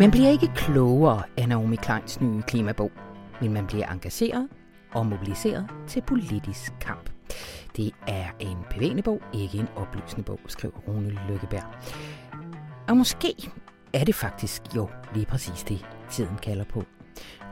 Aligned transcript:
Man 0.00 0.10
bliver 0.10 0.28
ikke 0.30 0.50
klogere 0.54 1.22
af 1.36 1.48
Naomi 1.48 1.76
Kleins 1.76 2.20
nye 2.20 2.42
klimabog, 2.42 2.90
men 3.40 3.52
man 3.52 3.66
bliver 3.66 3.92
engageret 3.92 4.48
og 4.92 5.06
mobiliseret 5.06 5.66
til 5.86 6.02
politisk 6.02 6.72
kamp. 6.80 7.10
Det 7.76 7.92
er 8.08 8.24
en 8.38 8.56
bevægende 8.70 9.02
bog, 9.02 9.22
ikke 9.34 9.58
en 9.58 9.68
oplysende 9.76 10.22
bog, 10.22 10.40
skriver 10.46 10.74
Rune 10.88 11.18
Lykkeberg. 11.28 11.64
Og 12.88 12.96
måske 12.96 13.34
er 13.92 14.04
det 14.04 14.14
faktisk 14.14 14.62
jo 14.76 14.88
lige 15.14 15.26
præcis 15.26 15.62
det, 15.62 15.86
tiden 16.10 16.36
kalder 16.42 16.64
på. 16.64 16.84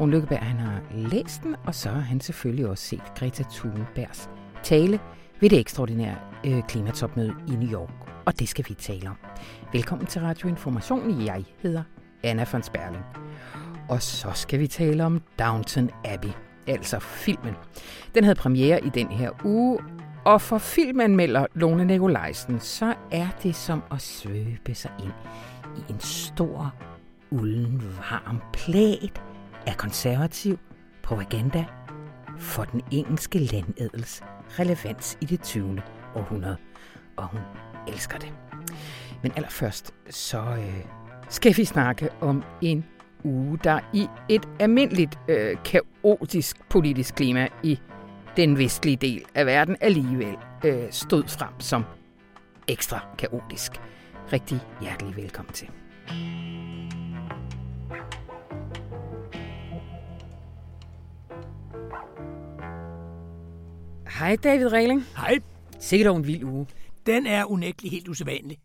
Rune 0.00 0.12
Lykkeberg 0.12 0.42
han 0.42 0.58
har 0.58 0.80
læst 0.90 1.42
den, 1.42 1.56
og 1.66 1.74
så 1.74 1.88
har 1.88 2.00
han 2.00 2.20
selvfølgelig 2.20 2.66
også 2.68 2.84
set 2.84 3.14
Greta 3.18 3.44
Thunbergs 3.50 4.30
tale 4.62 5.00
ved 5.40 5.50
det 5.50 5.58
ekstraordinære 5.58 6.16
øh, 6.46 6.62
klimatopmøde 6.68 7.34
i 7.48 7.52
New 7.52 7.72
York. 7.72 7.90
Og 8.26 8.38
det 8.38 8.48
skal 8.48 8.64
vi 8.68 8.74
tale 8.74 9.08
om. 9.08 9.16
Velkommen 9.72 10.06
til 10.06 10.20
Radio 10.20 10.48
Information. 10.48 11.24
Jeg 11.24 11.44
hedder 11.58 11.82
Anna 12.22 12.46
von 12.52 12.62
Sperling. 12.62 13.04
Og 13.88 14.02
så 14.02 14.30
skal 14.34 14.60
vi 14.60 14.66
tale 14.66 15.04
om 15.04 15.22
Downton 15.38 15.90
Abbey, 16.04 16.30
altså 16.66 16.98
filmen. 16.98 17.54
Den 18.14 18.24
havde 18.24 18.34
premiere 18.34 18.84
i 18.84 18.88
den 18.88 19.08
her 19.08 19.30
uge, 19.44 19.78
og 20.24 20.40
for 20.40 20.58
filmanmelder 20.58 21.46
Lone 21.54 21.84
Nikolajsen, 21.84 22.60
så 22.60 22.94
er 23.10 23.28
det 23.42 23.54
som 23.54 23.82
at 23.90 24.00
svøbe 24.00 24.74
sig 24.74 24.90
ind 24.98 25.12
i 25.76 25.92
en 25.92 26.00
stor, 26.00 26.74
ulden, 27.30 27.82
varm 27.98 28.42
plæt 28.52 29.22
af 29.66 29.76
konservativ 29.76 30.58
propaganda 31.02 31.64
for 32.38 32.64
den 32.64 32.82
engelske 32.90 33.38
landedels 33.38 34.22
relevans 34.58 35.18
i 35.20 35.24
det 35.24 35.42
20. 35.42 35.82
århundrede. 36.14 36.56
Og 37.16 37.26
hun 37.26 37.40
elsker 37.88 38.18
det. 38.18 38.32
Men 39.22 39.32
allerførst 39.36 39.94
så 40.10 40.40
øh, 40.40 40.84
skal 41.28 41.56
vi 41.56 41.64
snakke 41.64 42.08
om 42.20 42.42
en 42.62 42.84
uge, 43.24 43.58
der 43.64 43.80
i 43.94 44.06
et 44.28 44.48
almindeligt 44.60 45.18
øh, 45.28 45.56
kaotisk 45.64 46.68
politisk 46.70 47.14
klima 47.14 47.48
i 47.62 47.78
den 48.36 48.58
vestlige 48.58 48.96
del 48.96 49.24
af 49.34 49.46
verden 49.46 49.76
alligevel 49.80 50.36
øh, 50.64 50.82
stod 50.90 51.24
frem 51.28 51.60
som 51.60 51.84
ekstra 52.68 53.06
kaotisk. 53.18 53.72
Rigtig 54.32 54.60
hjertelig 54.80 55.16
velkommen 55.16 55.52
til. 55.52 55.68
Hej 64.18 64.36
David 64.44 64.72
Regling. 64.72 65.04
Hej. 65.16 65.38
Sikkert 65.78 66.06
dog 66.06 66.16
en 66.16 66.26
vild 66.26 66.44
uge. 66.44 66.66
Den 67.06 67.26
er 67.26 67.44
unægteligt 67.44 67.92
helt 67.92 68.08
usædvanlig. 68.08 68.58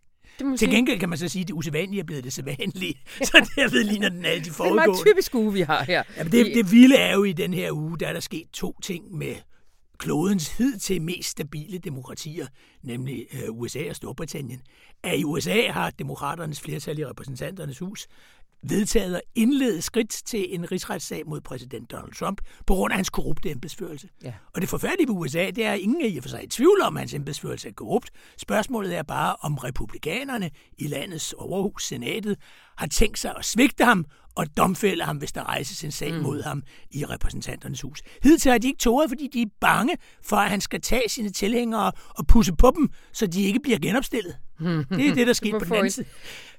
Det 0.44 0.50
må 0.50 0.58
Til 0.58 0.70
gengæld 0.70 1.00
kan 1.00 1.10
man 1.10 1.18
så 1.18 1.28
sige, 1.28 1.42
at 1.42 1.48
det 1.48 1.54
usædvanlige 1.54 2.00
er 2.00 2.04
blevet 2.04 2.24
det 2.24 2.34
sædvanlige. 2.34 3.00
Så 3.22 3.50
derved 3.56 3.84
ligner 3.84 4.10
den 4.10 4.26
alle 4.26 4.40
de 4.40 4.44
det 4.44 4.48
er 4.48 4.52
en 4.52 4.56
foregående. 4.56 4.88
meget 4.88 5.06
typisk 5.06 5.36
uge, 5.36 5.54
vi 5.54 5.62
har 5.62 5.84
her. 5.84 6.04
Jamen, 6.18 6.32
det, 6.32 6.56
det 6.56 6.72
vilde 6.72 6.96
er 6.96 7.14
jo 7.14 7.24
i 7.24 7.34
den 7.34 7.54
her 7.54 7.72
uge, 7.72 8.00
der 8.00 8.08
er 8.08 8.14
der 8.14 8.20
sket 8.20 8.48
to 8.54 8.76
ting 8.82 9.18
med 9.18 9.36
klodens 9.98 10.58
hidtil 10.58 11.02
mest 11.02 11.30
stabile 11.30 11.78
demokratier, 11.78 12.48
nemlig 12.84 13.26
øh, 13.34 13.50
USA 13.50 13.90
og 13.90 13.96
Storbritannien. 13.96 14.62
At 15.04 15.20
i 15.20 15.24
USA 15.24 15.72
har 15.72 15.90
demokraternes 15.90 16.62
flertal 16.62 17.00
i 17.00 17.06
repræsentanternes 17.06 17.80
hus 17.80 18.08
vedtaget 18.64 19.16
at 19.16 19.22
indlede 19.36 19.82
skridt 19.82 20.10
til 20.10 20.56
en 20.56 20.72
rigsretssag 20.72 21.24
mod 21.26 21.42
præsident 21.42 21.92
Donald 21.92 22.14
Trump 22.14 22.42
på 22.68 22.74
grund 22.74 22.92
af 22.92 22.96
hans 22.96 23.10
korrupte 23.10 23.52
embedsførelse. 23.52 24.10
Ja. 24.24 24.34
Og 24.56 24.62
det 24.62 24.70
forfærdelige 24.70 25.08
ved 25.08 25.16
USA, 25.16 25.50
det 25.50 25.66
er, 25.66 25.72
at 25.72 25.80
ingen 25.80 26.02
er 26.02 26.08
i 26.08 26.18
og 26.18 26.24
for 26.24 26.30
sig 26.30 26.44
i 26.44 26.48
tvivl 26.48 26.82
om, 26.82 26.98
at 26.98 27.02
hans 27.02 27.14
embedsførelse 27.14 27.68
er 27.68 27.74
korrupt. 27.74 28.10
Spørgsmålet 28.38 28.96
er 28.96 29.04
bare, 29.04 29.36
om 29.42 29.56
republikanerne 29.58 30.52
i 30.78 30.88
landets 30.88 31.34
overhus, 31.34 31.88
senatet, 31.88 32.38
har 32.78 32.88
tænkt 32.88 33.20
sig 33.20 33.34
at 33.38 33.46
svigte 33.46 33.86
ham 33.86 34.06
og 34.36 34.58
domfælde 34.58 35.04
ham, 35.04 35.18
hvis 35.18 35.32
der 35.32 35.44
rejses 35.44 35.84
en 35.84 35.92
sag 35.92 36.14
mm. 36.14 36.20
mod 36.20 36.44
ham 36.44 36.64
i 36.92 37.06
repræsentanternes 37.06 37.82
hus. 37.82 38.02
Hidtil 38.24 38.52
har 38.52 38.58
de 38.58 38.68
ikke 38.68 38.80
tåret, 38.80 39.10
fordi 39.10 39.30
de 39.34 39.42
er 39.42 39.46
bange 39.62 39.98
for, 40.24 40.36
at 40.36 40.50
han 40.50 40.62
skal 40.62 40.82
tage 40.82 41.10
sine 41.10 41.30
tilhængere 41.30 41.92
og 42.10 42.28
pusse 42.28 42.54
på 42.56 42.72
dem, 42.76 42.90
så 43.12 43.28
de 43.28 43.44
ikke 43.44 43.60
bliver 43.60 43.80
genopstillet. 43.80 44.38
Det 44.60 45.08
er 45.08 45.14
det, 45.14 45.28
der 45.28 45.34
sker 45.34 45.60
på 45.60 45.66
den 45.66 45.74
anden 45.74 45.92
side. 45.92 46.06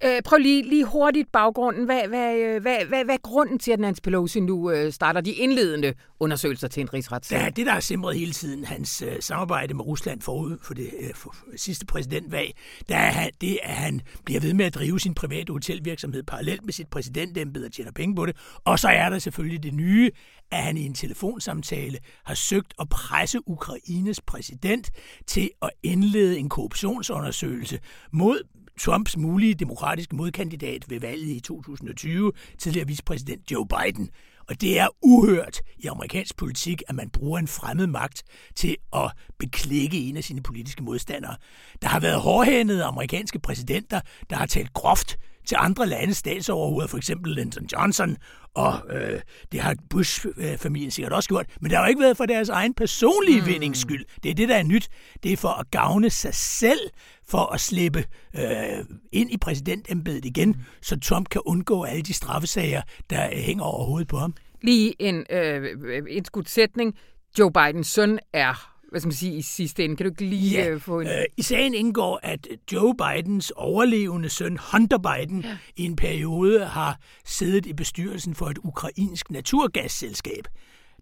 Øh, 0.05 0.23
prøv 0.25 0.39
lige, 0.39 0.69
lige 0.69 0.85
hurtigt 0.85 1.33
baggrunden. 1.33 1.85
Hvad, 1.85 2.09
hvad, 2.09 2.39
øh, 2.39 2.63
hvad, 2.63 2.85
hvad, 2.85 3.05
hvad 3.05 3.15
er 3.15 3.19
grunden 3.23 3.59
til, 3.59 3.73
at 3.73 3.81
Nancy 3.81 4.01
Pelosi 4.01 4.41
nu 4.41 4.71
øh, 4.71 4.93
starter 4.93 5.21
de 5.21 5.33
indledende 5.33 5.95
undersøgelser 6.21 6.69
til 6.69 6.81
en 6.81 6.95
rigsretssag? 6.95 7.39
Ja, 7.39 7.49
det, 7.49 7.67
der 7.67 7.73
har 7.73 7.81
simret 7.81 8.19
hele 8.19 8.33
tiden, 8.33 8.65
hans 8.65 9.03
øh, 9.03 9.17
samarbejde 9.21 9.75
med 9.75 9.87
Rusland 9.87 10.23
forud 10.23 10.59
for 10.63 10.75
det 10.75 10.91
øh, 11.01 11.15
for 11.15 11.35
sidste 11.57 11.87
præsidentvalg, 11.87 12.53
der 12.89 12.97
er 12.97 13.11
han, 13.11 13.31
det, 13.41 13.59
at 13.63 13.75
han 13.75 14.01
bliver 14.25 14.41
ved 14.41 14.55
med 14.55 14.65
at 14.65 14.75
drive 14.75 15.01
sin 15.01 15.15
private 15.15 15.53
hotelvirksomhed 15.53 16.23
parallelt 16.23 16.65
med 16.65 16.73
sit 16.73 16.89
præsidentembede 16.89 17.67
og 17.67 17.73
tjener 17.73 17.93
penge 17.93 18.17
på 18.17 18.27
det. 18.27 18.37
Og 18.65 18.79
så 18.79 18.89
er 18.89 19.09
der 19.09 19.19
selvfølgelig 19.19 19.63
det 19.63 19.75
nye, 19.75 20.11
at 20.51 20.63
han 20.63 20.77
i 20.77 20.87
en 20.87 20.95
telefonsamtale 20.95 21.99
har 22.25 22.35
søgt 22.35 22.75
at 22.81 22.89
presse 22.89 23.39
Ukraines 23.47 24.21
præsident 24.21 24.91
til 25.27 25.51
at 25.63 25.71
indlede 25.83 26.39
en 26.39 26.49
korruptionsundersøgelse 26.49 27.79
mod 28.13 28.43
Trumps 28.81 29.17
mulige 29.17 29.55
demokratiske 29.55 30.17
modkandidat 30.17 30.85
ved 30.91 31.01
valget 31.01 31.37
i 31.37 31.41
2020, 31.41 32.33
tidligere 32.59 32.87
vicepræsident 32.87 33.51
Joe 33.51 33.67
Biden. 33.67 34.11
Og 34.49 34.61
det 34.61 34.79
er 34.79 34.89
uhørt 35.03 35.61
i 35.79 35.87
amerikansk 35.87 36.37
politik, 36.37 36.83
at 36.89 36.95
man 36.95 37.11
bruger 37.11 37.39
en 37.39 37.49
fremmed 37.49 37.87
magt 37.87 38.23
til 38.55 38.77
at 38.93 39.13
beklikke 39.39 39.99
en 39.99 40.17
af 40.17 40.25
sine 40.25 40.43
politiske 40.43 40.83
modstandere. 40.83 41.37
Der 41.83 41.89
har 41.89 42.01
været 42.01 42.21
hårdhændede 42.21 42.85
amerikanske 42.85 43.39
præsidenter, 43.39 44.01
der 44.31 44.37
har 44.37 44.47
talt 44.47 44.73
groft 44.73 45.19
til 45.47 45.57
andre 45.61 45.87
landes 45.87 46.17
statsoverhoveder, 46.17 46.87
for 46.87 46.97
eksempel 46.97 47.33
Lyndon 47.33 47.69
Johnson, 47.73 48.17
og 48.55 48.73
øh, 48.91 49.21
det 49.53 49.61
har 49.61 49.77
Bush-familien 49.91 50.91
sikkert 50.91 51.13
også 51.13 51.29
gjort, 51.29 51.47
men 51.61 51.71
det 51.71 51.79
har 51.79 51.85
jo 51.85 51.89
ikke 51.89 52.01
været 52.01 52.17
for 52.17 52.27
deres 52.27 52.49
egen 52.49 52.75
personlige 52.75 53.41
mm. 53.41 53.47
vindings 53.47 53.81
skyld. 53.81 54.05
Det 54.23 54.31
er 54.31 54.35
det, 54.35 54.49
der 54.49 54.57
er 54.57 54.63
nyt. 54.63 54.89
Det 55.23 55.33
er 55.33 55.37
for 55.37 55.49
at 55.49 55.71
gavne 55.71 56.11
sig 56.11 56.35
selv, 56.35 56.81
for 57.29 57.53
at 57.55 57.61
slippe 57.61 58.05
øh, 58.37 58.85
ind 59.13 59.31
i 59.31 59.37
præsidentembedet 59.37 60.25
igen, 60.25 60.49
mm. 60.49 60.55
så 60.83 61.01
Trump 61.01 61.29
kan 61.29 61.41
undgå 61.45 61.85
alle 61.85 62.03
de 62.03 62.13
straffesager, 62.13 62.83
der 63.11 63.27
øh, 63.27 63.39
hænger 63.39 63.65
over 63.65 63.85
hovedet 63.85 64.09
på 64.09 64.19
ham. 64.19 64.35
Lige 64.63 65.03
en 65.03 65.25
øh, 65.31 66.03
indskudt 66.09 66.51
sætning. 66.51 66.95
Joe 67.39 67.53
Bidens 67.53 67.87
søn 67.87 68.19
er 68.33 68.74
hvad 68.95 69.01
skal 69.01 69.09
man 69.09 69.15
sige, 69.15 69.37
i 69.37 69.43
sidste 69.43 69.85
ende. 69.85 69.97
Kan 69.97 70.07
du 70.07 70.11
ikke 70.11 70.25
lige 70.25 70.51
Ja, 70.51 70.69
øh, 70.69 70.81
få 70.81 71.01
en... 71.01 71.07
Øh, 71.07 71.25
I 71.37 71.43
sagen 71.43 71.75
indgår, 71.75 72.21
at 72.23 72.49
Joe 72.73 72.95
Bidens 72.95 73.53
overlevende 73.57 74.29
søn 74.29 74.59
Hunter 74.73 74.99
Biden 74.99 75.41
ja. 75.41 75.57
i 75.77 75.85
en 75.85 75.97
periode 75.97 76.65
har 76.65 76.99
siddet 77.25 77.67
i 77.67 77.73
bestyrelsen 77.73 78.35
for 78.35 78.47
et 78.47 78.59
ukrainsk 78.65 79.31
naturgasselskab. 79.31 80.49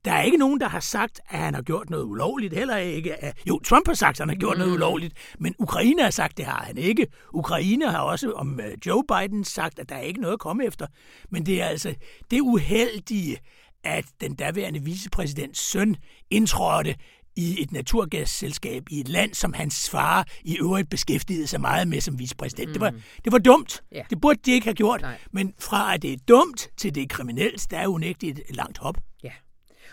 Der 0.04 0.12
er 0.12 0.22
ikke 0.22 0.36
nogen, 0.36 0.60
der 0.60 0.69
har 0.69 0.81
sagt, 0.81 1.20
at 1.28 1.38
han 1.38 1.54
har 1.54 1.62
gjort 1.62 1.91
noget 1.91 2.04
ulovligt. 2.04 2.54
Heller 2.54 2.76
ikke. 2.76 3.25
At, 3.25 3.38
jo, 3.48 3.60
Trump 3.60 3.86
har 3.86 3.94
sagt, 3.94 4.14
at 4.14 4.19
han 4.19 4.28
har 4.28 4.36
gjort 4.36 4.56
mm. 4.56 4.58
noget 4.58 4.75
ulovligt, 4.75 5.14
men 5.38 5.54
Ukraine 5.58 6.02
har 6.02 6.10
sagt, 6.10 6.31
at 6.31 6.36
det 6.36 6.44
har 6.44 6.64
han 6.64 6.78
ikke. 6.78 7.06
Ukraine 7.32 7.91
har 7.91 8.00
også 8.00 8.32
om 8.32 8.60
øh, 8.60 8.72
Joe 8.86 9.04
Biden 9.08 9.44
sagt, 9.44 9.78
at 9.78 9.88
der 9.88 9.94
er 9.94 10.00
ikke 10.00 10.20
noget 10.20 10.34
at 10.34 10.41
komme 10.41 10.66
efter. 10.66 10.86
Men 11.31 11.47
det 11.47 11.62
er 11.62 11.66
altså 11.66 11.94
det 12.31 12.41
uheldige, 12.41 13.38
at 13.84 14.04
den 14.20 14.34
daværende 14.34 14.82
vicepræsidents 14.82 15.60
søn 15.60 15.97
indtrådte 16.31 16.94
i 17.37 17.62
et 17.62 17.72
naturgasselskab 17.72 18.82
i 18.91 19.00
et 19.00 19.09
land, 19.09 19.34
som 19.34 19.53
hans 19.53 19.91
far 19.91 20.26
i 20.44 20.59
øvrigt 20.59 20.91
beskæftigede 20.91 21.47
sig 21.47 21.60
meget 21.60 21.88
med 21.88 22.00
som 22.00 22.19
vicepræsident. 22.19 22.69
Mm. 22.69 22.72
Det, 22.72 22.81
var, 22.81 22.91
det 23.25 23.32
var 23.32 23.38
dumt. 23.38 23.82
Ja. 23.93 24.03
Det 24.10 24.20
burde 24.20 24.38
de 24.47 24.53
ikke 24.53 24.66
have 24.66 24.75
gjort. 24.75 25.00
Nej. 25.00 25.19
Men 25.31 25.54
fra 25.60 25.94
at 25.94 26.03
det 26.03 26.12
er 26.12 26.16
dumt 26.28 26.69
til 26.76 26.94
det 26.94 27.02
er 27.02 27.06
kriminelt, 27.06 27.70
der 27.70 27.79
er 27.79 27.87
unægteligt 27.87 28.40
et 28.50 28.56
langt 28.56 28.79
hop. 28.79 28.99
Ja. 29.25 29.32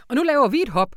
Og 0.07 0.15
nu 0.15 0.23
laver 0.23 0.47
vi 0.47 0.61
et 0.61 0.69
hop. 0.69 0.95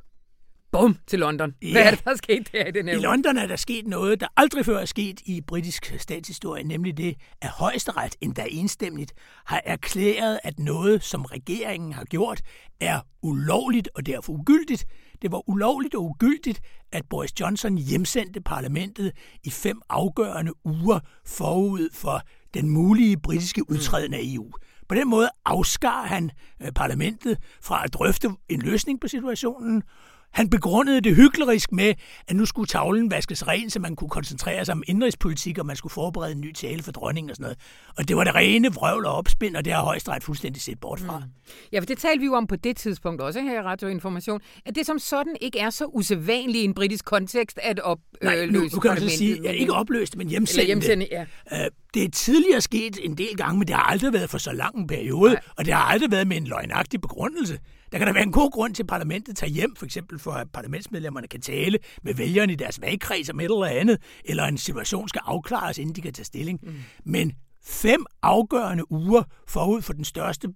Bum, 0.72 0.96
til 1.06 1.18
London. 1.18 1.54
Hvad 1.60 1.70
Ja. 1.70 1.86
er 1.86 1.90
det, 1.90 2.04
der 2.04 2.10
er 2.10 2.16
sket 2.16 2.52
der 2.52 2.64
i 2.66 2.70
den 2.70 2.88
her 2.88 2.98
I? 2.98 3.00
London 3.00 3.36
er 3.36 3.46
der 3.46 3.56
sket 3.56 3.86
noget, 3.86 4.20
der 4.20 4.26
aldrig 4.36 4.64
før 4.64 4.78
er 4.78 4.84
sket 4.84 5.20
i 5.26 5.40
britisk 5.40 5.94
statshistorie, 5.98 6.64
nemlig 6.64 6.96
det, 6.96 7.14
at 7.40 7.48
højesteret 7.48 8.16
endda 8.20 8.46
enstemmigt 8.50 9.12
har 9.46 9.62
erklæret, 9.64 10.38
at 10.44 10.58
noget, 10.58 11.02
som 11.02 11.22
regeringen 11.24 11.92
har 11.92 12.04
gjort, 12.04 12.40
er 12.80 13.00
ulovligt 13.22 13.88
og 13.94 14.06
derfor 14.06 14.32
ugyldigt. 14.32 14.86
Det 15.22 15.32
var 15.32 15.48
ulovligt 15.48 15.94
og 15.94 16.04
ugyldigt, 16.04 16.60
at 16.92 17.02
Boris 17.10 17.40
Johnson 17.40 17.78
hjemsendte 17.78 18.40
parlamentet 18.40 19.12
i 19.44 19.50
fem 19.50 19.80
afgørende 19.88 20.52
uger 20.66 21.00
forud 21.26 21.88
for 21.94 22.20
den 22.54 22.68
mulige 22.68 23.16
britiske 23.16 23.70
udtræden 23.70 24.14
af 24.14 24.20
EU. 24.22 24.50
På 24.88 24.94
den 24.94 25.08
måde 25.08 25.28
afskar 25.44 26.02
han 26.02 26.30
øh, 26.62 26.72
parlamentet 26.72 27.38
fra 27.62 27.84
at 27.84 27.94
drøfte 27.94 28.28
en 28.48 28.62
løsning 28.62 29.00
på 29.00 29.08
situationen. 29.08 29.82
Han 30.32 30.50
begrundede 30.50 31.00
det 31.00 31.16
hyklerisk 31.16 31.72
med, 31.72 31.94
at 32.28 32.36
nu 32.36 32.46
skulle 32.46 32.66
tavlen 32.66 33.10
vaskes 33.10 33.46
ren, 33.46 33.70
så 33.70 33.80
man 33.80 33.96
kunne 33.96 34.10
koncentrere 34.10 34.64
sig 34.64 34.72
om 34.72 34.82
indrigspolitik, 34.86 35.58
og 35.58 35.66
man 35.66 35.76
skulle 35.76 35.92
forberede 35.92 36.32
en 36.32 36.40
ny 36.40 36.52
tale 36.52 36.82
for 36.82 36.92
dronningen 36.92 37.30
og 37.30 37.36
sådan 37.36 37.44
noget. 37.44 37.58
Og 37.96 38.08
det 38.08 38.16
var 38.16 38.24
det 38.24 38.34
rene 38.34 38.72
vrøvl 38.72 39.06
og 39.06 39.12
opspind, 39.12 39.56
og 39.56 39.64
det 39.64 39.72
har 39.72 39.82
højesteret 39.82 40.22
fuldstændig 40.24 40.62
set 40.62 40.80
bort 40.80 41.00
fra. 41.00 41.18
Mm. 41.18 41.24
Ja, 41.72 41.78
for 41.80 41.86
det 41.86 41.98
talte 41.98 42.20
vi 42.20 42.26
jo 42.26 42.34
om 42.34 42.46
på 42.46 42.56
det 42.56 42.76
tidspunkt 42.76 43.20
også 43.20 43.40
her 43.40 43.60
i 43.60 43.62
Radioinformation, 43.62 44.40
at 44.66 44.74
det 44.74 44.86
som 44.86 44.98
sådan 44.98 45.36
ikke 45.40 45.58
er 45.58 45.70
så 45.70 45.84
usædvanligt 45.84 46.62
i 46.62 46.64
en 46.64 46.74
britisk 46.74 47.04
kontekst 47.04 47.58
at 47.62 47.80
opløse 47.80 48.36
Nej, 48.36 48.46
nu, 48.46 48.60
nu 48.74 48.80
kan 48.80 48.90
man 48.90 49.00
så 49.00 49.08
sige, 49.08 49.40
ja, 49.42 49.50
ikke 49.50 49.72
opløst, 49.72 50.16
men 50.16 50.28
hjemsende. 50.28 50.66
hjemsende 50.66 51.06
ja. 51.10 51.24
Øh, 51.52 51.70
det 51.94 52.04
er 52.04 52.10
tidligere 52.10 52.60
sket 52.60 52.98
en 53.02 53.18
del 53.18 53.36
gange, 53.36 53.58
men 53.58 53.68
det 53.68 53.76
har 53.76 53.82
aldrig 53.82 54.12
været 54.12 54.30
for 54.30 54.38
så 54.38 54.52
lang 54.52 54.76
en 54.78 54.86
periode, 54.86 55.32
Nej. 55.32 55.42
og 55.56 55.64
det 55.64 55.74
har 55.74 55.82
aldrig 55.82 56.10
været 56.10 56.26
med 56.26 56.36
en 56.36 56.46
løgnagtig 56.46 57.00
begrundelse. 57.00 57.58
Der 57.92 57.98
kan 57.98 58.06
der 58.06 58.12
være 58.12 58.22
en 58.22 58.32
god 58.32 58.50
grund 58.50 58.74
til, 58.74 58.82
at 58.82 58.86
parlamentet 58.86 59.36
tager 59.36 59.50
hjem, 59.50 59.76
for 59.76 59.84
eksempel 59.84 60.18
for 60.18 60.32
at 60.32 60.50
parlamentsmedlemmerne 60.50 61.28
kan 61.28 61.40
tale 61.40 61.78
med 62.02 62.14
vælgerne 62.14 62.52
i 62.52 62.56
deres 62.56 62.80
valgkreds 62.80 63.30
om 63.30 63.40
et 63.40 63.44
eller 63.44 63.64
andet, 63.64 63.98
eller 64.24 64.44
en 64.44 64.58
situation 64.58 65.08
skal 65.08 65.20
afklares, 65.24 65.78
inden 65.78 65.96
de 65.96 66.00
kan 66.00 66.12
tage 66.12 66.24
stilling. 66.24 66.60
Mm. 66.62 66.74
Men 67.04 67.32
fem 67.64 68.06
afgørende 68.22 68.92
uger 68.92 69.22
forud 69.48 69.82
for 69.82 69.92
den 69.92 70.04
største 70.04 70.48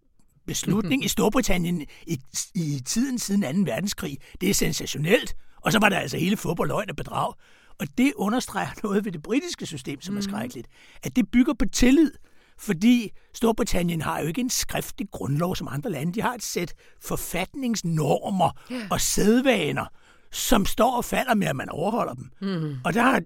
beslutning 0.46 1.04
i 1.04 1.08
Storbritannien 1.08 1.86
i, 2.06 2.18
i 2.54 2.80
tiden 2.86 3.18
siden 3.18 3.64
2. 3.66 3.72
verdenskrig, 3.72 4.18
det 4.40 4.50
er 4.50 4.54
sensationelt. 4.54 5.36
Og 5.60 5.72
så 5.72 5.78
var 5.78 5.88
der 5.88 5.98
altså 5.98 6.16
hele 6.16 6.36
fodbold, 6.36 6.68
løgn 6.68 6.90
og 6.90 6.96
bedrag. 6.96 7.32
Og 7.78 7.86
det 7.98 8.12
understreger 8.16 8.68
noget 8.82 9.04
ved 9.04 9.12
det 9.12 9.22
britiske 9.22 9.66
system, 9.66 10.00
som 10.00 10.16
er 10.16 10.20
skrækkeligt. 10.20 10.68
At 11.02 11.16
det 11.16 11.30
bygger 11.30 11.54
på 11.54 11.64
tillid. 11.72 12.12
Fordi 12.58 13.10
Storbritannien 13.34 14.02
har 14.02 14.20
jo 14.20 14.26
ikke 14.26 14.40
en 14.40 14.50
skriftlig 14.50 15.08
grundlov 15.12 15.56
som 15.56 15.68
andre 15.70 15.90
lande. 15.90 16.12
De 16.12 16.22
har 16.22 16.34
et 16.34 16.42
sæt 16.42 16.74
forfatningsnormer 17.02 18.50
yeah. 18.72 18.82
og 18.90 19.00
sædvaner, 19.00 19.86
som 20.32 20.66
står 20.66 20.96
og 20.96 21.04
falder 21.04 21.34
med, 21.34 21.46
at 21.46 21.56
man 21.56 21.68
overholder 21.68 22.14
dem. 22.14 22.30
Mm. 22.40 22.74
Og 22.84 22.94
der 22.94 23.02
har 23.02 23.22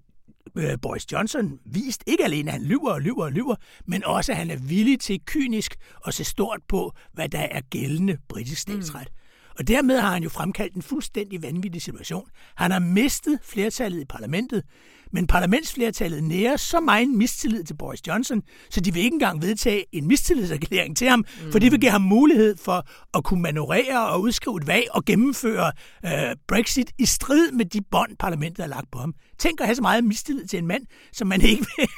øh, 0.56 0.78
Boris 0.82 1.12
Johnson 1.12 1.58
vist 1.64 2.04
ikke 2.06 2.24
alene, 2.24 2.50
at 2.50 2.52
han 2.52 2.66
lyver 2.66 2.90
og 2.90 3.00
lyver 3.00 3.24
og 3.24 3.32
lyver, 3.32 3.54
men 3.86 4.04
også, 4.04 4.32
at 4.32 4.38
han 4.38 4.50
er 4.50 4.56
villig 4.56 5.00
til 5.00 5.20
kynisk 5.26 5.76
at 6.06 6.14
se 6.14 6.24
stort 6.24 6.60
på, 6.68 6.92
hvad 7.12 7.28
der 7.28 7.46
er 7.50 7.60
gældende 7.60 8.16
britisk 8.28 8.60
statsret. 8.60 9.08
Mm. 9.10 9.20
Og 9.58 9.68
dermed 9.68 10.00
har 10.00 10.12
han 10.12 10.22
jo 10.22 10.28
fremkaldt 10.28 10.74
en 10.74 10.82
fuldstændig 10.82 11.42
vanvittig 11.42 11.82
situation. 11.82 12.28
Han 12.56 12.70
har 12.70 12.78
mistet 12.78 13.38
flertallet 13.42 14.00
i 14.00 14.04
parlamentet, 14.04 14.62
men 15.12 15.26
parlamentsflertallet 15.26 16.24
nærer 16.24 16.56
så 16.56 16.80
meget 16.80 17.08
mistillid 17.08 17.64
til 17.64 17.74
Boris 17.74 18.00
Johnson, 18.06 18.42
så 18.70 18.80
de 18.80 18.94
vil 18.94 19.02
ikke 19.02 19.14
engang 19.14 19.42
vedtage 19.42 19.84
en 19.92 20.06
mistillidserklæring 20.06 20.96
til 20.96 21.08
ham, 21.08 21.18
mm. 21.18 21.52
for 21.52 21.58
det 21.58 21.72
vil 21.72 21.80
give 21.80 21.90
ham 21.90 22.02
mulighed 22.02 22.56
for 22.56 22.86
at 23.14 23.24
kunne 23.24 23.42
manøvrere 23.42 24.08
og 24.08 24.20
udskrive 24.20 24.56
et 24.56 24.66
valg 24.66 24.86
og 24.90 25.04
gennemføre 25.04 25.72
øh, 26.06 26.36
Brexit 26.48 26.90
i 26.98 27.06
strid 27.06 27.52
med 27.52 27.64
de 27.64 27.80
bånd, 27.90 28.16
parlamentet 28.18 28.64
har 28.64 28.68
lagt 28.68 28.90
på 28.92 28.98
ham. 28.98 29.14
Tænk 29.38 29.60
at 29.60 29.66
have 29.66 29.76
så 29.76 29.82
meget 29.82 30.04
mistillid 30.04 30.46
til 30.46 30.58
en 30.58 30.66
mand, 30.66 30.82
som 31.12 31.28
man 31.28 31.40
ikke 31.40 31.66
vil 31.76 31.88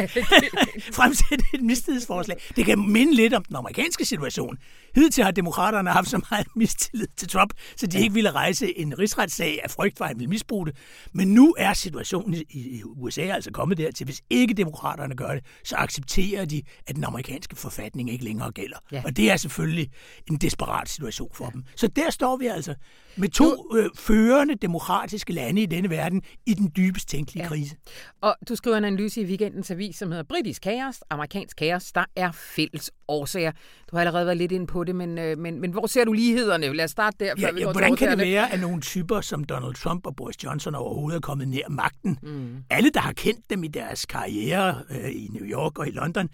fremsætte 0.98 1.44
et 1.54 1.62
mistillidsforslag. 1.62 2.36
Det 2.56 2.66
kan 2.66 2.90
minde 2.90 3.14
lidt 3.14 3.34
om 3.34 3.44
den 3.44 3.56
amerikanske 3.56 4.04
situation. 4.04 4.58
Hidtil 4.94 5.24
har 5.24 5.30
demokraterne 5.30 5.90
haft 5.90 6.08
så 6.08 6.20
meget 6.30 6.46
mistillid 6.56 7.06
til 7.16 7.28
Trump, 7.28 7.52
så 7.76 7.86
de 7.86 8.00
ikke 8.00 8.14
ville 8.14 8.30
rejse 8.30 8.78
en 8.78 8.98
rigsretssag 8.98 9.60
af 9.64 9.70
frygt 9.70 9.98
for, 9.98 10.04
at 10.04 10.08
han 10.08 10.18
ville 10.18 10.30
misbruge 10.30 10.66
det. 10.66 10.76
Men 11.12 11.28
nu 11.28 11.54
er 11.58 11.72
situationen 11.72 12.27
i 12.34 12.82
USA 12.84 13.20
altså 13.20 13.50
kommet 13.50 13.78
dertil, 13.78 14.04
hvis 14.04 14.22
ikke 14.30 14.54
demokraterne 14.54 15.16
gør 15.16 15.34
det, 15.34 15.44
så 15.64 15.76
accepterer 15.76 16.44
de, 16.44 16.62
at 16.86 16.96
den 16.96 17.04
amerikanske 17.04 17.56
forfatning 17.56 18.10
ikke 18.10 18.24
længere 18.24 18.50
gælder. 18.50 18.76
Ja. 18.92 19.02
Og 19.04 19.16
det 19.16 19.30
er 19.30 19.36
selvfølgelig 19.36 19.90
en 20.30 20.36
desperat 20.36 20.88
situation 20.88 21.30
for 21.34 21.44
ja. 21.44 21.50
dem. 21.50 21.64
Så 21.76 21.86
der 21.86 22.10
står 22.10 22.36
vi 22.36 22.46
altså 22.46 22.74
med 23.18 23.28
to 23.28 23.76
øh, 23.76 23.90
førende 23.94 24.54
demokratiske 24.54 25.32
lande 25.32 25.62
i 25.62 25.66
denne 25.66 25.90
verden 25.90 26.22
i 26.46 26.54
den 26.54 26.72
dybest 26.76 27.08
tænkelige 27.08 27.42
ja. 27.42 27.48
krise. 27.48 27.76
Og 28.20 28.36
du 28.48 28.56
skriver 28.56 28.76
en 28.76 28.84
analyse 28.84 29.20
i 29.20 29.24
weekendens 29.24 29.70
avis, 29.70 29.96
som 29.96 30.10
hedder 30.10 30.24
Britisk 30.24 30.62
kaos, 30.62 30.96
amerikansk 31.10 31.56
kaos, 31.56 31.92
der 31.92 32.04
er 32.16 32.32
fælles 32.32 32.90
årsager. 33.08 33.52
Du 33.90 33.96
har 33.96 34.00
allerede 34.00 34.26
været 34.26 34.36
lidt 34.36 34.52
ind 34.52 34.68
på 34.68 34.84
det, 34.84 34.96
men, 34.96 35.18
øh, 35.18 35.38
men, 35.38 35.60
men 35.60 35.70
hvor 35.72 35.86
ser 35.86 36.04
du 36.04 36.12
lighederne? 36.12 36.72
Lad 36.72 36.84
os 36.84 36.90
starte 36.90 37.16
der. 37.24 37.34
Før 37.38 37.46
ja, 37.46 37.52
vi 37.52 37.60
ja, 37.60 37.72
hvordan 37.72 37.96
kan 37.96 38.10
det 38.10 38.18
være, 38.18 38.52
at 38.52 38.60
nogle 38.60 38.80
typer 38.80 39.20
som 39.20 39.44
Donald 39.44 39.74
Trump 39.74 40.06
og 40.06 40.16
Boris 40.16 40.44
Johnson 40.44 40.74
overhovedet 40.74 41.16
er 41.16 41.20
kommet 41.20 41.48
nær 41.48 41.68
magten? 41.68 42.18
Mm. 42.22 42.56
Alle, 42.70 42.90
der 42.90 43.00
har 43.00 43.12
kendt 43.12 43.50
dem 43.50 43.64
i 43.64 43.68
deres 43.68 44.06
karriere 44.06 44.82
øh, 44.90 45.10
i 45.10 45.28
New 45.32 45.44
York 45.44 45.78
og 45.78 45.88
i 45.88 45.90
London, 45.90 46.28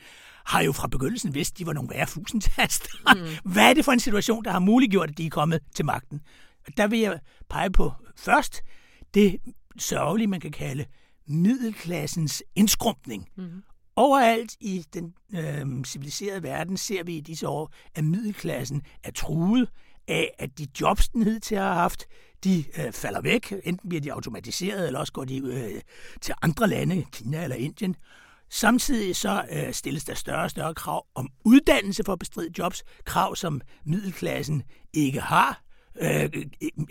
har 0.44 0.62
jo 0.62 0.72
fra 0.72 0.88
begyndelsen 0.88 1.34
vidst, 1.34 1.58
de 1.58 1.66
var 1.66 1.72
nogle 1.72 1.90
værre 1.94 2.06
fusentaster. 2.06 3.14
Mm. 3.14 3.52
Hvad 3.52 3.70
er 3.70 3.74
det 3.74 3.84
for 3.84 3.92
en 3.92 4.00
situation, 4.00 4.44
der 4.44 4.50
har 4.50 4.58
muliggjort, 4.58 5.10
at 5.10 5.18
de 5.18 5.26
er 5.26 5.30
kommet 5.30 5.60
til 5.74 5.84
magten? 5.84 6.20
Der 6.76 6.86
vil 6.86 6.98
jeg 6.98 7.20
pege 7.50 7.70
på 7.70 7.92
først 8.16 8.62
det 9.14 9.40
sørgelige, 9.78 10.26
man 10.26 10.40
kan 10.40 10.52
kalde 10.52 10.84
middelklassens 11.26 12.42
indskrumpning. 12.54 13.28
Mm. 13.36 13.62
Overalt 13.96 14.56
i 14.60 14.84
den 14.94 15.14
øh, 15.34 15.84
civiliserede 15.84 16.42
verden 16.42 16.76
ser 16.76 17.04
vi 17.04 17.16
i 17.16 17.20
disse 17.20 17.48
år, 17.48 17.72
at 17.94 18.04
middelklassen 18.04 18.82
er 19.04 19.10
truet 19.10 19.68
af, 20.08 20.34
at 20.38 20.58
de 20.58 20.66
jobs, 20.80 21.08
den 21.08 21.22
hidtil 21.22 21.58
har 21.58 21.74
haft, 21.74 22.04
de 22.44 22.64
øh, 22.78 22.92
falder 22.92 23.20
væk. 23.20 23.52
Enten 23.64 23.88
bliver 23.88 24.00
de 24.00 24.12
automatiseret, 24.12 24.86
eller 24.86 25.00
også 25.00 25.12
går 25.12 25.24
de 25.24 25.36
øh, 25.38 25.80
til 26.20 26.34
andre 26.42 26.68
lande, 26.68 27.04
Kina 27.12 27.42
eller 27.42 27.56
Indien. 27.56 27.96
Samtidig 28.50 29.16
så 29.16 29.44
øh, 29.52 29.72
stilles 29.72 30.04
der 30.04 30.14
større 30.14 30.42
og 30.42 30.50
større 30.50 30.74
krav 30.74 31.06
om 31.14 31.28
uddannelse 31.44 32.04
for 32.04 32.12
at 32.12 32.18
bestride 32.18 32.50
jobs, 32.58 32.82
krav 33.04 33.36
som 33.36 33.60
middelklassen 33.84 34.62
ikke 34.92 35.20
har, 35.20 35.63
øh, 36.00 36.30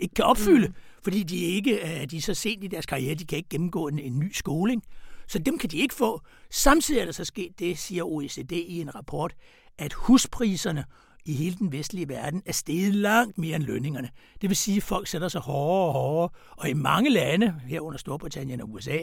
ikke 0.00 0.14
kan 0.14 0.24
opfylde, 0.24 0.68
mm. 0.68 0.74
fordi 1.02 1.22
de 1.22 1.36
ikke 1.36 2.00
øh, 2.00 2.10
de 2.10 2.16
er 2.16 2.20
så 2.20 2.34
sent 2.34 2.64
i 2.64 2.66
deres 2.66 2.86
karriere, 2.86 3.14
de 3.14 3.24
kan 3.24 3.38
ikke 3.38 3.48
gennemgå 3.48 3.88
en, 3.88 3.98
en 3.98 4.18
ny 4.18 4.32
skoling. 4.32 4.82
Så 5.26 5.38
dem 5.38 5.58
kan 5.58 5.70
de 5.70 5.78
ikke 5.78 5.94
få. 5.94 6.20
Samtidig 6.50 7.00
er 7.00 7.04
der 7.04 7.12
så 7.12 7.24
sket 7.24 7.58
det, 7.58 7.78
siger 7.78 8.04
OECD 8.04 8.52
i 8.52 8.80
en 8.80 8.94
rapport, 8.94 9.34
at 9.78 9.92
huspriserne 9.92 10.84
i 11.26 11.32
hele 11.32 11.56
den 11.56 11.72
vestlige 11.72 12.08
verden 12.08 12.42
er 12.46 12.52
steget 12.52 12.94
langt 12.94 13.38
mere 13.38 13.56
end 13.56 13.64
lønningerne. 13.64 14.08
Det 14.40 14.50
vil 14.50 14.56
sige, 14.56 14.76
at 14.76 14.82
folk 14.82 15.06
sætter 15.06 15.28
sig 15.28 15.40
hårdere 15.40 15.86
og 15.86 15.92
hårdere, 15.92 16.28
og 16.50 16.68
i 16.68 16.72
mange 16.72 17.10
lande, 17.10 17.54
herunder 17.66 17.98
Storbritannien 17.98 18.60
og 18.60 18.70
USA, 18.70 18.98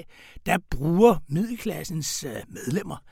der 0.46 0.58
bruger 0.70 1.16
middelklassens 1.28 2.24
øh, 2.24 2.36
medlemmer 2.48 3.04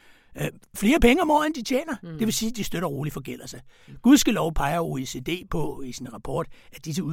øh, 0.42 0.48
flere 0.76 1.00
penge 1.00 1.22
om 1.22 1.32
året, 1.32 1.46
end 1.46 1.56
de 1.56 1.64
tjener. 1.64 1.96
Mm. 2.04 2.10
Det 2.10 2.20
vil 2.20 2.34
sige, 2.34 2.50
at 2.50 2.56
de 2.56 2.64
støtter 2.64 2.88
roligt 2.88 3.14
forgælder 3.14 3.48
sig. 3.48 3.62
Gudskelov 4.02 4.54
peger 4.54 4.80
OECD 4.80 5.30
på 5.52 5.82
i 5.82 5.92
sin 5.92 6.14
rapport, 6.14 6.48
at 6.72 6.86
disse 6.86 7.04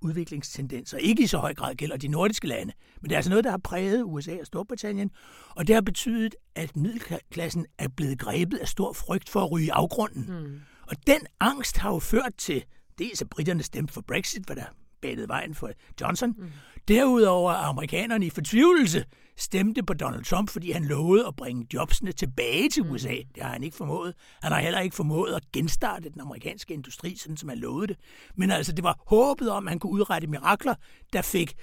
udviklingstendenser 0.00 0.98
ikke 0.98 1.22
i 1.22 1.26
så 1.26 1.38
høj 1.38 1.54
grad 1.54 1.74
gælder 1.74 1.96
de 1.96 2.08
nordiske 2.08 2.48
lande. 2.48 2.72
Men 3.00 3.08
det 3.08 3.12
er 3.12 3.18
altså 3.18 3.30
noget, 3.30 3.44
der 3.44 3.50
har 3.50 3.60
præget 3.64 4.02
USA 4.02 4.36
og 4.40 4.46
Storbritannien, 4.46 5.10
og 5.48 5.66
det 5.66 5.74
har 5.74 5.82
betydet, 5.82 6.34
at 6.54 6.76
middelklassen 6.76 7.66
er 7.78 7.88
blevet 7.96 8.18
grebet 8.18 8.58
af 8.58 8.68
stor 8.68 8.92
frygt 8.92 9.28
for 9.28 9.40
at 9.40 9.52
ryge 9.52 9.72
afgrunden. 9.72 10.26
Mm. 10.28 10.60
Og 10.88 10.96
den 11.06 11.20
angst 11.40 11.78
har 11.78 11.92
jo 11.92 11.98
ført 11.98 12.32
til, 12.38 12.64
dels 12.98 13.22
at 13.22 13.28
britterne 13.28 13.62
stemte 13.62 13.94
for 13.94 14.00
Brexit, 14.00 14.42
hvad 14.42 14.56
der 14.56 14.64
banede 15.04 15.28
vejen 15.28 15.54
for 15.54 15.70
Johnson. 16.00 16.34
Mm. 16.38 16.50
Derudover 16.88 17.52
er 17.52 17.56
amerikanerne 17.56 18.26
i 18.26 18.30
fortvivlelse 18.30 19.04
stemte 19.36 19.82
på 19.82 19.94
Donald 19.94 20.24
Trump, 20.24 20.50
fordi 20.50 20.70
han 20.70 20.84
lovede 20.84 21.26
at 21.26 21.36
bringe 21.36 21.66
jobsene 21.74 22.12
tilbage 22.12 22.68
til 22.68 22.82
USA. 22.82 23.08
Mm. 23.08 23.32
Det 23.34 23.42
har 23.42 23.50
han 23.50 23.62
ikke 23.62 23.76
formået. 23.76 24.14
Han 24.42 24.52
har 24.52 24.60
heller 24.60 24.80
ikke 24.80 24.96
formået 24.96 25.34
at 25.34 25.52
genstarte 25.52 26.10
den 26.10 26.20
amerikanske 26.20 26.74
industri, 26.74 27.16
sådan 27.16 27.36
som 27.36 27.48
han 27.48 27.58
lovede 27.58 27.86
det. 27.86 27.96
Men 28.36 28.50
altså, 28.50 28.72
det 28.72 28.84
var 28.84 29.02
håbet 29.06 29.50
om, 29.50 29.66
at 29.66 29.70
han 29.70 29.78
kunne 29.78 29.92
udrette 29.92 30.26
mirakler, 30.26 30.74
der 31.12 31.22
fik 31.22 31.54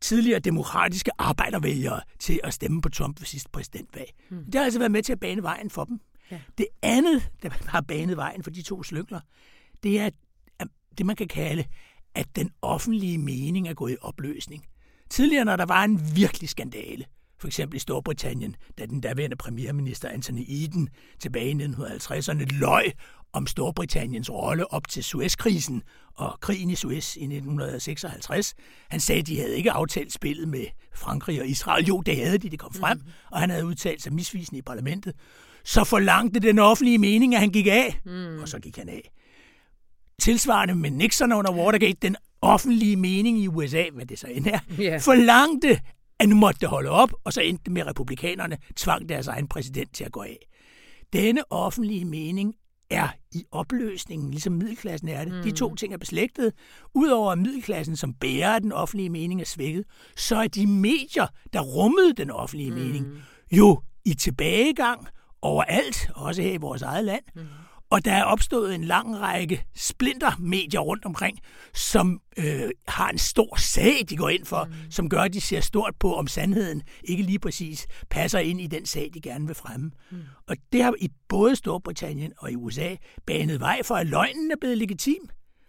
tidligere 0.00 0.38
demokratiske 0.38 1.10
arbejdervælgere 1.18 2.00
til 2.18 2.40
at 2.44 2.54
stemme 2.54 2.82
på 2.82 2.88
Trump 2.88 3.20
ved 3.20 3.26
sidste 3.26 3.50
præsidentvalg. 3.52 4.10
Mm. 4.30 4.44
Det 4.44 4.54
har 4.54 4.64
altså 4.64 4.78
været 4.78 4.92
med 4.92 5.02
til 5.02 5.12
at 5.12 5.20
bane 5.20 5.42
vejen 5.42 5.70
for 5.70 5.84
dem. 5.84 6.00
Ja. 6.30 6.40
Det 6.58 6.66
andet, 6.82 7.30
der 7.42 7.50
har 7.66 7.80
banet 7.80 8.16
vejen 8.16 8.42
for 8.42 8.50
de 8.50 8.62
to 8.62 8.82
slyngler, 8.82 9.20
det 9.82 10.00
er 10.00 10.10
det, 10.98 11.06
man 11.06 11.16
kan 11.16 11.28
kalde, 11.28 11.64
at 12.14 12.36
den 12.36 12.50
offentlige 12.62 13.18
mening 13.18 13.68
er 13.68 13.74
gået 13.74 13.92
i 13.92 13.96
opløsning. 14.00 14.66
Tidligere, 15.10 15.44
når 15.44 15.56
der 15.56 15.66
var 15.66 15.84
en 15.84 16.16
virkelig 16.16 16.48
skandale, 16.48 17.04
for 17.38 17.46
eksempel 17.46 17.76
i 17.76 17.78
Storbritannien, 17.78 18.56
da 18.78 18.86
den 18.86 19.00
daværende 19.00 19.36
premierminister 19.36 20.08
Anthony 20.08 20.44
Eden 20.48 20.88
tilbage 21.18 21.50
i 21.50 21.64
1950'erne 21.64 22.58
løj 22.58 22.92
om 23.32 23.46
Storbritanniens 23.46 24.30
rolle 24.30 24.72
op 24.72 24.88
til 24.88 25.04
Suezkrisen 25.04 25.82
og 26.14 26.40
krigen 26.40 26.70
i 26.70 26.74
Suez 26.74 27.16
i 27.16 27.22
1956. 27.22 28.54
Han 28.90 29.00
sagde, 29.00 29.20
at 29.20 29.26
de 29.26 29.38
havde 29.40 29.56
ikke 29.56 29.72
aftalt 29.72 30.12
spillet 30.12 30.48
med 30.48 30.66
Frankrig 30.94 31.40
og 31.40 31.46
Israel. 31.46 31.86
Jo, 31.86 32.00
det 32.00 32.16
havde 32.16 32.38
de, 32.38 32.50
det 32.50 32.58
kom 32.58 32.74
frem, 32.74 32.98
mm. 32.98 33.04
og 33.30 33.40
han 33.40 33.50
havde 33.50 33.66
udtalt 33.66 34.02
sig 34.02 34.12
misvisende 34.12 34.58
i 34.58 34.62
parlamentet 34.62 35.14
så 35.64 35.84
forlangte 35.84 36.40
den 36.40 36.58
offentlige 36.58 36.98
mening, 36.98 37.34
at 37.34 37.40
han 37.40 37.50
gik 37.50 37.66
af. 37.66 38.00
Mm. 38.04 38.38
Og 38.38 38.48
så 38.48 38.58
gik 38.58 38.76
han 38.76 38.88
af. 38.88 39.10
Tilsvarende 40.20 40.74
med 40.74 40.90
Nixon 40.90 41.32
under 41.32 41.52
Watergate, 41.52 41.98
den 42.02 42.16
offentlige 42.40 42.96
mening 42.96 43.38
i 43.38 43.48
USA, 43.48 43.84
hvad 43.92 44.06
det 44.06 44.18
så 44.18 44.26
end 44.26 44.46
er, 44.46 44.58
yeah. 44.80 45.00
forlangte, 45.00 45.80
at 46.18 46.28
nu 46.28 46.36
måtte 46.36 46.60
det 46.60 46.68
holde 46.68 46.90
op, 46.90 47.12
og 47.24 47.32
så 47.32 47.40
endte 47.40 47.64
det 47.64 47.72
med, 47.72 47.82
at 47.82 47.88
republikanerne 47.88 48.58
tvang 48.76 49.08
deres 49.08 49.26
egen 49.26 49.48
præsident 49.48 49.94
til 49.94 50.04
at 50.04 50.12
gå 50.12 50.22
af. 50.22 50.38
Denne 51.12 51.52
offentlige 51.52 52.04
mening 52.04 52.54
er 52.90 53.08
i 53.32 53.44
opløsningen, 53.52 54.30
ligesom 54.30 54.52
middelklassen 54.52 55.08
er 55.08 55.24
det. 55.24 55.34
Mm. 55.34 55.42
De 55.42 55.50
to 55.50 55.74
ting 55.74 55.94
er 55.94 55.98
beslægtet. 55.98 56.52
Udover 56.94 57.32
at 57.32 57.38
middelklassen, 57.38 57.96
som 57.96 58.14
bærer 58.14 58.58
den 58.58 58.72
offentlige 58.72 59.10
mening, 59.10 59.40
er 59.40 59.44
svækket, 59.44 59.84
så 60.16 60.36
er 60.36 60.48
de 60.48 60.66
medier, 60.66 61.26
der 61.52 61.60
rummede 61.60 62.12
den 62.16 62.30
offentlige 62.30 62.70
mm. 62.70 62.76
mening, 62.76 63.06
jo 63.52 63.80
i 64.04 64.14
tilbagegang 64.14 65.06
overalt, 65.42 66.10
også 66.14 66.42
her 66.42 66.52
i 66.52 66.56
vores 66.56 66.82
eget 66.82 67.04
land. 67.04 67.22
Mm. 67.34 67.42
Og 67.92 68.04
der 68.04 68.12
er 68.12 68.24
opstået 68.24 68.74
en 68.74 68.84
lang 68.84 69.20
række 69.20 69.66
splintermedier 69.74 70.80
rundt 70.80 71.04
omkring, 71.04 71.38
som 71.74 72.20
øh, 72.36 72.70
har 72.88 73.10
en 73.10 73.18
stor 73.18 73.56
sag, 73.56 74.04
de 74.08 74.16
går 74.16 74.28
ind 74.28 74.44
for, 74.44 74.64
mm. 74.64 74.90
som 74.90 75.08
gør, 75.08 75.20
at 75.20 75.32
de 75.32 75.40
ser 75.40 75.60
stort 75.60 75.94
på, 76.00 76.14
om 76.14 76.26
sandheden 76.26 76.82
ikke 77.04 77.22
lige 77.22 77.38
præcis 77.38 77.86
passer 78.10 78.38
ind 78.38 78.60
i 78.60 78.66
den 78.66 78.86
sag, 78.86 79.10
de 79.14 79.20
gerne 79.20 79.46
vil 79.46 79.54
fremme. 79.54 79.90
Mm. 80.10 80.18
Og 80.48 80.56
det 80.72 80.82
har 80.82 80.94
i 81.00 81.08
både 81.28 81.56
Storbritannien 81.56 82.32
og 82.38 82.52
i 82.52 82.56
USA 82.56 82.96
banet 83.26 83.60
vej 83.60 83.80
for, 83.84 83.94
at 83.94 84.06
løgnen 84.06 84.50
er 84.50 84.56
blevet 84.60 84.78
legitim. 84.78 85.28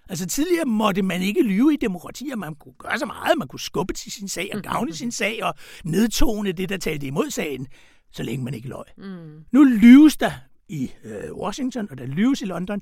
Altså 0.10 0.26
tidligere 0.26 0.66
måtte 0.66 1.02
man 1.02 1.22
ikke 1.22 1.44
lyve 1.44 1.74
i 1.74 1.78
demokratier. 1.82 2.36
Man 2.36 2.56
kunne 2.56 2.76
gøre 2.80 3.00
så 3.00 3.06
meget. 3.06 3.38
Man 3.38 3.48
kunne 3.48 3.60
skubbe 3.60 3.94
til 3.94 4.12
sin 4.12 4.28
sag 4.28 4.50
og 4.54 4.62
gavne 4.72 4.94
sin 4.94 5.12
sag 5.12 5.44
og 5.44 5.54
nedtone 5.84 6.52
det, 6.52 6.70
der 6.70 6.78
talte 6.78 7.08
imod 7.08 7.30
sagen, 7.30 7.68
så 8.12 8.24
længe 8.24 8.46
man 8.46 8.54
ikke 8.54 8.70
løg. 8.70 8.86
Mm. 8.98 9.46
Nu 9.52 9.64
lyves 9.64 10.18
der 10.18 10.32
i 10.70 10.92
øh, 11.04 11.34
Washington, 11.34 11.88
og 11.92 11.98
der 11.98 12.06
lyves 12.06 12.42
i 12.42 12.46
London, 12.46 12.82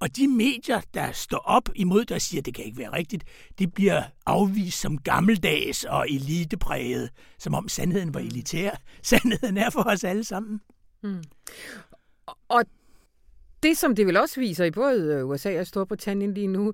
og 0.00 0.16
de 0.16 0.28
medier, 0.28 0.80
der 0.94 1.12
står 1.12 1.38
op 1.38 1.68
imod 1.74 2.04
det 2.04 2.10
og 2.10 2.20
siger, 2.20 2.40
at 2.40 2.46
det 2.46 2.54
kan 2.54 2.64
ikke 2.64 2.78
være 2.78 2.92
rigtigt, 2.92 3.24
de 3.58 3.68
bliver 3.68 4.02
afvist 4.26 4.80
som 4.80 4.98
gammeldags 4.98 5.84
og 5.84 6.10
elitepræget, 6.10 7.10
som 7.38 7.54
om 7.54 7.68
sandheden 7.68 8.14
var 8.14 8.20
elitær. 8.20 8.70
Sandheden 9.02 9.56
er 9.56 9.70
for 9.70 9.82
os 9.82 10.04
alle 10.04 10.24
sammen. 10.24 10.60
Mm. 11.02 11.22
Og 12.48 12.64
det, 13.62 13.78
som 13.78 13.94
det 13.94 14.06
vil 14.06 14.16
også 14.16 14.40
viser 14.40 14.64
i 14.64 14.70
både 14.70 15.24
USA 15.24 15.60
og 15.60 15.66
Storbritannien 15.66 16.34
lige 16.34 16.46
nu, 16.46 16.72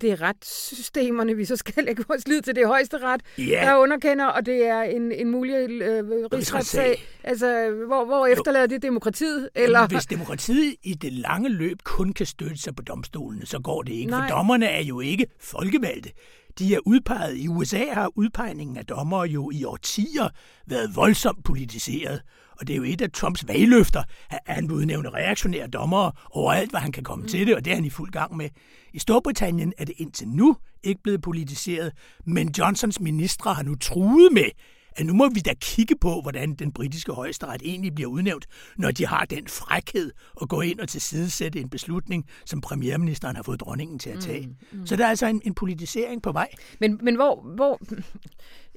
det 0.00 0.10
er 0.12 0.22
retssystemerne, 0.22 1.36
vi 1.36 1.44
så 1.44 1.56
skal 1.56 1.84
lægge 1.84 2.04
vores 2.08 2.28
lid 2.28 2.42
til. 2.42 2.54
Det 2.54 2.62
er 2.62 2.66
højeste 2.66 2.98
ret, 2.98 3.20
yeah. 3.40 3.66
der 3.66 3.76
underkender, 3.76 4.26
og 4.26 4.46
det 4.46 4.66
er 4.66 4.82
en, 4.82 5.12
en 5.12 5.30
mulig 5.30 5.54
øh, 5.54 6.04
rigsretssag. 6.32 7.02
Altså, 7.24 7.70
hvor, 7.86 8.04
hvor 8.04 8.26
efterlader 8.26 8.66
det 8.66 8.82
demokratiet? 8.82 9.48
Eller? 9.54 9.78
Jamen, 9.78 9.90
hvis 9.90 10.06
demokratiet 10.06 10.74
i 10.82 10.94
det 10.94 11.12
lange 11.12 11.48
løb 11.48 11.78
kun 11.84 12.12
kan 12.12 12.26
støtte 12.26 12.56
sig 12.56 12.76
på 12.76 12.82
domstolene, 12.82 13.46
så 13.46 13.58
går 13.58 13.82
det 13.82 13.92
ikke. 13.92 14.10
Nej. 14.10 14.28
For 14.28 14.36
dommerne 14.36 14.66
er 14.66 14.82
jo 14.82 15.00
ikke 15.00 15.26
folkevalgte. 15.40 16.10
De 16.58 16.74
er 16.74 16.78
udpeget. 16.86 17.36
I 17.36 17.48
USA 17.48 17.84
har 17.92 18.10
udpegningen 18.14 18.76
af 18.76 18.86
dommer 18.86 19.24
jo 19.24 19.50
i 19.50 19.64
årtier 19.64 20.28
været 20.66 20.96
voldsomt 20.96 21.44
politiseret. 21.44 22.22
Og 22.60 22.66
det 22.66 22.72
er 22.72 22.76
jo 22.76 22.82
et 22.82 23.00
af 23.00 23.10
Trumps 23.10 23.48
valgløfter, 23.48 24.02
at 24.30 24.40
han 24.46 24.70
udnævne 24.70 25.10
reaktionære 25.10 25.66
dommere 25.66 26.12
overalt, 26.30 26.70
hvad 26.70 26.80
han 26.80 26.92
kan 26.92 27.02
komme 27.04 27.22
mm. 27.22 27.28
til 27.28 27.46
det, 27.46 27.56
og 27.56 27.64
det 27.64 27.70
er 27.70 27.74
han 27.74 27.84
i 27.84 27.90
fuld 27.90 28.10
gang 28.10 28.36
med. 28.36 28.48
I 28.92 28.98
Storbritannien 28.98 29.72
er 29.78 29.84
det 29.84 29.94
indtil 29.98 30.28
nu 30.28 30.56
ikke 30.82 31.02
blevet 31.02 31.22
politiseret, 31.22 31.92
men 32.24 32.54
Johnsons 32.58 33.00
ministre 33.00 33.54
har 33.54 33.62
nu 33.62 33.74
truet 33.74 34.32
med, 34.32 34.50
at 34.98 35.06
nu 35.06 35.12
må 35.12 35.28
vi 35.28 35.40
da 35.40 35.54
kigge 35.60 35.96
på, 36.00 36.20
hvordan 36.20 36.54
den 36.54 36.72
britiske 36.72 37.12
højesteret 37.12 37.62
egentlig 37.64 37.94
bliver 37.94 38.10
udnævnt, 38.10 38.46
når 38.76 38.90
de 38.90 39.06
har 39.06 39.24
den 39.24 39.48
frækhed 39.48 40.12
at 40.42 40.48
gå 40.48 40.60
ind 40.60 40.80
og 40.80 40.88
tilsidesætte 40.88 41.60
en 41.60 41.68
beslutning, 41.68 42.26
som 42.46 42.60
premierministeren 42.60 43.36
har 43.36 43.42
fået 43.42 43.60
dronningen 43.60 43.98
til 43.98 44.10
at 44.10 44.20
tage. 44.20 44.46
Mm, 44.46 44.78
mm. 44.78 44.86
Så 44.86 44.96
der 44.96 45.04
er 45.04 45.08
altså 45.08 45.26
en, 45.26 45.42
en 45.44 45.54
politisering 45.54 46.22
på 46.22 46.32
vej. 46.32 46.48
Men, 46.80 46.98
men 47.02 47.14
hvor, 47.16 47.52
hvor, 47.54 47.80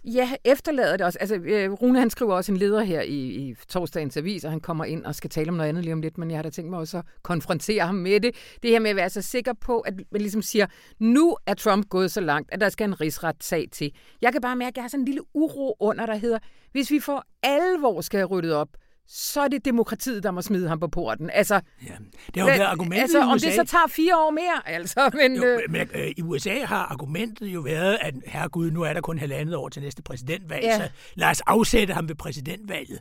Ja, 0.03 0.31
efterlader 0.45 0.97
det 0.97 1.05
også. 1.05 1.19
Altså, 1.19 1.35
øh, 1.35 1.71
Rune 1.71 1.99
han 1.99 2.09
skriver 2.09 2.33
også 2.35 2.51
en 2.51 2.57
leder 2.57 2.81
her 2.83 3.01
i, 3.01 3.15
i 3.17 3.55
torsdagens 3.67 4.17
avis, 4.17 4.43
og 4.43 4.51
han 4.51 4.59
kommer 4.59 4.85
ind 4.85 5.05
og 5.05 5.15
skal 5.15 5.29
tale 5.29 5.49
om 5.49 5.55
noget 5.55 5.69
andet 5.69 5.83
lige 5.83 5.93
om 5.93 6.01
lidt, 6.01 6.17
men 6.17 6.31
jeg 6.31 6.37
har 6.37 6.43
da 6.43 6.49
tænkt 6.49 6.69
mig 6.69 6.79
også 6.79 6.97
at 6.97 7.05
konfrontere 7.21 7.85
ham 7.85 7.95
med 7.95 8.19
det. 8.19 8.35
Det 8.63 8.69
her 8.71 8.79
med 8.79 8.89
at 8.89 8.95
være 8.95 9.09
så 9.09 9.21
sikker 9.21 9.53
på, 9.53 9.79
at 9.79 9.93
man 10.11 10.21
ligesom 10.21 10.41
siger, 10.41 10.67
nu 10.99 11.37
er 11.45 11.53
Trump 11.53 11.89
gået 11.89 12.11
så 12.11 12.21
langt, 12.21 12.53
at 12.53 12.61
der 12.61 12.69
skal 12.69 12.87
en 12.87 13.01
rigsretssag 13.01 13.67
til. 13.71 13.91
Jeg 14.21 14.31
kan 14.31 14.41
bare 14.41 14.55
mærke, 14.55 14.69
at 14.69 14.77
jeg 14.77 14.83
har 14.83 14.89
sådan 14.89 15.01
en 15.01 15.05
lille 15.05 15.21
uro 15.33 15.75
under, 15.79 16.05
der 16.05 16.15
hedder, 16.15 16.39
hvis 16.71 16.91
vi 16.91 16.99
for 16.99 17.25
alvor 17.43 18.01
skal 18.01 18.17
have 18.17 18.27
ryddet 18.27 18.53
op, 18.53 18.69
så 19.07 19.41
er 19.41 19.47
det 19.47 19.65
demokratiet, 19.65 20.23
der 20.23 20.31
må 20.31 20.41
smide 20.41 20.67
ham 20.67 20.79
på 20.79 20.87
porten. 20.87 21.29
Altså, 21.29 21.61
ja, 21.87 21.93
det 22.27 22.37
er 22.37 22.41
jo 22.41 22.45
været 22.45 22.59
argumentet 22.61 23.01
altså, 23.01 23.21
om 23.21 23.39
det 23.39 23.53
så 23.53 23.63
tager 23.63 23.87
fire 23.87 24.17
år 24.17 24.31
mere, 24.31 24.61
altså. 24.65 25.11
Men, 25.21 25.35
jo, 25.35 25.43
øh... 25.43 25.59
men 25.69 25.89
øh, 25.93 26.11
i 26.17 26.21
USA 26.21 26.65
har 26.65 26.85
argumentet 26.85 27.47
jo 27.47 27.59
været, 27.59 27.97
at 28.01 28.15
herregud, 28.25 28.71
nu 28.71 28.81
er 28.81 28.93
der 28.93 29.01
kun 29.01 29.19
halvandet 29.19 29.55
år 29.55 29.69
til 29.69 29.81
næste 29.81 30.03
præsidentvalg, 30.03 30.63
ja. 30.63 30.77
så 30.77 30.89
lad 31.15 31.29
os 31.29 31.41
afsætte 31.41 31.93
ham 31.93 32.07
ved 32.07 32.15
præsidentvalget. 32.15 32.99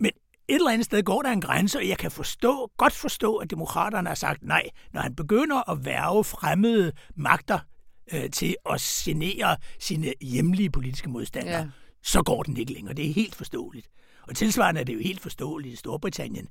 Men 0.00 0.10
et 0.48 0.54
eller 0.54 0.70
andet 0.70 0.84
sted 0.84 1.02
går 1.02 1.22
der 1.22 1.30
en 1.30 1.40
grænse, 1.40 1.78
og 1.78 1.88
jeg 1.88 1.98
kan 1.98 2.10
forstå, 2.10 2.70
godt 2.76 2.92
forstå, 2.92 3.36
at 3.36 3.50
demokraterne 3.50 4.08
har 4.08 4.14
sagt 4.14 4.42
nej, 4.42 4.62
når 4.92 5.00
han 5.00 5.14
begynder 5.14 5.70
at 5.70 5.84
værve 5.84 6.24
fremmede 6.24 6.92
magter 7.16 7.58
øh, 8.14 8.30
til 8.30 8.56
at 8.70 8.80
genere 9.04 9.56
sine 9.78 10.12
hjemlige 10.20 10.70
politiske 10.70 11.10
modstandere, 11.10 11.58
ja. 11.58 11.66
så 12.02 12.22
går 12.22 12.42
den 12.42 12.56
ikke 12.56 12.72
længere. 12.72 12.94
Det 12.94 13.08
er 13.08 13.12
helt 13.12 13.34
forståeligt. 13.34 13.88
Og 14.28 14.36
tilsvarende 14.36 14.80
er 14.80 14.84
det 14.84 14.94
jo 14.94 14.98
helt 14.98 15.20
forståeligt 15.20 15.72
i 15.72 15.76
Storbritannien, 15.76 16.48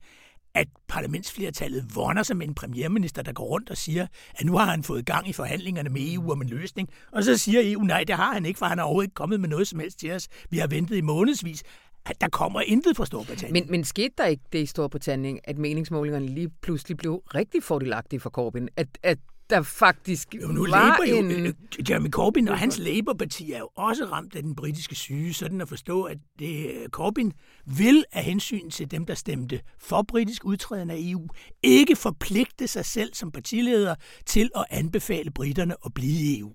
at 0.56 0.68
parlamentsflertallet 0.88 1.96
vonder 1.96 2.24
sig 2.24 2.38
med 2.38 2.48
en 2.48 2.56
premierminister, 2.56 3.22
der 3.22 3.34
går 3.34 3.46
rundt 3.46 3.70
og 3.70 3.78
siger, 3.78 4.08
at 4.36 4.46
nu 4.46 4.58
har 4.58 4.66
han 4.66 4.84
fået 4.84 5.06
gang 5.06 5.30
i 5.30 5.34
forhandlingerne 5.34 5.90
med 5.90 6.14
EU 6.14 6.32
om 6.32 6.42
en 6.42 6.50
løsning. 6.50 6.90
Og 7.12 7.24
så 7.24 7.38
siger 7.38 7.62
EU, 7.64 7.82
nej, 7.82 8.04
det 8.04 8.16
har 8.16 8.34
han 8.34 8.46
ikke, 8.46 8.58
for 8.58 8.66
han 8.66 8.78
har 8.78 8.86
overhovedet 8.86 9.08
ikke 9.08 9.16
kommet 9.16 9.40
med 9.40 9.50
noget 9.50 9.68
som 9.68 9.80
helst 9.80 10.00
til 10.00 10.12
os. 10.12 10.28
Vi 10.50 10.58
har 10.58 10.68
ventet 10.68 10.98
i 10.98 11.02
månedsvis 11.02 11.64
at 12.06 12.22
der 12.22 12.30
kommer 12.30 12.62
intet 12.62 12.98
fra 12.98 13.06
Storbritannien. 13.06 13.64
Men, 13.64 13.72
men 13.72 13.84
skete 13.84 14.14
der 14.18 14.26
ikke 14.26 14.44
det 14.54 14.60
i 14.60 14.66
Storbritannien, 14.66 15.40
at 15.44 15.58
meningsmålingerne 15.58 16.28
lige 16.28 16.50
pludselig 16.62 16.98
blev 16.98 17.22
rigtig 17.36 17.64
fordelagtige 17.64 18.20
for 18.20 18.30
Corbyn? 18.30 18.68
At, 18.76 18.88
at 19.04 19.20
der 19.54 19.62
faktisk 19.62 20.36
jo, 20.42 20.48
nu 20.48 20.68
var 20.70 20.98
jo, 21.10 21.16
en... 21.16 21.32
Øh, 21.32 21.54
Jeremy 21.90 22.10
Corbyn 22.10 22.48
og 22.48 22.58
hans 22.58 22.78
Labour-parti 22.78 23.52
er 23.52 23.60
jo 23.60 23.70
også 23.76 24.06
ramt 24.06 24.36
af 24.36 24.44
den 24.44 24.56
britiske 24.56 24.96
syge, 24.96 25.34
sådan 25.34 25.62
at 25.62 25.70
forstå, 25.70 26.04
at 26.04 26.18
det, 26.40 26.72
Corbyn 26.90 27.32
vil 27.66 28.06
af 28.12 28.24
hensyn 28.24 28.70
til 28.70 28.92
dem, 28.92 29.06
der 29.06 29.14
stemte 29.14 29.62
for 29.80 30.02
britisk 30.02 30.46
udtræden 30.46 30.90
af 30.90 30.96
EU, 31.00 31.28
ikke 31.64 31.96
forpligte 31.96 32.68
sig 32.68 32.86
selv 32.86 33.14
som 33.14 33.32
partileder 33.32 33.96
til 34.26 34.50
at 34.56 34.66
anbefale 34.70 35.32
britterne 35.32 35.76
at 35.86 35.94
blive 35.94 36.36
i 36.36 36.40
EU. 36.40 36.52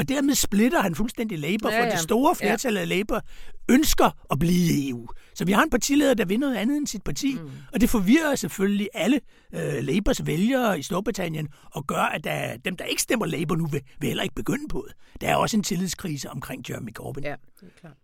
Og 0.00 0.08
dermed 0.08 0.34
splitter 0.34 0.82
han 0.82 0.94
fuldstændig 0.94 1.38
Labour, 1.38 1.70
ja, 1.70 1.76
ja. 1.76 1.84
for 1.84 1.90
det 1.90 2.00
store 2.00 2.34
flertal 2.34 2.74
ja. 2.74 2.80
af 2.80 2.88
Labour 2.88 3.22
ønsker 3.70 4.10
at 4.30 4.38
blive 4.38 4.72
i 4.72 4.90
EU. 4.90 5.08
Så 5.34 5.44
vi 5.44 5.52
har 5.52 5.62
en 5.62 5.70
partileder, 5.70 6.14
der 6.14 6.24
vil 6.24 6.40
noget 6.40 6.54
andet 6.54 6.76
end 6.76 6.86
sit 6.86 7.02
parti, 7.02 7.34
mm. 7.34 7.50
og 7.72 7.80
det 7.80 7.90
forvirrer 7.90 8.34
selvfølgelig 8.34 8.88
alle 8.94 9.20
øh, 9.54 9.84
Labours 9.84 10.26
vælgere 10.26 10.78
i 10.78 10.82
Storbritannien, 10.82 11.48
og 11.70 11.86
gør, 11.86 12.02
at 12.02 12.24
der, 12.24 12.56
dem, 12.56 12.76
der 12.76 12.84
ikke 12.84 13.02
stemmer 13.02 13.26
Labour 13.26 13.56
nu, 13.56 13.66
vil, 13.66 13.82
vil 13.98 14.06
heller 14.06 14.22
ikke 14.22 14.34
begynde 14.34 14.68
på 14.68 14.84
det. 14.88 14.96
Der 15.20 15.28
er 15.28 15.36
også 15.36 15.56
en 15.56 15.62
tillidskrise 15.62 16.30
omkring 16.30 16.70
Jeremy 16.70 16.92
Corbyn. 16.92 17.22
Ja, 17.22 17.34
det 17.60 17.66
er 17.66 17.80
klart. 17.80 17.94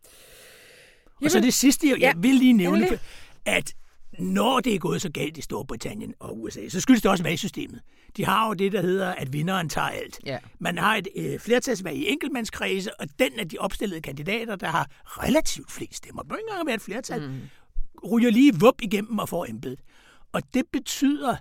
Og 1.24 1.30
så 1.30 1.40
det 1.40 1.54
sidste, 1.54 1.88
jeg, 1.88 2.00
jeg 2.00 2.14
vil 2.18 2.34
lige 2.34 2.52
nævne, 2.52 2.88
at 3.44 3.74
når 4.18 4.60
det 4.60 4.74
er 4.74 4.78
gået 4.78 5.02
så 5.02 5.10
galt 5.10 5.38
i 5.38 5.40
Storbritannien 5.40 6.14
og 6.20 6.42
USA, 6.42 6.68
så 6.68 6.80
skyldes 6.80 7.02
det 7.02 7.10
også 7.10 7.24
valgsystemet. 7.24 7.80
De 8.16 8.24
har 8.24 8.48
jo 8.48 8.54
det, 8.54 8.72
der 8.72 8.82
hedder, 8.82 9.12
at 9.12 9.32
vinderen 9.32 9.68
tager 9.68 9.88
alt. 9.88 10.20
Ja. 10.26 10.38
Man 10.58 10.78
har 10.78 10.96
et 10.96 11.08
øh, 11.16 11.38
flertalsvalg 11.38 11.96
i 11.96 12.08
enkeltmandskredse, 12.08 13.00
og 13.00 13.06
den 13.18 13.32
af 13.38 13.48
de 13.48 13.58
opstillede 13.58 14.00
kandidater, 14.00 14.56
der 14.56 14.66
har 14.66 14.90
relativt 15.04 15.72
flest 15.72 15.94
stemmer, 15.94 16.22
det 16.22 16.30
må 16.30 16.36
ikke 16.36 16.48
engang 16.50 16.66
være 16.66 16.74
et 16.74 16.82
flertal, 16.82 17.28
mm. 17.28 17.40
ryger 18.10 18.30
lige 18.30 18.52
vup 18.60 18.82
igennem 18.82 19.18
og 19.18 19.28
får 19.28 19.46
embedet. 19.48 19.80
Og 20.32 20.42
det 20.54 20.64
betyder, 20.72 21.36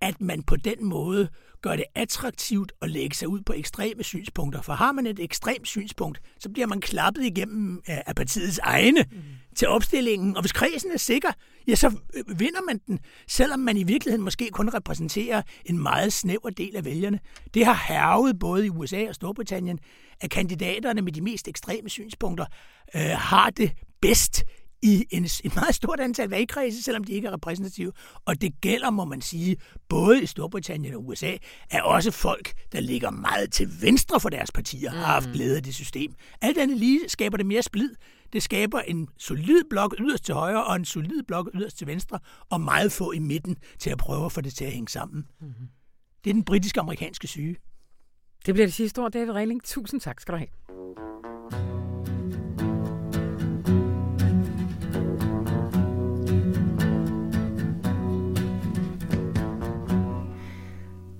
at 0.00 0.20
man 0.20 0.42
på 0.42 0.56
den 0.56 0.84
måde 0.84 1.28
gør 1.64 1.76
det 1.76 1.84
attraktivt 1.94 2.72
at 2.82 2.90
lægge 2.90 3.16
sig 3.16 3.28
ud 3.28 3.40
på 3.40 3.52
ekstreme 3.52 4.02
synspunkter. 4.02 4.62
For 4.62 4.72
har 4.72 4.92
man 4.92 5.06
et 5.06 5.20
ekstremt 5.20 5.68
synspunkt, 5.68 6.20
så 6.38 6.48
bliver 6.48 6.66
man 6.66 6.80
klappet 6.80 7.24
igennem 7.24 7.82
af 7.86 8.14
partiets 8.14 8.58
egne 8.62 9.04
mm. 9.12 9.18
til 9.56 9.68
opstillingen. 9.68 10.36
Og 10.36 10.42
hvis 10.42 10.52
kredsen 10.52 10.90
er 10.92 10.96
sikker, 10.96 11.28
ja, 11.68 11.74
så 11.74 11.86
øh, 12.14 12.40
vinder 12.40 12.60
man 12.66 12.80
den, 12.86 12.98
selvom 13.28 13.60
man 13.60 13.76
i 13.76 13.82
virkeligheden 13.82 14.24
måske 14.24 14.50
kun 14.52 14.74
repræsenterer 14.74 15.42
en 15.64 15.78
meget 15.78 16.12
snæver 16.12 16.50
del 16.50 16.76
af 16.76 16.84
vælgerne. 16.84 17.20
Det 17.54 17.66
har 17.66 17.84
hervet 17.88 18.38
både 18.38 18.66
i 18.66 18.70
USA 18.70 19.08
og 19.08 19.14
Storbritannien, 19.14 19.78
at 20.20 20.30
kandidaterne 20.30 21.02
med 21.02 21.12
de 21.12 21.20
mest 21.20 21.48
ekstreme 21.48 21.88
synspunkter 21.88 22.46
øh, 22.96 23.02
har 23.02 23.50
det 23.50 23.72
bedst 24.00 24.44
i 24.84 25.06
en, 25.10 25.28
en 25.44 25.52
meget 25.54 25.74
stort 25.74 26.00
antal 26.00 26.28
valgkredse, 26.28 26.82
selvom 26.82 27.04
de 27.04 27.12
ikke 27.12 27.28
er 27.28 27.32
repræsentative. 27.32 27.92
Og 28.24 28.40
det 28.40 28.60
gælder, 28.60 28.90
må 28.90 29.04
man 29.04 29.20
sige, 29.20 29.56
både 29.88 30.22
i 30.22 30.26
Storbritannien 30.26 30.94
og 30.94 31.06
USA, 31.06 31.36
at 31.70 31.84
også 31.84 32.10
folk, 32.10 32.52
der 32.72 32.80
ligger 32.80 33.10
meget 33.10 33.52
til 33.52 33.68
venstre 33.82 34.20
for 34.20 34.28
deres 34.28 34.52
partier, 34.52 34.92
mm. 34.92 34.98
har 34.98 35.04
haft 35.04 35.26
mm. 35.26 35.32
glæde 35.32 35.56
af 35.56 35.62
det 35.62 35.74
system. 35.74 36.14
Alt 36.40 36.58
andet 36.58 36.76
lige 36.76 37.00
skaber 37.08 37.36
det 37.36 37.46
mere 37.46 37.62
splid. 37.62 37.90
Det 38.32 38.42
skaber 38.42 38.80
en 38.80 39.08
solid 39.18 39.64
blok 39.70 39.94
yderst 39.98 40.24
til 40.24 40.34
højre 40.34 40.64
og 40.64 40.76
en 40.76 40.84
solid 40.84 41.22
blok 41.22 41.50
yderst 41.54 41.78
til 41.78 41.86
venstre, 41.86 42.18
og 42.50 42.60
meget 42.60 42.92
få 42.92 43.12
i 43.12 43.18
midten 43.18 43.56
til 43.78 43.90
at 43.90 43.98
prøve 43.98 44.24
at 44.24 44.32
få 44.32 44.40
det 44.40 44.54
til 44.54 44.64
at 44.64 44.72
hænge 44.72 44.88
sammen. 44.88 45.26
Mm. 45.40 45.46
Det 46.24 46.30
er 46.30 46.34
den 46.34 46.44
britiske-amerikanske 46.44 47.26
syge. 47.26 47.56
Det 48.46 48.54
bliver 48.54 48.66
det 48.66 48.74
sidste 48.74 48.98
ord, 48.98 49.12
David 49.12 49.32
Reiling. 49.32 49.64
Tusind 49.64 50.00
tak 50.00 50.20
skal 50.20 50.32
du 50.32 50.38
have. 50.38 51.33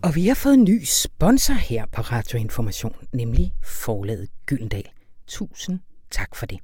Og 0.04 0.14
vi 0.14 0.26
har 0.26 0.34
fået 0.34 0.54
en 0.54 0.64
ny 0.64 0.82
sponsor 0.84 1.54
her 1.54 1.86
på 1.86 2.02
Radioinformation, 2.02 3.06
nemlig 3.12 3.54
forlaget 3.62 4.28
Gyldendal. 4.46 4.88
Tusind 5.26 5.80
tak 6.10 6.34
for 6.36 6.46
det. 6.46 6.58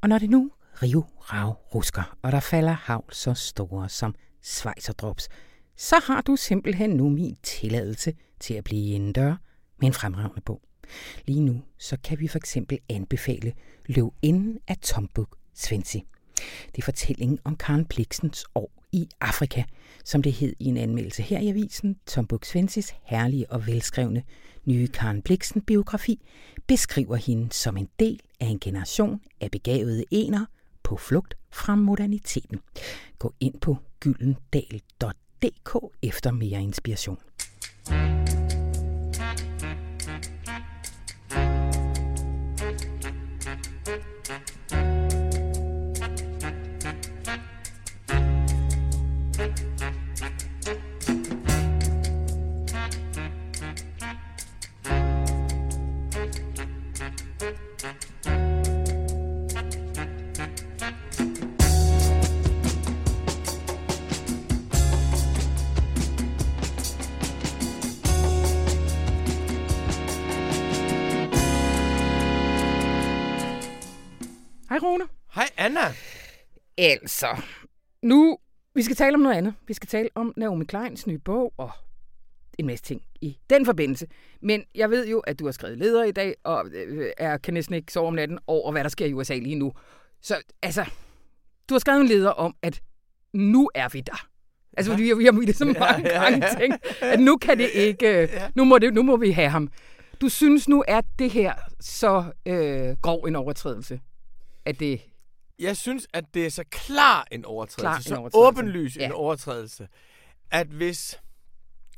Og 0.00 0.08
når 0.08 0.18
det 0.18 0.30
nu 0.30 0.50
rive 0.82 1.04
rav 1.20 1.52
rusker, 1.74 2.16
og 2.22 2.32
der 2.32 2.40
falder 2.40 2.72
havl 2.72 3.04
så 3.12 3.34
store 3.34 3.88
som 3.88 4.14
svejserdrops, 4.42 5.28
så 5.76 6.00
har 6.04 6.20
du 6.20 6.36
simpelthen 6.36 6.90
nu 6.90 7.08
min 7.08 7.36
tilladelse 7.42 8.14
til 8.40 8.54
at 8.54 8.64
blive 8.64 8.94
indendør 8.94 9.36
med 9.80 9.88
en 9.88 9.94
fremragende 9.94 10.40
bog. 10.40 10.62
Lige 11.26 11.40
nu 11.40 11.62
så 11.78 11.96
kan 12.04 12.20
vi 12.20 12.28
for 12.28 12.38
eksempel 12.38 12.78
anbefale 12.88 13.52
Løv 13.86 14.14
inden 14.22 14.58
af 14.68 14.76
Tombuk 14.82 15.36
Svensi. 15.54 16.02
Det 16.66 16.78
er 16.78 16.84
fortællingen 16.84 17.38
om 17.44 17.56
Karen 17.56 17.84
Bliksens 17.84 18.44
år 18.54 18.77
i 18.92 19.08
Afrika, 19.20 19.62
som 20.04 20.22
det 20.22 20.32
hed 20.32 20.54
i 20.58 20.64
en 20.64 20.76
anmeldelse 20.76 21.22
her 21.22 21.38
i 21.38 21.48
avisen. 21.48 21.96
Tombuk 22.06 22.44
Svensis 22.44 22.94
herlige 23.02 23.52
og 23.52 23.66
velskrevne 23.66 24.22
nye 24.64 24.88
Karen 24.88 25.22
Bliksen 25.22 25.60
biografi 25.60 26.20
beskriver 26.66 27.16
hende 27.16 27.52
som 27.52 27.76
en 27.76 27.88
del 27.98 28.20
af 28.40 28.46
en 28.46 28.60
generation 28.60 29.20
af 29.40 29.50
begavede 29.50 30.04
ener 30.10 30.46
på 30.82 30.96
flugt 30.96 31.34
fra 31.50 31.76
moderniteten. 31.76 32.58
Gå 33.18 33.34
ind 33.40 33.60
på 33.60 33.76
gyldendal.dk 34.00 35.76
efter 36.02 36.32
mere 36.32 36.62
inspiration. 36.62 37.18
Hej 37.88 38.27
Anna. 75.58 75.80
Altså, 76.78 77.42
nu, 78.02 78.38
vi 78.74 78.82
skal 78.82 78.96
tale 78.96 79.14
om 79.14 79.20
noget 79.20 79.36
andet. 79.36 79.54
Vi 79.66 79.74
skal 79.74 79.88
tale 79.88 80.08
om 80.14 80.32
Naomi 80.36 80.64
Kleins 80.64 81.06
nye 81.06 81.18
bog 81.18 81.52
og 81.56 81.70
en 82.58 82.66
masse 82.66 82.84
ting 82.84 83.02
i 83.20 83.38
den 83.50 83.64
forbindelse. 83.66 84.06
Men 84.42 84.64
jeg 84.74 84.90
ved 84.90 85.08
jo, 85.08 85.18
at 85.18 85.38
du 85.38 85.44
har 85.44 85.52
skrevet 85.52 85.78
leder 85.78 86.04
i 86.04 86.12
dag, 86.12 86.34
og 86.44 86.66
øh, 86.74 87.10
er, 87.18 87.36
kan 87.38 87.54
næsten 87.54 87.74
ikke 87.74 87.92
sove 87.92 88.06
om 88.08 88.14
natten 88.14 88.38
over, 88.46 88.72
hvad 88.72 88.82
der 88.84 88.88
sker 88.90 89.06
i 89.06 89.12
USA 89.12 89.34
lige 89.34 89.54
nu. 89.54 89.72
Så 90.22 90.42
altså, 90.62 90.84
du 91.68 91.74
har 91.74 91.78
skrevet 91.78 92.00
en 92.00 92.06
leder 92.06 92.30
om, 92.30 92.56
at 92.62 92.80
nu 93.32 93.70
er 93.74 93.88
vi 93.88 94.00
der. 94.00 94.26
Altså, 94.76 94.96
vi, 94.96 95.12
vi 95.12 95.24
har 95.24 95.32
det 95.32 95.56
så 95.56 95.64
mange 95.64 96.08
Ja, 96.08 96.14
ja, 96.14 96.22
gange 96.22 96.46
ja. 96.46 96.54
tænkt, 96.58 97.02
at 97.02 97.20
nu 97.20 97.36
kan 97.36 97.58
det 97.58 97.70
ikke, 97.74 98.30
nu 98.54 98.64
må, 98.64 98.78
det, 98.78 98.94
nu 98.94 99.02
må 99.02 99.16
vi 99.16 99.30
have 99.30 99.48
ham. 99.48 99.68
Du 100.20 100.28
synes 100.28 100.68
nu, 100.68 100.84
er 100.88 101.00
det 101.18 101.30
her 101.30 101.54
så 101.80 102.24
øh, 102.46 102.96
grov 103.02 103.24
en 103.24 103.36
overtrædelse, 103.36 104.00
at 104.64 104.80
det 104.80 105.00
Jeg 105.58 105.76
synes, 105.76 106.06
at 106.12 106.24
det 106.34 106.46
er 106.46 106.50
så 106.50 106.64
klar 106.70 107.26
en 107.32 107.44
overtrædelse, 107.44 107.82
Klar 107.82 107.96
en 107.96 108.02
så 108.02 108.14
overtrædelse. 108.16 108.60
åbenlys 108.60 108.96
Ja. 108.96 109.06
en 109.06 109.12
overtrædelse, 109.12 109.88
at 110.50 110.66
hvis 110.66 111.18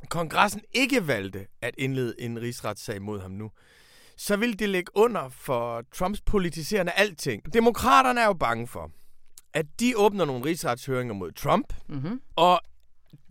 kongressen 0.08 0.60
ikke 0.74 1.06
valgte 1.06 1.46
at 1.62 1.74
indlede 1.78 2.14
en 2.18 2.40
rigsretssag 2.40 3.02
mod 3.02 3.20
ham 3.20 3.30
nu, 3.30 3.50
så 4.16 4.36
ville 4.36 4.54
det 4.54 4.68
ligge 4.68 4.96
under 4.96 5.28
for 5.28 5.84
Trumps 5.94 6.20
politiserende 6.20 6.92
alting. 6.92 7.54
Demokraterne 7.54 8.20
er 8.20 8.26
jo 8.26 8.32
bange 8.32 8.66
for, 8.66 8.90
at 9.54 9.66
de 9.80 9.92
åbner 9.96 10.24
nogle 10.24 10.44
rigsretshøringer 10.44 11.14
mod 11.14 11.32
Trump, 11.32 11.74
mm-hmm. 11.88 12.20
og 12.36 12.60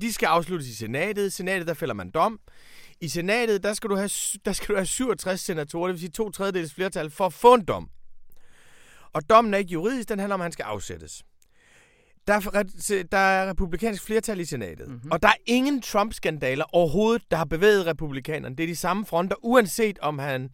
de 0.01 0.13
skal 0.13 0.25
afsluttes 0.27 0.67
i 0.69 0.75
senatet. 0.75 1.27
I 1.27 1.29
senatet, 1.29 1.67
der 1.67 1.73
fælder 1.73 1.93
man 1.95 2.11
dom. 2.11 2.39
I 3.01 3.07
senatet, 3.07 3.63
der 3.63 3.73
skal 3.73 3.89
du 3.89 3.95
have, 3.95 4.09
der 4.45 4.51
skal 4.53 4.67
du 4.67 4.75
have 4.75 4.85
67 4.85 5.41
senatorer, 5.41 5.87
det 5.87 5.93
vil 5.93 5.99
sige 5.99 6.11
to 6.11 6.31
tredjedeles 6.31 6.73
flertal, 6.73 7.09
for 7.09 7.25
at 7.25 7.33
få 7.33 7.53
en 7.53 7.65
dom. 7.65 7.89
Og 9.13 9.29
dommen 9.29 9.53
er 9.53 9.57
ikke 9.57 9.71
juridisk, 9.71 10.09
den 10.09 10.19
handler 10.19 10.33
om, 10.33 10.41
at 10.41 10.45
han 10.45 10.51
skal 10.51 10.63
afsættes. 10.63 11.23
Der 12.27 12.33
er, 12.33 13.03
der 13.11 13.17
er 13.17 13.49
republikansk 13.49 14.03
flertal 14.03 14.39
i 14.39 14.45
senatet, 14.45 14.87
Mhm. 14.87 14.95
mm-hmm. 14.95 15.11
og 15.11 15.21
der 15.21 15.27
er 15.27 15.33
ingen 15.45 15.81
Trump-skandaler 15.81 16.65
overhovedet, 16.75 17.23
der 17.31 17.37
har 17.37 17.45
bevæget 17.45 17.85
republikanerne. 17.85 18.55
Det 18.55 18.63
er 18.63 18.67
de 18.67 18.75
samme 18.75 19.05
fronter, 19.05 19.35
uanset 19.43 19.99
om 19.99 20.19
han... 20.19 20.49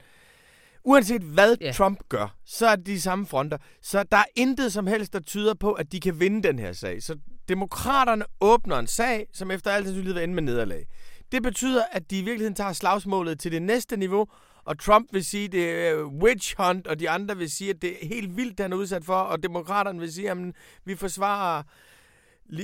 Uanset 0.87 1.21
hvad 1.21 1.55
yeah. 1.61 1.73
Trump 1.75 1.99
gør, 2.09 2.35
så 2.45 2.67
er 2.67 2.75
det 2.75 2.85
de 2.85 3.01
samme 3.01 3.25
fronter. 3.25 3.57
Så 3.81 4.03
der 4.11 4.17
er 4.17 4.23
intet 4.35 4.73
som 4.73 4.87
helst, 4.87 5.13
der 5.13 5.19
tyder 5.19 5.53
på, 5.53 5.71
at 5.73 5.91
de 5.91 5.99
kan 5.99 6.19
vinde 6.19 6.43
den 6.47 6.59
her 6.59 6.73
sag. 6.73 7.03
Så 7.03 7.15
demokraterne 7.49 8.25
åbner 8.41 8.79
en 8.79 8.87
sag, 8.87 9.27
som 9.33 9.51
efter 9.51 9.71
alt 9.71 9.85
sandsynlighed 9.85 10.13
vil 10.13 10.23
ende 10.23 10.35
med 10.35 10.43
nederlag. 10.43 10.85
Det 11.31 11.43
betyder, 11.43 11.83
at 11.91 12.11
de 12.11 12.19
i 12.19 12.21
virkeligheden 12.21 12.55
tager 12.55 12.73
slagsmålet 12.73 13.39
til 13.39 13.51
det 13.51 13.61
næste 13.61 13.97
niveau, 13.97 14.27
og 14.65 14.79
Trump 14.79 15.13
vil 15.13 15.25
sige, 15.25 15.47
det 15.47 15.87
er 15.87 16.03
witch 16.03 16.55
hunt, 16.57 16.87
og 16.87 16.99
de 16.99 17.09
andre 17.09 17.37
vil 17.37 17.51
sige, 17.51 17.69
at 17.69 17.81
det 17.81 17.91
er 17.91 18.07
helt 18.07 18.37
vildt, 18.37 18.59
han 18.59 18.73
er 18.73 18.77
udsat 18.77 19.05
for, 19.05 19.15
og 19.15 19.43
demokraterne 19.43 19.99
vil 19.99 20.13
sige, 20.13 20.31
at 20.31 20.37
vi 20.85 20.95
forsvarer 20.95 21.63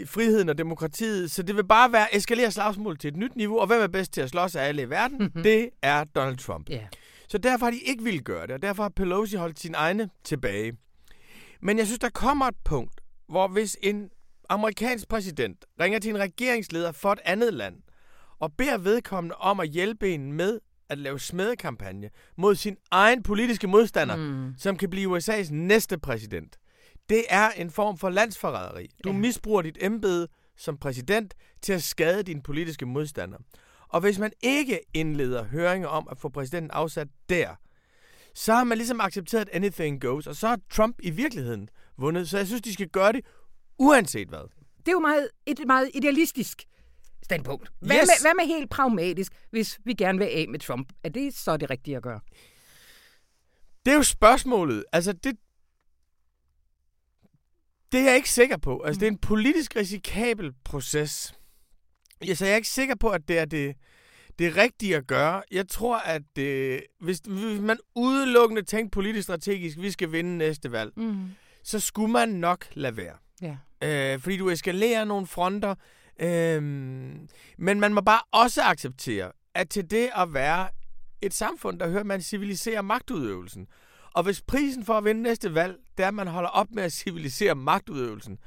friheden 0.05 0.49
og 0.49 0.57
demokratiet, 0.57 1.31
så 1.31 1.43
det 1.43 1.55
vil 1.55 1.63
bare 1.63 1.91
være 1.91 2.15
eskalere 2.15 2.51
slagsmål 2.51 2.97
til 2.97 3.07
et 3.07 3.15
nyt 3.15 3.35
niveau, 3.35 3.59
og 3.59 3.67
hvem 3.67 3.81
er 3.81 3.87
bedst 3.87 4.13
til 4.13 4.21
at 4.21 4.29
slås 4.29 4.55
af 4.55 4.67
alle 4.67 4.81
i 4.81 4.89
verden? 4.89 5.29
det 5.43 5.69
er 5.81 6.03
Donald 6.03 6.37
Trump. 6.37 6.69
Ja. 6.69 6.87
Så 7.27 7.37
derfor 7.37 7.65
har 7.65 7.71
de 7.71 7.79
ikke 7.79 8.03
ville 8.03 8.19
gøre 8.19 8.47
det, 8.47 8.51
og 8.51 8.61
derfor 8.61 8.83
har 8.83 8.89
Pelosi 8.89 9.35
holdt 9.35 9.59
sine 9.59 9.77
egne 9.77 10.09
tilbage. 10.23 10.77
Men 11.61 11.77
jeg 11.77 11.85
synes, 11.85 11.99
der 11.99 12.09
kommer 12.09 12.45
et 12.45 12.55
punkt, 12.63 13.01
hvor 13.29 13.47
hvis 13.47 13.77
en 13.81 14.09
amerikansk 14.49 15.07
præsident 15.07 15.65
ringer 15.79 15.99
til 15.99 16.09
en 16.09 16.19
regeringsleder 16.19 16.91
for 16.91 17.11
et 17.11 17.19
andet 17.25 17.53
land, 17.53 17.75
og 18.39 18.53
beder 18.57 18.77
vedkommende 18.77 19.35
om 19.35 19.59
at 19.59 19.69
hjælpe 19.69 20.13
en 20.13 20.33
med 20.33 20.59
at 20.91 20.97
lave 20.97 21.19
smedekampagne 21.19 22.09
mod 22.37 22.55
sin 22.55 22.77
egen 22.91 23.23
politiske 23.23 23.67
modstander, 23.67 24.15
mm. 24.15 24.53
som 24.57 24.77
kan 24.77 24.89
blive 24.89 25.17
USA's 25.17 25.53
næste 25.53 25.97
præsident. 25.97 26.57
Det 27.09 27.23
er 27.29 27.49
en 27.49 27.71
form 27.71 27.97
for 27.97 28.09
landsforræderi. 28.09 28.87
Du 29.03 29.09
Ja. 29.09 29.15
misbruger 29.17 29.61
dit 29.61 29.77
embede 29.81 30.27
som 30.57 30.77
præsident 30.77 31.33
til 31.61 31.73
at 31.73 31.83
skade 31.83 32.23
din 32.23 32.41
politiske 32.41 32.85
modstander. 32.85 33.37
Og 33.87 34.01
hvis 34.01 34.19
man 34.19 34.31
ikke 34.43 34.79
indleder 34.93 35.43
høringer 35.43 35.87
om 35.87 36.07
at 36.11 36.17
få 36.17 36.29
præsidenten 36.29 36.71
afsat 36.71 37.07
der, 37.29 37.49
så 38.35 38.53
har 38.53 38.63
man 38.63 38.77
ligesom 38.77 39.01
accepteret, 39.01 39.41
at 39.49 39.55
anything 39.55 40.01
goes, 40.01 40.27
og 40.27 40.35
så 40.35 40.47
har 40.47 40.59
Trump 40.69 40.95
i 41.03 41.09
virkeligheden 41.09 41.69
vundet. 41.97 42.29
Så 42.29 42.37
jeg 42.37 42.47
synes, 42.47 42.61
de 42.61 42.73
skal 42.73 42.87
gøre 42.89 43.11
det 43.13 43.25
uanset 43.79 44.27
hvad. 44.27 44.39
Det 44.79 44.87
er 44.87 44.91
jo 44.91 44.99
meget, 44.99 45.27
et 45.45 45.59
meget 45.67 45.89
idealistisk 45.93 46.63
standpunkt. 47.23 47.71
Hvad, 47.79 47.95
Yes. 47.95 48.01
med, 48.07 48.21
hvad 48.21 48.31
med 48.35 48.45
helt 48.55 48.69
pragmatisk, 48.69 49.33
hvis 49.49 49.79
vi 49.85 49.93
gerne 49.93 50.17
vil 50.17 50.25
af 50.25 50.45
med 50.49 50.59
Trump? 50.59 50.93
Er 51.03 51.09
det 51.09 51.33
så 51.33 51.57
det 51.57 51.69
rigtige 51.69 51.97
at 51.97 52.03
gøre? 52.03 52.19
Det 53.85 53.91
er 53.91 53.95
jo 53.95 54.03
spørgsmålet. 54.03 54.85
Altså, 54.93 55.13
det, 55.13 55.35
det 57.91 57.99
er 57.99 58.03
jeg 58.03 58.15
ikke 58.15 58.29
sikker 58.29 58.57
på. 58.57 58.81
Altså, 58.85 58.99
det 58.99 59.07
er 59.07 59.11
en 59.11 59.17
politisk 59.17 59.75
risikabel 59.75 60.53
proces. 60.63 61.33
Ja, 62.25 62.33
så 62.33 62.45
jeg 62.45 62.51
er 62.51 62.55
ikke 62.55 62.67
sikker 62.67 62.95
på, 62.95 63.09
at 63.09 63.27
det 63.27 63.39
er 63.39 63.45
det, 63.45 63.75
det 64.39 64.57
rigtige 64.57 64.95
at 64.97 65.07
gøre. 65.07 65.43
Jeg 65.51 65.67
tror, 65.67 65.97
at 65.97 66.21
det, 66.35 66.83
hvis, 66.99 67.19
hvis 67.27 67.59
man 67.59 67.77
udelukkende 67.95 68.61
tænker 68.61 68.89
politisk 68.89 69.23
strategisk, 69.23 69.77
vi 69.77 69.91
skal 69.91 70.11
vinde 70.11 70.37
næste 70.37 70.71
valg, 70.71 70.91
Mm. 70.95 71.29
så 71.63 71.79
skulle 71.79 72.11
man 72.11 72.29
nok 72.29 72.65
lade 72.73 72.97
være. 72.97 73.15
Ja. 73.41 73.57
Øh, 74.13 74.19
fordi 74.19 74.37
du 74.37 74.49
eskalerer 74.49 75.03
nogle 75.05 75.27
fronter. 75.27 75.75
Øh, 76.19 76.61
men 77.57 77.79
man 77.79 77.93
må 77.93 78.01
bare 78.01 78.21
også 78.31 78.61
acceptere, 78.61 79.31
at 79.55 79.69
til 79.69 79.91
det 79.91 80.09
at 80.15 80.33
være 80.33 80.69
et 81.21 81.33
samfund, 81.33 81.79
der 81.79 81.89
hører, 81.89 82.03
man 82.03 82.21
civiliserer 82.21 82.81
magtudøvelsen. 82.81 83.67
Og 84.13 84.23
hvis 84.23 84.41
prisen 84.41 84.85
for 84.85 84.93
at 84.93 85.05
vinde 85.05 85.21
næste 85.21 85.55
valg, 85.55 85.77
det 85.97 86.03
er, 86.03 86.07
at 86.07 86.13
man 86.13 86.27
holder 86.27 86.49
op 86.49 86.67
med 86.71 86.83
at 86.83 86.93
civilisere 86.93 87.55
magtudøvelsen, 87.55 88.37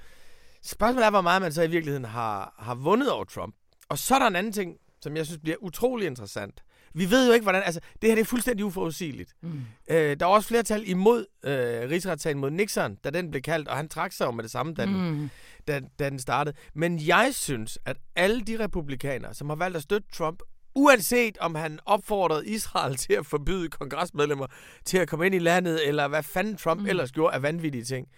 spørgsmålet 0.62 1.06
er, 1.06 1.10
hvor 1.10 1.20
meget 1.20 1.42
man 1.42 1.52
så 1.52 1.62
i 1.62 1.70
virkeligheden 1.70 2.04
har, 2.04 2.54
har 2.58 2.74
vundet 2.74 3.10
over 3.10 3.24
Trump. 3.24 3.54
Og 3.88 3.98
så 3.98 4.14
er 4.14 4.18
der 4.18 4.26
en 4.26 4.36
anden 4.36 4.52
ting, 4.52 4.76
som 5.02 5.16
jeg 5.16 5.26
synes 5.26 5.40
bliver 5.42 5.56
utrolig 5.60 6.06
interessant. 6.06 6.62
Vi 6.94 7.10
ved 7.10 7.26
jo 7.26 7.32
ikke, 7.32 7.42
hvordan... 7.42 7.62
Altså, 7.62 7.80
det 8.02 8.10
her 8.10 8.14
det 8.14 8.22
er 8.22 8.26
fuldstændig 8.26 8.64
uforudsigeligt. 8.64 9.32
Mm. 9.42 9.60
Øh, 9.90 10.16
der 10.20 10.26
var 10.26 10.32
også 10.32 10.48
flertal 10.48 10.88
imod 10.88 11.26
øh, 11.44 11.90
rigsretssagen 11.90 12.38
mod 12.38 12.50
Nixon, 12.50 12.94
da 12.94 13.10
den 13.10 13.30
blev 13.30 13.42
kaldt, 13.42 13.68
og 13.68 13.76
han 13.76 13.88
trak 13.88 14.12
sig 14.12 14.24
jo 14.26 14.30
med 14.30 14.42
det 14.42 14.50
samme, 14.50 14.74
da 14.74 14.86
den, 14.86 15.10
Mm. 15.10 15.30
Da, 15.68 15.80
da 15.98 16.10
den 16.10 16.18
startede. 16.18 16.56
Men 16.74 17.06
jeg 17.06 17.30
synes, 17.32 17.78
at 17.84 17.96
alle 18.16 18.40
de 18.40 18.58
republikanere, 18.58 19.34
som 19.34 19.48
har 19.48 19.56
valgt 19.56 19.76
at 19.76 19.82
støtte 19.82 20.08
Trump, 20.12 20.42
Uanset 20.76 21.38
om 21.38 21.54
han 21.54 21.78
opfordrede 21.86 22.46
Israel 22.46 22.96
til 23.04 23.12
at 23.12 23.26
forbyde 23.26 23.68
kongresmedlemmer 23.68 24.46
til 24.84 24.98
at 24.98 25.08
komme 25.08 25.26
ind 25.26 25.34
i 25.34 25.38
landet, 25.38 25.88
eller 25.88 26.08
hvad 26.08 26.22
fanden 26.22 26.56
Trump 26.56 26.80
mm. 26.80 26.86
ellers 26.86 27.12
gjorde 27.12 27.34
af 27.34 27.42
vanvittige 27.42 27.84
ting. 27.84 28.08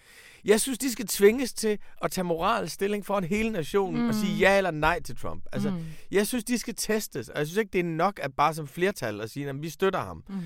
Jeg 0.45 0.61
synes, 0.61 0.77
de 0.77 0.91
skal 0.91 1.07
tvinges 1.07 1.53
til 1.53 1.79
at 2.01 2.11
tage 2.11 2.25
moralsk 2.25 2.73
stilling 2.73 3.05
for 3.05 3.17
en 3.17 3.23
hele 3.23 3.49
nationen 3.49 4.01
mm. 4.01 4.07
og 4.07 4.15
sige 4.15 4.37
ja 4.37 4.57
eller 4.57 4.71
nej 4.71 5.01
til 5.01 5.17
Trump. 5.17 5.43
Altså, 5.51 5.69
mm. 5.69 5.85
jeg 6.11 6.27
synes, 6.27 6.43
de 6.43 6.57
skal 6.57 6.75
testes, 6.75 7.29
og 7.29 7.39
jeg 7.39 7.47
synes 7.47 7.57
ikke, 7.57 7.73
det 7.73 7.79
er 7.79 7.83
nok 7.83 8.19
at 8.23 8.33
bare 8.33 8.53
som 8.53 8.67
flertal 8.67 9.21
at 9.21 9.29
sige, 9.29 9.49
at 9.49 9.61
vi 9.61 9.69
støtter 9.69 9.99
ham. 9.99 10.23
Mm. 10.29 10.41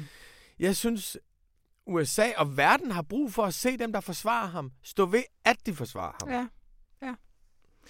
Jeg 0.59 0.75
synes, 0.75 1.17
USA 1.87 2.31
og 2.37 2.57
verden 2.57 2.91
har 2.91 3.01
brug 3.01 3.33
for 3.33 3.43
at 3.43 3.53
se 3.53 3.77
dem, 3.77 3.93
der 3.93 3.99
forsvarer 3.99 4.47
ham, 4.47 4.71
stå 4.83 5.05
ved, 5.05 5.23
at 5.45 5.57
de 5.65 5.73
forsvarer 5.73 6.15
ham. 6.21 6.29
Ja. 6.29 6.47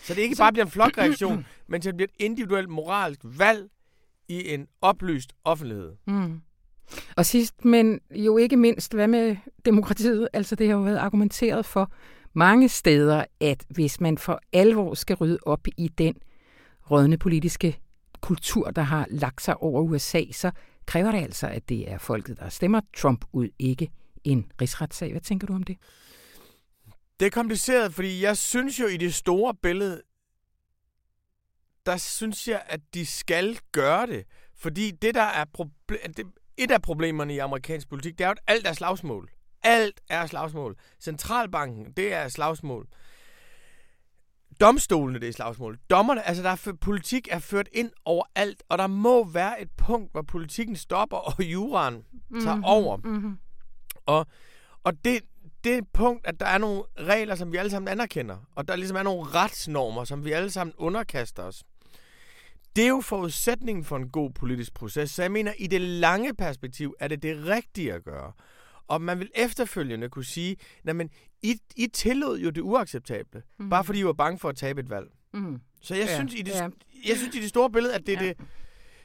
Så 0.04 0.14
det 0.14 0.22
ikke 0.22 0.36
bare 0.36 0.52
bliver 0.52 0.66
en 0.66 0.72
flokreaktion, 0.72 1.46
men 1.70 1.82
det 1.82 1.96
bliver 1.96 2.08
et 2.20 2.26
individuelt 2.26 2.70
moralsk 2.70 3.20
valg 3.24 3.70
i 4.28 4.54
en 4.54 4.68
oplyst 4.82 5.34
offentlighed. 5.44 5.92
Mm. 6.08 6.42
Og 7.16 7.26
sidst, 7.26 7.66
men 7.66 8.00
jo 8.16 8.38
ikke 8.38 8.58
mindst, 8.58 8.94
hvad 8.94 9.08
med 9.08 9.36
demokratiet? 9.66 10.28
Altså 10.34 10.56
det 10.56 10.68
har 10.68 10.76
jo 10.76 10.82
været 10.82 10.98
argumenteret 10.98 11.66
for 11.66 11.92
mange 12.34 12.70
steder, 12.70 13.26
at 13.40 13.66
hvis 13.70 14.02
man 14.02 14.18
for 14.18 14.42
alvor 14.54 14.94
skal 14.94 15.16
rydde 15.16 15.40
op 15.46 15.68
i 15.78 15.88
den 15.88 16.16
rådne 16.92 17.18
politiske 17.18 17.80
kultur, 18.22 18.72
der 18.72 18.82
har 18.82 19.08
lagt 19.10 19.42
sig 19.42 19.58
over 19.58 19.82
USA, 19.82 20.24
så 20.32 20.52
kræver 20.86 21.12
det 21.12 21.22
altså, 21.22 21.48
at 21.48 21.70
det 21.70 21.92
er 21.92 21.98
folket, 21.98 22.40
der 22.40 22.50
stemmer 22.50 22.82
Trump 22.98 23.26
ud, 23.34 23.50
ikke 23.60 23.92
en 24.24 24.52
rigsretssag. 24.62 25.12
Hvad 25.12 25.22
tænker 25.22 25.48
du 25.48 25.54
om 25.54 25.64
det? 25.64 25.78
Det 27.22 27.28
er 27.28 27.32
kompliceret, 27.32 27.94
fordi 27.94 28.24
jeg 28.24 28.38
synes 28.38 28.80
jo 28.80 28.88
i 28.88 28.98
det 28.98 29.14
store 29.14 29.56
billede, 29.56 30.02
der 31.86 31.98
synes 31.98 32.48
jeg, 32.48 32.64
at 32.66 32.80
de 32.94 33.06
skal 33.06 33.60
gøre 33.72 34.08
det. 34.08 34.26
Fordi 34.56 34.92
det, 34.92 35.16
der 35.16 35.22
er 35.22 35.46
problem, 35.54 36.14
det, 36.18 36.26
et 36.58 36.72
af 36.72 36.82
problemerne 36.82 37.36
i 37.36 37.38
amerikansk 37.38 37.90
politik, 37.90 38.18
det 38.18 38.24
er 38.24 38.28
jo, 38.28 38.32
at 38.32 38.40
alt 38.48 38.68
er 38.68 38.74
slagsmål. 38.74 39.30
Alt 39.64 40.02
er 40.10 40.26
slagsmål. 40.26 40.76
Centralbanken, 41.00 41.92
det 41.92 42.14
er 42.14 42.28
slagsmål. 42.28 42.88
Domstolene, 44.62 45.20
det 45.20 45.28
er 45.28 45.34
slagsmål. 45.34 45.80
Dommerne, 45.90 46.28
altså 46.28 46.44
der 46.44 46.50
er, 46.50 46.74
politik 46.82 47.28
er 47.32 47.40
ført 47.40 47.70
ind 47.72 47.92
overalt, 48.06 48.64
og 48.70 48.78
der 48.78 48.88
må 48.88 49.24
være 49.24 49.62
et 49.62 49.72
punkt, 49.78 50.12
hvor 50.12 50.22
politikken 50.22 50.76
stopper, 50.76 51.18
og 51.18 51.44
juraen 51.44 52.04
tager 52.34 52.56
mm-hmm, 52.56 52.64
over. 52.64 52.98
Mm-hmm. 52.98 53.38
Og, 54.06 54.28
og 54.84 55.06
det, 55.06 55.22
det 55.64 55.78
er 55.78 55.82
punkt, 55.94 56.28
at 56.28 56.40
der 56.40 56.46
er 56.46 56.58
nogle 56.58 56.84
regler, 57.00 57.36
som 57.36 57.52
vi 57.52 57.58
alle 57.58 57.72
sammen 57.72 57.88
anerkender, 57.88 58.38
og 58.56 58.68
der 58.68 58.76
ligesom 58.76 58.98
er 58.98 59.04
nogle 59.04 59.24
retsnormer, 59.24 60.04
som 60.04 60.26
vi 60.26 60.32
alle 60.32 60.52
sammen 60.52 60.74
underkaster 60.78 61.44
os. 61.44 61.64
Det 62.76 62.84
er 62.84 62.88
jo 62.90 63.02
forudsætningen 63.02 63.86
for 63.86 63.98
en 63.98 64.10
god 64.10 64.30
politisk 64.32 64.74
proces, 64.74 65.12
så 65.12 65.22
jeg 65.22 65.32
mener, 65.32 65.54
i 65.58 65.68
det 65.68 65.82
lange 65.82 66.34
perspektiv 66.36 66.96
er 67.00 67.08
det 67.08 67.24
det 67.24 67.46
rigtige 67.46 67.94
at 67.94 68.04
gøre. 68.04 68.32
Og 68.88 69.02
man 69.02 69.20
vil 69.20 69.32
efterfølgende 69.36 70.10
kunne 70.10 70.26
sige, 70.26 70.58
men 70.84 71.10
I, 71.42 71.60
I 71.76 71.88
tillod 71.88 72.40
jo 72.40 72.50
det 72.50 72.62
uacceptable, 72.62 73.44
mm. 73.60 73.70
bare 73.70 73.84
fordi 73.84 74.00
I 74.00 74.06
var 74.06 74.14
bange 74.14 74.40
for 74.40 74.50
at 74.50 74.56
tabe 74.56 74.82
et 74.82 74.90
valg. 74.90 75.08
Mm. 75.34 75.62
Så 75.82 75.96
jeg, 75.96 76.06
ja. 76.06 76.16
synes, 76.16 76.34
i 76.34 76.42
det, 76.42 76.52
ja. 76.52 76.70
jeg 77.08 77.18
synes 77.18 77.36
i 77.36 77.42
det 77.42 77.50
store 77.50 77.70
billede, 77.72 77.96
at 77.96 78.08
det, 78.08 78.14
ja. 78.14 78.28
det, 78.28 78.38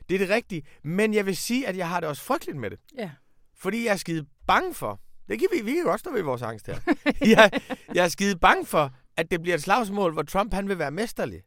det 0.08 0.14
er 0.14 0.18
det 0.18 0.28
rigtige. 0.28 0.62
Men 0.82 1.14
jeg 1.14 1.26
vil 1.26 1.36
sige, 1.36 1.66
at 1.66 1.76
jeg 1.76 1.88
har 1.88 2.00
det 2.00 2.08
også 2.08 2.22
frygteligt 2.22 2.58
med 2.58 2.70
det. 2.70 2.78
Ja. 2.98 3.10
Fordi 3.54 3.84
jeg 3.84 3.92
er 3.92 3.96
skide 3.96 4.26
bange 4.46 4.74
for, 4.74 5.00
det 5.28 5.38
kan 5.38 5.48
vi, 5.52 5.60
vi 5.62 5.72
kan 5.72 5.84
godt 5.84 6.00
stå 6.00 6.12
ved 6.12 6.22
vores 6.22 6.42
angst 6.42 6.66
her. 6.66 6.76
jeg, 7.36 7.50
jeg 7.94 8.04
er 8.04 8.08
skide 8.08 8.38
bange 8.38 8.66
for, 8.66 8.90
at 9.16 9.30
det 9.30 9.42
bliver 9.42 9.54
et 9.54 9.62
slagsmål, 9.62 10.12
hvor 10.12 10.22
Trump 10.22 10.54
han 10.54 10.68
vil 10.68 10.78
være 10.78 10.90
mesterlig. 10.90 11.42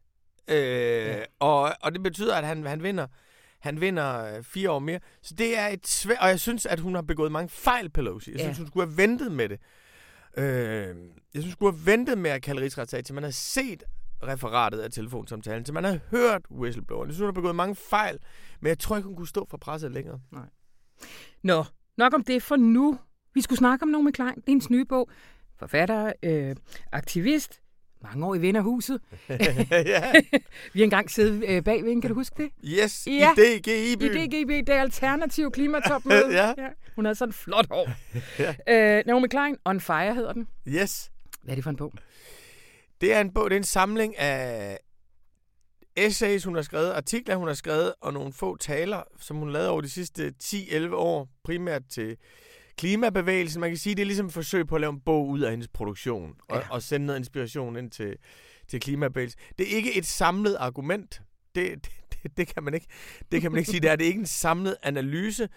Øh, 0.48 0.56
ja. 0.56 1.24
og, 1.38 1.72
og 1.80 1.92
det 1.92 2.02
betyder, 2.02 2.36
at 2.36 2.44
han, 2.44 2.66
han 2.66 2.82
vinder 2.82 3.06
han 3.60 3.80
vinder 3.80 4.36
øh, 4.36 4.42
fire 4.42 4.70
år 4.70 4.78
mere. 4.78 5.00
Så 5.22 5.34
det 5.34 5.58
er 5.58 5.68
et 5.68 5.86
svært... 5.86 6.18
Og 6.20 6.28
jeg 6.28 6.40
synes, 6.40 6.66
at 6.66 6.80
hun 6.80 6.94
har 6.94 7.02
begået 7.02 7.32
mange 7.32 7.48
fejl, 7.48 7.90
Pelosi. 7.90 8.30
Jeg 8.30 8.40
synes, 8.40 8.58
ja. 8.58 8.62
hun 8.62 8.66
skulle 8.66 8.86
have 8.86 8.96
ventet 8.96 9.32
med 9.32 9.48
det. 9.48 9.60
Øh, 10.36 10.44
jeg 11.34 11.42
synes, 11.42 11.44
hun 11.44 11.52
skulle 11.52 11.76
have 11.76 11.86
ventet 11.86 12.18
med 12.18 12.30
at 12.30 12.42
kalde 12.42 12.62
rigsretssag, 12.62 13.04
til 13.04 13.14
man 13.14 13.24
har 13.24 13.30
set 13.30 13.82
referatet 14.22 14.80
af 14.80 14.90
telefonsamtalen, 14.90 15.64
til 15.64 15.74
man 15.74 15.84
har 15.84 15.98
hørt 16.10 16.42
whistlebloweren. 16.50 17.08
Jeg 17.08 17.14
synes, 17.14 17.20
hun 17.20 17.26
har 17.26 17.40
begået 17.40 17.56
mange 17.56 17.74
fejl, 17.74 18.18
men 18.60 18.68
jeg 18.68 18.78
tror 18.78 18.96
ikke, 18.96 19.06
hun 19.06 19.16
kunne 19.16 19.28
stå 19.28 19.46
for 19.50 19.56
presset 19.56 19.92
længere. 19.92 20.20
Nej. 20.32 20.48
Nå, 21.42 21.64
nok 21.96 22.14
om 22.14 22.24
det 22.24 22.42
for 22.42 22.56
nu. 22.56 22.98
Vi 23.34 23.40
skulle 23.40 23.58
snakke 23.58 23.82
om 23.82 23.88
Naomi 23.88 24.10
Klein, 24.10 24.42
hendes 24.46 24.70
nye 24.70 24.84
bog. 24.84 25.10
Forfatter, 25.58 26.12
øh, 26.22 26.56
aktivist, 26.92 27.60
mange 28.02 28.26
år 28.26 28.34
i 28.34 28.38
Vinderhuset. 28.38 29.00
ja. 29.70 30.12
vi 30.72 30.80
har 30.80 30.84
engang 30.84 31.10
siddet 31.10 31.44
øh, 31.48 31.64
bagved, 31.64 32.00
kan 32.00 32.08
du 32.10 32.14
huske 32.14 32.42
det? 32.42 32.50
Yes, 32.64 33.06
ja. 33.06 33.32
i 33.32 33.58
DGI-byen. 33.58 34.16
I 34.16 34.26
DGI, 34.26 34.60
det 34.60 34.68
er 34.68 34.80
alternativ 34.80 35.50
klimatopmøde. 35.50 36.28
ja. 36.40 36.46
ja. 36.46 36.68
Hun 36.94 37.04
havde 37.04 37.14
sådan 37.14 37.28
en 37.28 37.32
flot 37.32 37.66
hår. 37.70 37.90
ja. 38.38 38.54
øh, 38.98 39.02
Naomi 39.06 39.28
Klein, 39.28 39.56
On 39.64 39.80
Fire 39.80 40.14
hedder 40.14 40.32
den. 40.32 40.48
Yes. 40.68 41.10
Hvad 41.42 41.52
er 41.52 41.54
det 41.54 41.64
for 41.64 41.70
en 41.70 41.76
bog? 41.76 41.92
Det 43.00 43.14
er 43.14 43.20
en 43.20 43.32
bog, 43.32 43.50
det 43.50 43.56
er 43.56 43.60
en 43.60 43.64
samling 43.64 44.18
af 44.18 44.78
essays, 45.96 46.44
hun 46.44 46.54
har 46.54 46.62
skrevet, 46.62 46.92
artikler, 46.92 47.36
hun 47.36 47.46
har 47.46 47.54
skrevet, 47.54 47.94
og 48.00 48.12
nogle 48.12 48.32
få 48.32 48.56
taler, 48.56 49.02
som 49.20 49.36
hun 49.36 49.52
lavede 49.52 49.70
over 49.70 49.80
de 49.80 49.90
sidste 49.90 50.34
10-11 50.44 50.94
år, 50.94 51.28
primært 51.44 51.82
til 51.90 52.16
klimabevægelsen. 52.80 53.60
Man 53.60 53.70
kan 53.70 53.76
sige, 53.76 53.94
det 53.94 54.02
er 54.02 54.06
ligesom 54.06 54.26
et 54.26 54.32
forsøg 54.32 54.66
på 54.66 54.74
at 54.74 54.80
lave 54.80 54.92
en 54.92 55.00
bog 55.00 55.28
ud 55.28 55.40
af 55.40 55.50
hendes 55.50 55.68
produktion, 55.68 56.34
og, 56.48 56.56
ja. 56.56 56.70
og 56.70 56.82
sende 56.82 57.06
noget 57.06 57.18
inspiration 57.18 57.76
ind 57.76 57.90
til, 57.90 58.16
til 58.68 58.80
klimabevægelsen. 58.80 59.40
Det 59.58 59.72
er 59.72 59.76
ikke 59.76 59.98
et 59.98 60.06
samlet 60.06 60.56
argument. 60.60 61.22
Det, 61.54 61.74
det, 61.84 61.92
det, 62.12 62.36
det, 62.36 62.54
kan 62.54 62.62
man 62.62 62.74
ikke, 62.74 62.86
det 63.32 63.40
kan 63.42 63.52
man 63.52 63.58
ikke 63.58 63.70
sige. 63.70 63.80
Det 63.80 63.90
er, 63.90 63.96
det 63.96 64.04
er 64.04 64.08
ikke 64.08 64.20
en 64.20 64.26
samlet 64.26 64.76
analyse. 64.82 65.48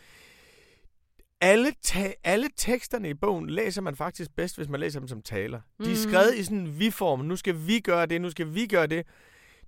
Alle, 1.41 1.71
ta- 1.81 2.13
alle 2.23 2.49
teksterne 2.57 3.09
i 3.09 3.13
bogen 3.13 3.49
læser 3.49 3.81
man 3.81 3.95
faktisk 3.95 4.31
bedst, 4.35 4.57
hvis 4.57 4.69
man 4.69 4.79
læser 4.79 4.99
dem 4.99 5.07
som 5.07 5.21
taler. 5.21 5.61
De 5.79 5.85
er 5.85 5.89
mm. 5.89 5.95
skrevet 5.95 6.35
i 6.35 6.43
sådan 6.43 6.57
en 6.57 6.79
vi-form. 6.79 7.19
Nu 7.19 7.35
skal 7.35 7.55
vi 7.67 7.79
gøre 7.79 8.05
det, 8.05 8.21
nu 8.21 8.29
skal 8.29 8.53
vi 8.53 8.67
gøre 8.67 8.87
det. 8.87 9.05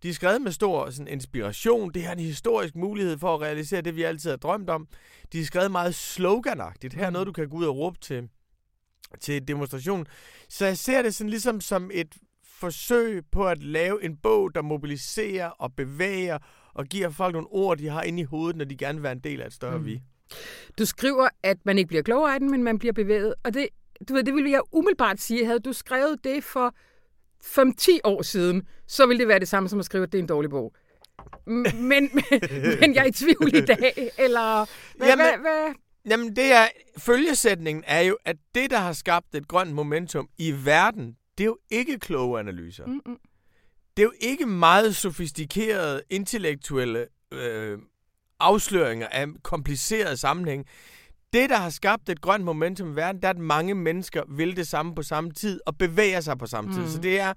De 0.04 0.10
er 0.10 0.14
skrevet 0.14 0.42
med 0.42 0.52
stor 0.52 0.90
sådan, 0.90 1.08
inspiration. 1.08 1.92
Det 1.94 2.06
er 2.06 2.12
en 2.12 2.20
historisk 2.20 2.76
mulighed 2.76 3.18
for 3.18 3.36
at 3.36 3.42
realisere 3.42 3.82
det, 3.82 3.96
vi 3.96 4.04
altid 4.04 4.30
har 4.30 4.38
drømt 4.38 4.70
om. 4.70 4.88
De 5.34 5.40
er 5.40 5.46
skrevet 5.46 5.72
meget 5.72 5.96
sloganagtigt. 5.96 6.94
Her 6.94 7.06
er 7.06 7.10
noget, 7.10 7.28
mm. 7.28 7.34
du 7.34 7.42
kan 7.42 7.50
gå 7.50 7.58
ud 7.58 7.66
og 7.66 7.78
råbe 7.78 7.98
til, 8.00 8.30
til 9.20 9.48
demonstration. 9.48 10.08
Så 10.50 10.66
jeg 10.66 10.78
ser 10.78 11.02
det 11.02 11.16
sådan 11.16 11.30
ligesom 11.30 11.62
som 11.62 11.92
et 11.94 12.16
forsøg 12.44 13.24
på 13.32 13.48
at 13.48 13.64
lave 13.64 14.04
en 14.04 14.18
bog, 14.18 14.56
der 14.56 14.62
mobiliserer 14.62 15.48
og 15.48 15.76
bevæger 15.76 16.38
og 16.74 16.86
giver 16.86 17.10
folk 17.10 17.34
nogle 17.34 17.48
ord, 17.52 17.78
de 17.78 17.88
har 17.88 18.04
inde 18.04 18.22
i 18.22 18.26
hovedet, 18.26 18.56
når 18.56 18.66
de 18.66 18.78
gerne 18.78 18.98
vil 18.98 19.04
være 19.04 19.12
en 19.12 19.20
del 19.20 19.42
af 19.42 19.48
et 19.48 19.54
større 19.54 19.78
mm. 19.78 19.86
vi. 19.86 20.02
Du 20.80 20.86
skriver, 20.86 21.28
at 21.44 21.58
man 21.66 21.78
ikke 21.78 21.88
bliver 21.88 22.04
klogere 22.04 22.34
af 22.34 22.40
den, 22.40 22.52
men 22.52 22.64
man 22.64 22.80
bliver 22.80 22.94
bevæget. 22.94 23.34
Og 23.44 23.54
det, 23.54 23.68
du 24.10 24.14
ved, 24.14 24.24
det 24.24 24.34
ville 24.34 24.52
jeg 24.52 24.62
umiddelbart 24.72 25.20
sige, 25.20 25.46
havde 25.46 25.60
du 25.60 25.74
skrevet 25.74 26.24
det 26.24 26.44
for 26.44 26.76
5-10 27.46 28.00
år 28.04 28.22
siden, 28.22 28.64
så 28.88 29.06
ville 29.06 29.20
det 29.20 29.28
være 29.28 29.40
det 29.40 29.48
samme 29.48 29.70
som 29.70 29.80
at 29.80 29.86
skrive, 29.86 30.04
at 30.04 30.12
det 30.12 30.18
er 30.18 30.22
en 30.22 30.28
dårlig 30.28 30.50
bog. 30.50 30.74
Men, 31.46 31.66
men, 31.90 32.10
men 32.80 32.96
jeg 32.96 33.02
er 33.02 33.06
i 33.06 33.12
tvivl 33.12 33.56
i 33.56 33.66
dag, 33.66 34.12
eller 34.18 34.66
hvad, 34.98 35.08
jamen, 35.08 35.26
hvad, 35.26 35.38
hvad? 35.38 35.74
Jamen, 36.10 36.36
det 36.36 36.52
er, 36.52 36.68
følgesætningen 36.98 37.84
er 37.88 38.02
jo, 38.02 38.18
at 38.26 38.36
det, 38.56 38.70
der 38.70 38.78
har 38.78 38.94
skabt 38.94 39.36
et 39.36 39.48
grønt 39.48 39.74
momentum 39.74 40.30
i 40.38 40.52
verden, 40.66 41.16
det 41.38 41.44
er 41.44 41.46
jo 41.46 41.58
ikke 41.72 42.00
kloge 42.00 42.40
analyser. 42.40 42.86
Mm-mm. 42.86 43.18
Det 43.98 44.04
er 44.04 44.08
jo 44.08 44.14
ikke 44.20 44.46
meget 44.46 44.96
sofistikerede, 44.96 46.02
intellektuelle 46.10 47.08
øh, 47.32 47.80
afsløringer 48.40 49.08
af 49.08 49.28
komplicerede 49.44 50.18
sammenhæng. 50.18 50.66
Det, 51.34 51.50
der 51.50 51.58
har 51.58 51.70
skabt 51.70 52.10
et 52.10 52.22
grønt 52.22 52.44
momentum 52.44 52.92
i 52.92 52.96
verden, 52.96 53.22
det 53.22 53.28
er, 53.28 53.30
at 53.30 53.38
mange 53.38 53.76
mennesker 53.76 54.24
vil 54.30 54.56
det 54.56 54.68
samme 54.68 54.96
på 54.96 55.04
samme 55.04 55.32
tid 55.32 55.60
og 55.66 55.78
bevæger 55.78 56.22
sig 56.22 56.38
på 56.38 56.46
samme 56.46 56.74
tid. 56.74 56.82
Mm. 56.82 56.88
Så 56.88 57.00
det 57.02 57.20
er 57.20 57.34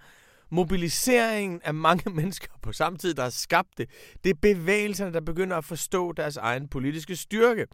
mobiliseringen 0.51 1.61
af 1.65 1.75
mange 1.75 2.11
mennesker 2.21 2.49
på 2.63 2.73
samme 2.73 2.99
tid, 2.99 3.15
der 3.15 3.23
har 3.23 3.31
skabt 3.31 3.79
det. 3.79 3.91
Det 4.25 4.31
er 4.31 4.35
bevægelserne, 4.43 5.13
der 5.13 5.21
begynder 5.21 5.57
at 5.57 5.65
forstå 5.65 6.13
deres 6.13 6.37
egen 6.37 6.69
politiske 6.69 7.17
styrke. 7.17 7.67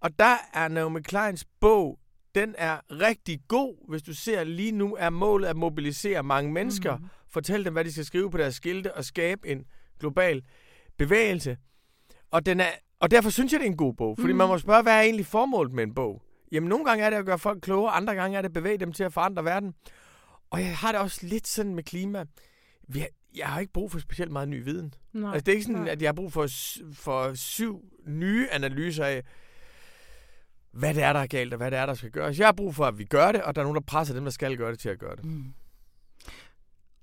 Og 0.00 0.18
der 0.18 0.36
er 0.54 0.68
Naomi 0.68 1.00
Kleins 1.00 1.44
bog, 1.60 1.98
den 2.34 2.54
er 2.58 2.80
rigtig 2.90 3.40
god, 3.48 3.88
hvis 3.88 4.02
du 4.02 4.14
ser 4.14 4.44
lige 4.44 4.72
nu 4.72 4.96
er 4.98 5.10
målet 5.10 5.48
at 5.48 5.56
mobilisere 5.56 6.22
mange 6.22 6.52
mennesker, 6.52 6.96
mm. 6.96 7.04
fortælle 7.28 7.64
dem, 7.64 7.72
hvad 7.72 7.84
de 7.84 7.92
skal 7.92 8.04
skrive 8.04 8.30
på 8.30 8.38
deres 8.38 8.54
skilte 8.54 8.94
og 8.94 9.04
skabe 9.04 9.48
en 9.48 9.64
global 10.00 10.42
bevægelse. 10.98 11.56
Og 12.30 12.46
den 12.46 12.60
er 12.60 12.70
og 13.04 13.10
derfor 13.10 13.30
synes 13.30 13.52
jeg, 13.52 13.60
det 13.60 13.66
er 13.66 13.70
en 13.70 13.76
god 13.76 13.94
bog. 13.94 14.16
Fordi 14.18 14.32
mm. 14.32 14.38
man 14.38 14.48
må 14.48 14.58
spørge, 14.58 14.82
hvad 14.82 14.92
er 14.92 15.00
egentlig 15.00 15.26
formålet 15.26 15.72
med 15.72 15.84
en 15.84 15.94
bog? 15.94 16.22
Jamen, 16.52 16.68
nogle 16.68 16.84
gange 16.84 17.04
er 17.04 17.10
det 17.10 17.16
at 17.16 17.26
gøre 17.26 17.38
folk 17.38 17.60
klogere, 17.62 17.92
andre 17.92 18.14
gange 18.14 18.38
er 18.38 18.42
det 18.42 18.48
at 18.48 18.52
bevæge 18.52 18.78
dem 18.78 18.92
til 18.92 19.04
at 19.04 19.12
forandre 19.12 19.44
verden. 19.44 19.74
Og 20.50 20.60
jeg 20.60 20.76
har 20.76 20.92
det 20.92 21.00
også 21.00 21.26
lidt 21.26 21.48
sådan 21.48 21.74
med 21.74 21.82
klima. 21.82 22.24
Vi 22.88 22.98
har, 22.98 23.08
jeg 23.36 23.46
har 23.46 23.60
ikke 23.60 23.72
brug 23.72 23.92
for 23.92 23.98
specielt 23.98 24.32
meget 24.32 24.48
ny 24.48 24.64
viden. 24.64 24.94
Nej, 25.12 25.32
altså, 25.32 25.44
det 25.44 25.48
er 25.48 25.52
ikke 25.52 25.64
sådan, 25.64 25.80
nej. 25.80 25.90
at 25.90 26.02
jeg 26.02 26.08
har 26.08 26.12
brug 26.12 26.32
for, 26.32 26.46
for 26.92 27.34
syv 27.34 27.84
nye 28.06 28.48
analyser 28.50 29.04
af, 29.04 29.22
hvad 30.72 30.94
det 30.94 31.02
er, 31.02 31.12
der 31.12 31.20
er 31.20 31.26
galt, 31.26 31.52
og 31.52 31.56
hvad 31.56 31.70
det 31.70 31.78
er, 31.78 31.86
der 31.86 31.94
skal 31.94 32.10
gøres. 32.10 32.38
Jeg 32.38 32.46
har 32.46 32.52
brug 32.52 32.74
for, 32.74 32.84
at 32.84 32.98
vi 32.98 33.04
gør 33.04 33.32
det, 33.32 33.42
og 33.42 33.54
der 33.54 33.62
er 33.62 33.64
nogen, 33.64 33.76
der 33.76 33.82
presser 33.86 34.14
dem, 34.14 34.24
der 34.24 34.30
skal 34.30 34.56
gøre 34.56 34.70
det, 34.70 34.78
til 34.78 34.88
at 34.88 34.98
gøre 34.98 35.16
det. 35.16 35.24
Mm. 35.24 35.54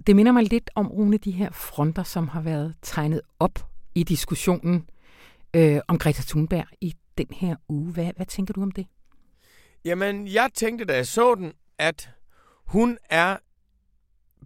Det 0.07 0.15
minder 0.15 0.31
mig 0.31 0.43
lidt 0.43 0.69
om, 0.75 0.87
Rune, 0.87 1.17
de 1.17 1.31
her 1.31 1.51
fronter, 1.51 2.03
som 2.03 2.27
har 2.27 2.41
været 2.41 2.75
tegnet 2.81 3.21
op 3.39 3.59
i 3.95 4.03
diskussionen 4.03 4.87
øh, 5.53 5.79
om 5.87 5.97
Greta 5.97 6.21
Thunberg 6.27 6.65
i 6.81 6.93
den 7.17 7.27
her 7.31 7.55
uge. 7.69 7.91
Hvad, 7.91 8.11
hvad 8.15 8.25
tænker 8.25 8.53
du 8.53 8.61
om 8.61 8.71
det? 8.71 8.87
Jamen, 9.85 10.27
jeg 10.27 10.49
tænkte, 10.53 10.85
da 10.85 10.95
jeg 10.95 11.07
så 11.07 11.35
den, 11.35 11.53
at 11.77 12.09
hun 12.65 12.97
er 13.09 13.37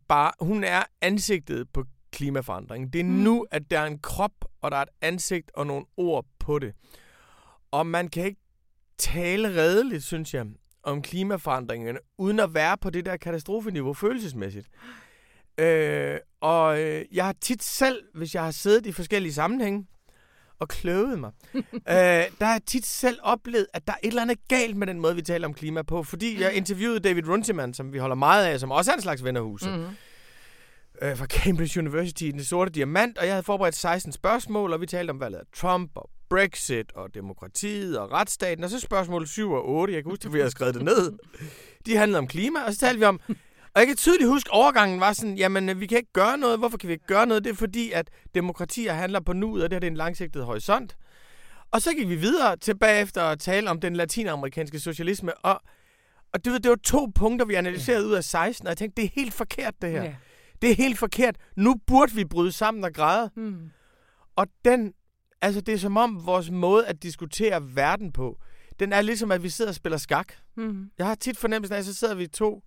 bare, 0.08 0.32
hun 0.40 0.64
er 0.64 0.84
ansigtet 1.02 1.70
på 1.70 1.84
klimaforandringen. 2.12 2.90
Det 2.90 3.00
er 3.00 3.04
mm. 3.04 3.10
nu, 3.10 3.46
at 3.52 3.72
der 3.72 3.80
er 3.80 3.86
en 3.86 4.00
krop, 4.00 4.46
og 4.62 4.72
der 4.72 4.78
er 4.78 4.82
et 4.82 4.90
ansigt 5.02 5.52
og 5.54 5.68
nogle 5.68 5.86
ord 5.98 6.26
på 6.40 6.60
det. 6.60 6.74
Og 7.72 7.88
man 7.88 8.08
kan 8.08 8.26
ikke 8.26 8.42
tale 8.98 9.48
redeligt, 9.48 10.04
synes 10.04 10.34
jeg, 10.34 10.46
om 10.84 11.02
klimaforandringerne, 11.02 12.00
uden 12.18 12.40
at 12.40 12.54
være 12.54 12.78
på 12.78 12.90
det 12.90 13.06
der 13.06 13.18
katastrofeniveau 13.18 13.94
følelsesmæssigt. 13.94 14.68
Øh, 15.58 16.18
og 16.42 16.82
øh, 16.82 17.06
jeg 17.12 17.26
har 17.26 17.36
tit 17.42 17.64
selv, 17.64 18.04
hvis 18.14 18.36
jeg 18.36 18.44
har 18.44 18.52
siddet 18.52 18.86
i 18.86 18.92
forskellige 18.92 19.34
sammenhænge, 19.34 19.88
og 20.60 20.68
kløvet 20.68 21.20
mig, 21.20 21.32
øh, 21.56 21.64
der 22.40 22.46
har 22.46 22.54
jeg 22.54 22.62
tit 22.66 22.86
selv 22.86 23.20
oplevet, 23.24 23.68
at 23.74 23.88
der 23.88 23.94
er 23.94 23.98
et 24.04 24.08
eller 24.08 24.22
andet 24.22 24.48
galt 24.48 24.78
med 24.78 24.88
den 24.88 25.00
måde, 25.00 25.16
vi 25.16 25.22
taler 25.22 25.48
om 25.48 25.54
klima 25.54 25.82
på. 25.82 26.04
Fordi 26.04 26.42
jeg 26.42 26.54
interviewede 26.54 27.00
David 27.00 27.28
Runciman, 27.28 27.74
som 27.74 27.94
vi 27.94 27.98
holder 27.98 28.16
meget 28.16 28.46
af, 28.46 28.60
som 28.60 28.72
også 28.72 28.92
er 28.92 28.96
en 28.96 29.02
slags 29.02 29.24
vennerhus. 29.24 29.66
Mm-hmm 29.66 29.96
øh, 31.02 31.18
fra 31.18 31.26
Cambridge 31.26 31.80
University 31.80 32.24
i 32.24 32.32
den 32.32 32.44
sorte 32.44 32.72
diamant, 32.72 33.18
og 33.18 33.26
jeg 33.26 33.34
havde 33.34 33.44
forberedt 33.44 33.76
16 33.76 34.12
spørgsmål, 34.12 34.74
og 34.74 34.82
vi 34.82 34.86
talte 34.86 35.12
om 35.12 35.20
valget 35.20 35.40
af 35.40 35.46
Trump 35.56 35.92
og 35.96 36.10
Brexit 36.30 36.92
og 36.92 37.14
demokratiet 37.14 38.00
og 38.00 38.12
retsstaten, 38.12 38.64
og 38.64 38.70
så 38.70 38.80
spørgsmål 38.80 39.28
7 39.28 39.52
og 39.52 39.70
8, 39.70 39.94
jeg 39.94 40.04
kan 40.04 40.12
huske, 40.12 40.26
at 40.26 40.34
vi 40.34 40.38
havde 40.38 40.52
skrevet 40.52 40.76
det 40.76 40.84
ned. 40.84 41.14
De 41.86 41.98
handlede 41.98 42.20
om 42.20 42.28
klima, 42.28 42.60
og 42.66 42.74
så 42.74 42.80
talte 42.80 43.00
vi 43.00 43.06
om, 43.06 43.20
og 43.76 43.80
jeg 43.80 43.88
kan 43.88 43.96
tydeligt 43.96 44.30
huske, 44.30 44.48
at 44.48 44.56
overgangen 44.56 45.00
var 45.00 45.14
sådan, 45.14 45.38
jamen 45.38 45.80
vi 45.80 45.88
kan 45.88 45.98
ikke 45.98 46.14
gøre 46.14 46.38
noget. 46.38 46.60
Hvorfor 46.60 46.78
kan 46.78 46.88
vi 46.88 46.94
ikke 46.94 47.08
gøre 47.08 47.26
noget? 47.26 47.44
Det 47.44 47.50
er 47.50 47.56
fordi, 47.56 47.92
at 47.92 48.10
demokratier 48.36 48.94
handler 48.94 49.20
på 49.20 49.34
nuet, 49.34 49.64
og 49.64 49.70
det 49.70 49.76
her 49.76 49.80
det 49.80 49.88
er 49.88 49.92
en 49.92 49.98
langsigtet 49.98 50.46
horisont. 50.46 50.98
Og 51.72 51.82
så 51.82 51.94
gik 51.94 52.10
vi 52.10 52.16
videre 52.16 52.58
tilbage 52.58 53.02
efter 53.02 53.24
at 53.24 53.40
tale 53.40 53.70
om 53.70 53.80
den 53.80 53.96
latinamerikanske 53.96 54.80
socialisme, 54.80 55.38
og, 55.38 55.62
og 56.34 56.46
det, 56.46 56.64
det 56.64 56.70
var 56.70 56.76
to 56.84 57.12
punkter, 57.16 57.46
vi 57.46 57.54
analyserede 57.54 58.02
ja. 58.02 58.08
ud 58.08 58.14
af 58.14 58.24
16, 58.24 58.68
og 58.68 58.70
jeg 58.70 58.78
tænkte, 58.78 59.02
det 59.02 59.08
er 59.08 59.12
helt 59.16 59.34
forkert 59.34 59.74
det 59.82 59.92
her. 59.92 60.04
Ja. 60.04 60.16
Det 60.62 60.72
er 60.72 60.76
helt 60.76 60.98
forkert. 60.98 61.36
Nu 61.56 61.76
burde 61.88 62.14
vi 62.14 62.26
bryde 62.26 62.52
sammen 62.52 62.84
og 62.84 62.94
græde. 62.94 63.32
Mm. 63.36 63.70
Og 64.36 64.48
den, 64.66 64.94
altså 65.42 65.62
det 65.62 65.74
er 65.74 65.78
som 65.78 65.98
om 65.98 66.26
vores 66.26 66.52
måde 66.52 66.88
at 66.88 67.04
diskutere 67.04 67.76
verden 67.76 68.12
på, 68.12 68.40
den 68.80 68.94
er 68.94 69.02
ligesom, 69.02 69.32
at 69.32 69.44
vi 69.44 69.50
sidder 69.50 69.72
og 69.72 69.76
spiller 69.76 69.98
skak. 69.98 70.34
Mm. 70.58 70.92
Jeg 70.98 71.06
har 71.06 71.16
tit 71.16 71.38
fornemmelsen 71.38 71.76
af, 71.76 71.80
at 71.80 71.86
så 71.86 71.94
sidder 71.94 72.16
vi 72.16 72.28
to, 72.28 72.64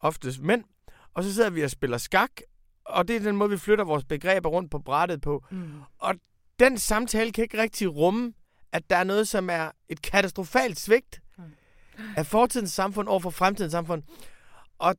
oftest 0.00 0.40
mænd, 0.40 0.64
og 1.14 1.24
så 1.24 1.34
sidder 1.34 1.50
vi 1.50 1.62
og 1.62 1.70
spiller 1.70 1.98
skak, 1.98 2.30
og 2.84 3.08
det 3.08 3.16
er 3.16 3.20
den 3.20 3.36
måde, 3.36 3.50
vi 3.50 3.56
flytter 3.56 3.84
vores 3.84 4.04
begreber 4.04 4.48
rundt 4.48 4.70
på 4.70 4.78
brættet 4.78 5.20
på. 5.20 5.44
Mm. 5.50 5.70
Og 5.98 6.14
den 6.58 6.78
samtale 6.78 7.32
kan 7.32 7.44
ikke 7.44 7.62
rigtig 7.62 7.94
rumme, 7.94 8.32
at 8.72 8.90
der 8.90 8.96
er 8.96 9.04
noget, 9.04 9.28
som 9.28 9.50
er 9.50 9.70
et 9.88 10.02
katastrofalt 10.02 10.80
svigt 10.80 11.20
mm. 11.38 11.44
af 12.16 12.26
fortidens 12.26 12.72
samfund 12.72 13.08
over 13.08 13.20
for 13.20 13.30
fremtidens 13.30 13.72
samfund. 13.72 14.02
Og 14.78 14.96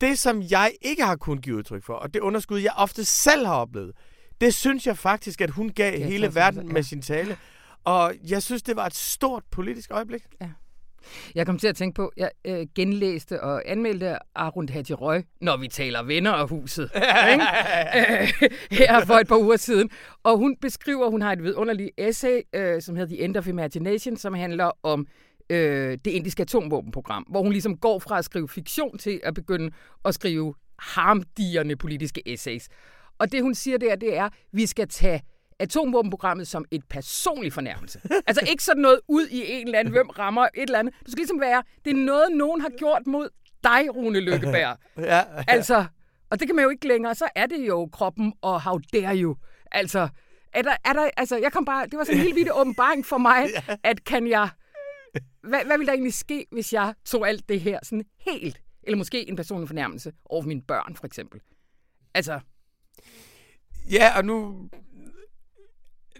det, 0.00 0.18
som 0.18 0.42
jeg 0.50 0.72
ikke 0.82 1.04
har 1.04 1.16
kunnet 1.16 1.44
give 1.44 1.56
udtryk 1.56 1.84
for, 1.84 1.94
og 1.94 2.14
det 2.14 2.20
underskud, 2.20 2.60
jeg 2.60 2.72
ofte 2.76 3.04
selv 3.04 3.46
har 3.46 3.54
oplevet, 3.54 3.92
det 4.40 4.54
synes 4.54 4.86
jeg 4.86 4.98
faktisk, 4.98 5.40
at 5.40 5.50
hun 5.50 5.68
gav 5.68 5.98
ja, 5.98 6.06
hele 6.06 6.34
verden 6.34 6.72
med 6.72 6.82
sin 6.82 7.02
tale. 7.02 7.36
Og 7.84 8.14
jeg 8.28 8.42
synes, 8.42 8.62
det 8.62 8.76
var 8.76 8.86
et 8.86 8.94
stort 8.94 9.44
politisk 9.50 9.90
øjeblik. 9.90 10.26
Ja. 10.40 10.50
Jeg 11.34 11.46
kom 11.46 11.58
til 11.58 11.68
at 11.68 11.76
tænke 11.76 11.94
på, 11.94 12.12
jeg 12.16 12.30
øh, 12.44 12.66
genlæste 12.74 13.40
og 13.42 13.70
anmeldte 13.70 14.16
Arund 14.34 14.68
Hattirøj, 14.68 15.22
når 15.40 15.56
vi 15.56 15.68
taler 15.68 16.02
venner 16.02 16.30
og 16.30 16.48
huset, 16.48 16.90
ikke? 16.94 17.44
Øh, 17.96 18.50
her 18.70 19.04
for 19.04 19.14
et 19.14 19.28
par 19.28 19.36
uger 19.36 19.56
siden. 19.56 19.90
Og 20.22 20.36
hun 20.38 20.56
beskriver, 20.56 21.10
hun 21.10 21.22
har 21.22 21.32
et 21.32 21.42
vidunderligt 21.42 21.90
essay, 21.98 22.40
øh, 22.52 22.82
som 22.82 22.96
hedder 22.96 23.16
The 23.16 23.24
End 23.24 23.36
of 23.36 23.46
Imagination, 23.46 24.16
som 24.16 24.34
handler 24.34 24.70
om 24.82 25.06
øh, 25.50 25.98
det 26.04 26.10
indiske 26.10 26.42
atomvåbenprogram, 26.42 27.22
hvor 27.22 27.42
hun 27.42 27.52
ligesom 27.52 27.76
går 27.76 27.98
fra 27.98 28.18
at 28.18 28.24
skrive 28.24 28.48
fiktion 28.48 28.98
til 28.98 29.20
at 29.22 29.34
begynde 29.34 29.70
at 30.04 30.14
skrive 30.14 30.54
harmdierne 30.78 31.76
politiske 31.76 32.28
essays. 32.28 32.68
Og 33.18 33.32
det 33.32 33.42
hun 33.42 33.54
siger 33.54 33.78
der, 33.78 33.96
det 33.96 34.16
er, 34.16 34.24
at 34.24 34.32
vi 34.52 34.66
skal 34.66 34.88
tage 34.88 35.22
atomvåbenprogrammet 35.62 36.48
som 36.48 36.64
et 36.70 36.84
personlig 36.90 37.52
fornærmelse. 37.52 38.00
altså 38.26 38.46
ikke 38.50 38.64
sådan 38.64 38.82
noget 38.82 39.00
ud 39.08 39.26
i 39.26 39.52
en 39.52 39.66
eller 39.66 39.78
anden, 39.78 39.92
hvem 39.92 40.08
rammer 40.08 40.42
et 40.42 40.62
eller 40.62 40.78
andet. 40.78 40.94
Det 41.00 41.10
skal 41.12 41.20
ligesom 41.20 41.40
være, 41.40 41.62
det 41.84 41.90
er 41.90 41.94
noget, 41.94 42.32
nogen 42.32 42.60
har 42.60 42.70
gjort 42.78 43.06
mod 43.06 43.28
dig, 43.64 43.96
Rune 43.96 44.20
Lykkeberg. 44.20 44.76
ja, 44.96 45.16
ja. 45.16 45.24
Altså, 45.48 45.84
og 46.30 46.40
det 46.40 46.48
kan 46.48 46.56
man 46.56 46.62
jo 46.62 46.70
ikke 46.70 46.88
længere. 46.88 47.14
Så 47.14 47.28
er 47.34 47.46
det 47.46 47.68
jo 47.68 47.88
kroppen 47.92 48.32
og 48.42 48.62
how 48.62 48.80
dare 48.92 49.16
you. 49.16 49.36
Altså, 49.70 50.08
er 50.52 50.62
der, 50.62 50.76
er 50.84 50.92
der, 50.92 51.10
altså, 51.16 51.36
jeg 51.36 51.52
kom 51.52 51.64
bare, 51.64 51.86
det 51.86 51.98
var 51.98 52.04
sådan 52.04 52.18
en 52.18 52.22
helt 52.24 52.36
vildt 52.36 52.50
åbenbaring 52.54 53.06
for 53.06 53.18
mig, 53.18 53.46
ja. 53.68 53.76
at 53.82 54.04
kan 54.04 54.28
jeg 54.28 54.48
hvad, 55.42 55.64
hvad 55.64 55.78
ville 55.78 55.86
der 55.86 55.92
egentlig 55.92 56.14
ske, 56.14 56.46
hvis 56.50 56.72
jeg 56.72 56.94
tog 57.04 57.28
alt 57.28 57.48
det 57.48 57.60
her 57.60 57.78
sådan 57.82 58.04
helt, 58.18 58.62
eller 58.82 58.96
måske 58.96 59.28
en 59.28 59.36
personlig 59.36 59.68
fornærmelse 59.68 60.12
over 60.24 60.42
mine 60.42 60.62
børn, 60.62 60.96
for 60.96 61.06
eksempel? 61.06 61.40
Altså... 62.14 62.40
Ja, 63.90 64.16
og 64.16 64.24
nu... 64.24 64.68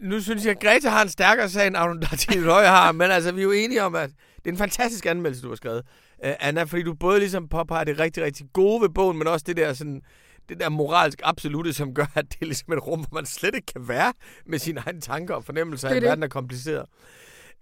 Nu 0.03 0.21
synes 0.21 0.45
jeg, 0.45 0.51
at 0.51 0.61
Greta 0.61 0.88
har 0.88 1.03
en 1.03 1.09
stærkere 1.09 1.49
sag, 1.49 1.67
end 1.67 1.77
Arnold 1.77 2.03
Røg 2.49 2.69
har, 2.69 2.93
men 2.93 3.11
altså, 3.11 3.33
vi 3.33 3.41
er 3.41 3.45
jo 3.45 3.51
enige 3.53 3.83
om, 3.83 3.95
at 3.95 4.11
det 4.37 4.47
er 4.47 4.51
en 4.51 4.59
fantastisk 4.59 5.07
anmeldelse, 5.07 5.43
du 5.43 5.49
har 5.49 5.57
skrevet, 5.57 5.83
uh, 6.25 6.31
Anna, 6.41 6.62
fordi 6.62 6.83
du 6.83 6.95
både 6.95 7.19
ligesom 7.19 7.49
påpeger 7.49 7.85
det 7.85 7.99
rigtig, 7.99 8.23
rigtig 8.23 8.47
gode 8.53 8.83
ved 8.83 8.88
bogen, 8.88 9.19
men 9.19 9.27
også 9.27 9.45
det 9.49 9.57
der 9.57 9.73
sådan, 9.73 10.03
det 10.49 10.61
der 10.61 10.69
moralsk 10.69 11.21
absolute, 11.25 11.73
som 11.73 11.95
gør, 11.95 12.07
at 12.15 12.25
det 12.33 12.38
er 12.41 12.47
ligesom 12.47 12.73
et 12.73 12.87
rum, 12.87 12.99
hvor 13.01 13.15
man 13.15 13.27
slet 13.27 13.55
ikke 13.55 13.67
kan 13.67 13.88
være 13.88 14.12
med 14.47 14.59
sine 14.59 14.81
egne 14.87 15.01
tanker 15.01 15.35
og 15.35 15.45
fornemmelser, 15.45 15.88
at 15.88 16.03
verden 16.03 16.23
er 16.23 16.29
kompliceret. 16.29 16.87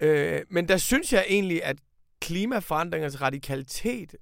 Øh, 0.01 0.41
men 0.51 0.69
der 0.69 0.77
synes 0.77 1.13
jeg 1.13 1.25
egentlig, 1.29 1.65
at 1.65 1.77
klimaforandringernes 2.21 3.21
radikalitet 3.21 4.15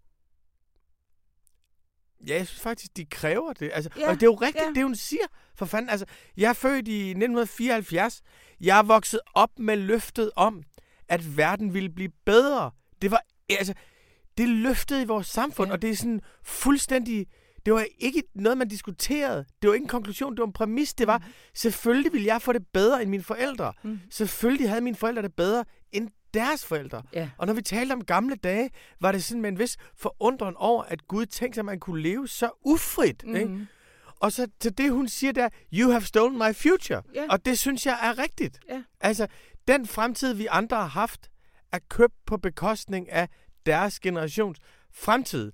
Ja, 2.26 2.34
jeg 2.34 2.46
synes 2.46 2.62
faktisk, 2.62 2.96
de 2.96 3.04
kræver 3.04 3.52
det. 3.52 3.70
Altså, 3.74 3.90
ja, 3.98 4.08
og 4.08 4.14
det 4.14 4.22
er 4.22 4.26
jo 4.26 4.34
rigtigt, 4.34 4.64
ja. 4.64 4.72
det 4.74 4.82
hun 4.82 4.94
siger. 4.94 5.26
For 5.54 5.66
fanden, 5.66 5.90
altså, 5.90 6.06
jeg 6.36 6.48
er 6.48 6.52
født 6.52 6.88
i 6.88 7.00
1974. 7.00 8.22
Jeg 8.60 8.78
er 8.78 8.82
vokset 8.82 9.20
op 9.34 9.50
med 9.58 9.76
løftet 9.76 10.30
om, 10.36 10.62
at 11.08 11.36
verden 11.36 11.74
ville 11.74 11.90
blive 11.90 12.10
bedre. 12.24 12.70
Det 13.02 13.10
var, 13.10 13.22
altså, 13.50 13.74
det 14.38 14.48
løftede 14.48 15.02
i 15.02 15.06
vores 15.06 15.26
samfund, 15.26 15.68
ja. 15.68 15.72
og 15.72 15.82
det 15.82 15.90
er 15.90 15.96
sådan 15.96 16.20
fuldstændig 16.42 17.26
det 17.66 17.74
var 17.74 17.86
ikke 17.98 18.22
noget, 18.34 18.58
man 18.58 18.68
diskuterede. 18.68 19.44
Det 19.62 19.68
var 19.68 19.74
ikke 19.74 19.84
en 19.84 19.88
konklusion, 19.88 20.32
det 20.32 20.40
var 20.40 20.46
en 20.46 20.52
præmis. 20.52 20.94
Det 20.94 21.06
var, 21.06 21.18
mm. 21.18 21.24
selvfølgelig 21.54 22.12
ville 22.12 22.26
jeg 22.26 22.42
få 22.42 22.52
det 22.52 22.66
bedre 22.72 23.02
end 23.02 23.10
mine 23.10 23.22
forældre. 23.22 23.72
Mm. 23.82 24.00
Selvfølgelig 24.10 24.68
havde 24.68 24.80
mine 24.80 24.96
forældre 24.96 25.22
det 25.22 25.34
bedre 25.34 25.64
end 25.92 26.08
deres 26.34 26.64
forældre. 26.64 27.02
Yeah. 27.16 27.28
Og 27.38 27.46
når 27.46 27.54
vi 27.54 27.62
talte 27.62 27.92
om 27.92 28.04
gamle 28.04 28.36
dage, 28.36 28.70
var 29.00 29.12
det 29.12 29.24
sådan 29.24 29.42
med 29.42 29.50
en 29.50 29.58
vis 29.58 29.76
forundren 29.96 30.54
over, 30.56 30.82
at 30.82 31.08
Gud 31.08 31.26
tænkte 31.26 31.60
at 31.60 31.64
man 31.64 31.80
kunne 31.80 32.02
leve 32.02 32.28
så 32.28 32.50
ufrit. 32.64 33.24
Mm. 33.26 33.36
Ikke? 33.36 33.66
Og 34.20 34.32
så 34.32 34.48
til 34.60 34.78
det, 34.78 34.92
hun 34.92 35.08
siger 35.08 35.32
der, 35.32 35.48
you 35.72 35.90
have 35.90 36.02
stolen 36.02 36.38
my 36.38 36.54
future. 36.54 37.02
Yeah. 37.16 37.26
Og 37.30 37.44
det 37.44 37.58
synes 37.58 37.86
jeg 37.86 37.98
er 38.02 38.18
rigtigt. 38.18 38.60
Yeah. 38.70 38.82
Altså, 39.00 39.26
den 39.68 39.86
fremtid, 39.86 40.34
vi 40.34 40.46
andre 40.50 40.76
har 40.76 40.86
haft, 40.86 41.30
er 41.72 41.78
købt 41.88 42.14
på 42.26 42.36
bekostning 42.36 43.10
af 43.10 43.28
deres 43.66 44.00
generations 44.00 44.58
fremtid. 44.92 45.52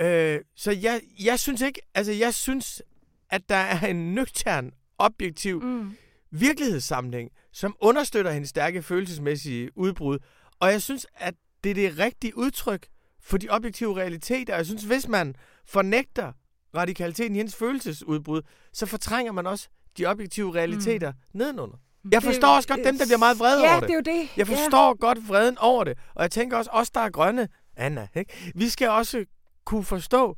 Øh, 0.00 0.40
så 0.56 0.70
jeg, 0.70 1.00
jeg 1.24 1.38
synes 1.38 1.60
ikke, 1.60 1.80
altså 1.94 2.12
jeg 2.12 2.34
synes, 2.34 2.82
at 3.30 3.48
der 3.48 3.54
er 3.54 3.86
en 3.86 4.14
nøgtern, 4.14 4.72
objektiv 4.98 5.62
mm. 5.62 5.96
virkelighedssamling, 6.30 7.30
som 7.52 7.76
understøtter 7.80 8.30
hendes 8.30 8.50
stærke 8.50 8.82
følelsesmæssige 8.82 9.78
udbrud. 9.78 10.18
Og 10.60 10.72
jeg 10.72 10.82
synes, 10.82 11.06
at 11.14 11.34
det 11.64 11.70
er 11.70 11.74
det 11.74 11.98
rigtige 11.98 12.38
udtryk 12.38 12.86
for 13.22 13.38
de 13.38 13.48
objektive 13.48 13.96
realiteter. 13.96 14.56
Jeg 14.56 14.66
synes, 14.66 14.82
hvis 14.82 15.08
man 15.08 15.34
fornægter 15.66 16.32
radikaliteten 16.76 17.36
i 17.36 17.38
hendes 17.38 17.56
følelsesudbrud, 17.56 18.42
så 18.72 18.86
fortrænger 18.86 19.32
man 19.32 19.46
også 19.46 19.68
de 19.98 20.06
objektive 20.06 20.54
realiteter 20.54 21.12
mm. 21.12 21.38
nedenunder. 21.38 21.76
Jeg 22.12 22.22
forstår 22.22 22.48
det, 22.48 22.56
også 22.56 22.68
godt 22.68 22.84
dem, 22.84 22.98
der 22.98 23.04
bliver 23.06 23.18
meget 23.18 23.38
vrede 23.38 23.64
ja, 23.64 23.70
over 23.70 23.80
det. 23.80 23.88
det 23.88 24.08
er 24.08 24.12
jo 24.14 24.20
det. 24.20 24.28
Jeg 24.36 24.46
forstår 24.46 24.88
ja. 24.88 24.92
godt 24.92 25.28
vreden 25.28 25.58
over 25.58 25.84
det. 25.84 25.98
Og 26.14 26.22
jeg 26.22 26.30
tænker 26.30 26.56
også, 26.56 26.70
os 26.72 26.90
der 26.90 27.00
er 27.00 27.10
grønne, 27.10 27.48
Anna, 27.76 28.08
ikke? 28.14 28.52
vi 28.54 28.68
skal 28.68 28.88
også 28.88 29.24
kunne 29.64 29.84
forstå, 29.84 30.36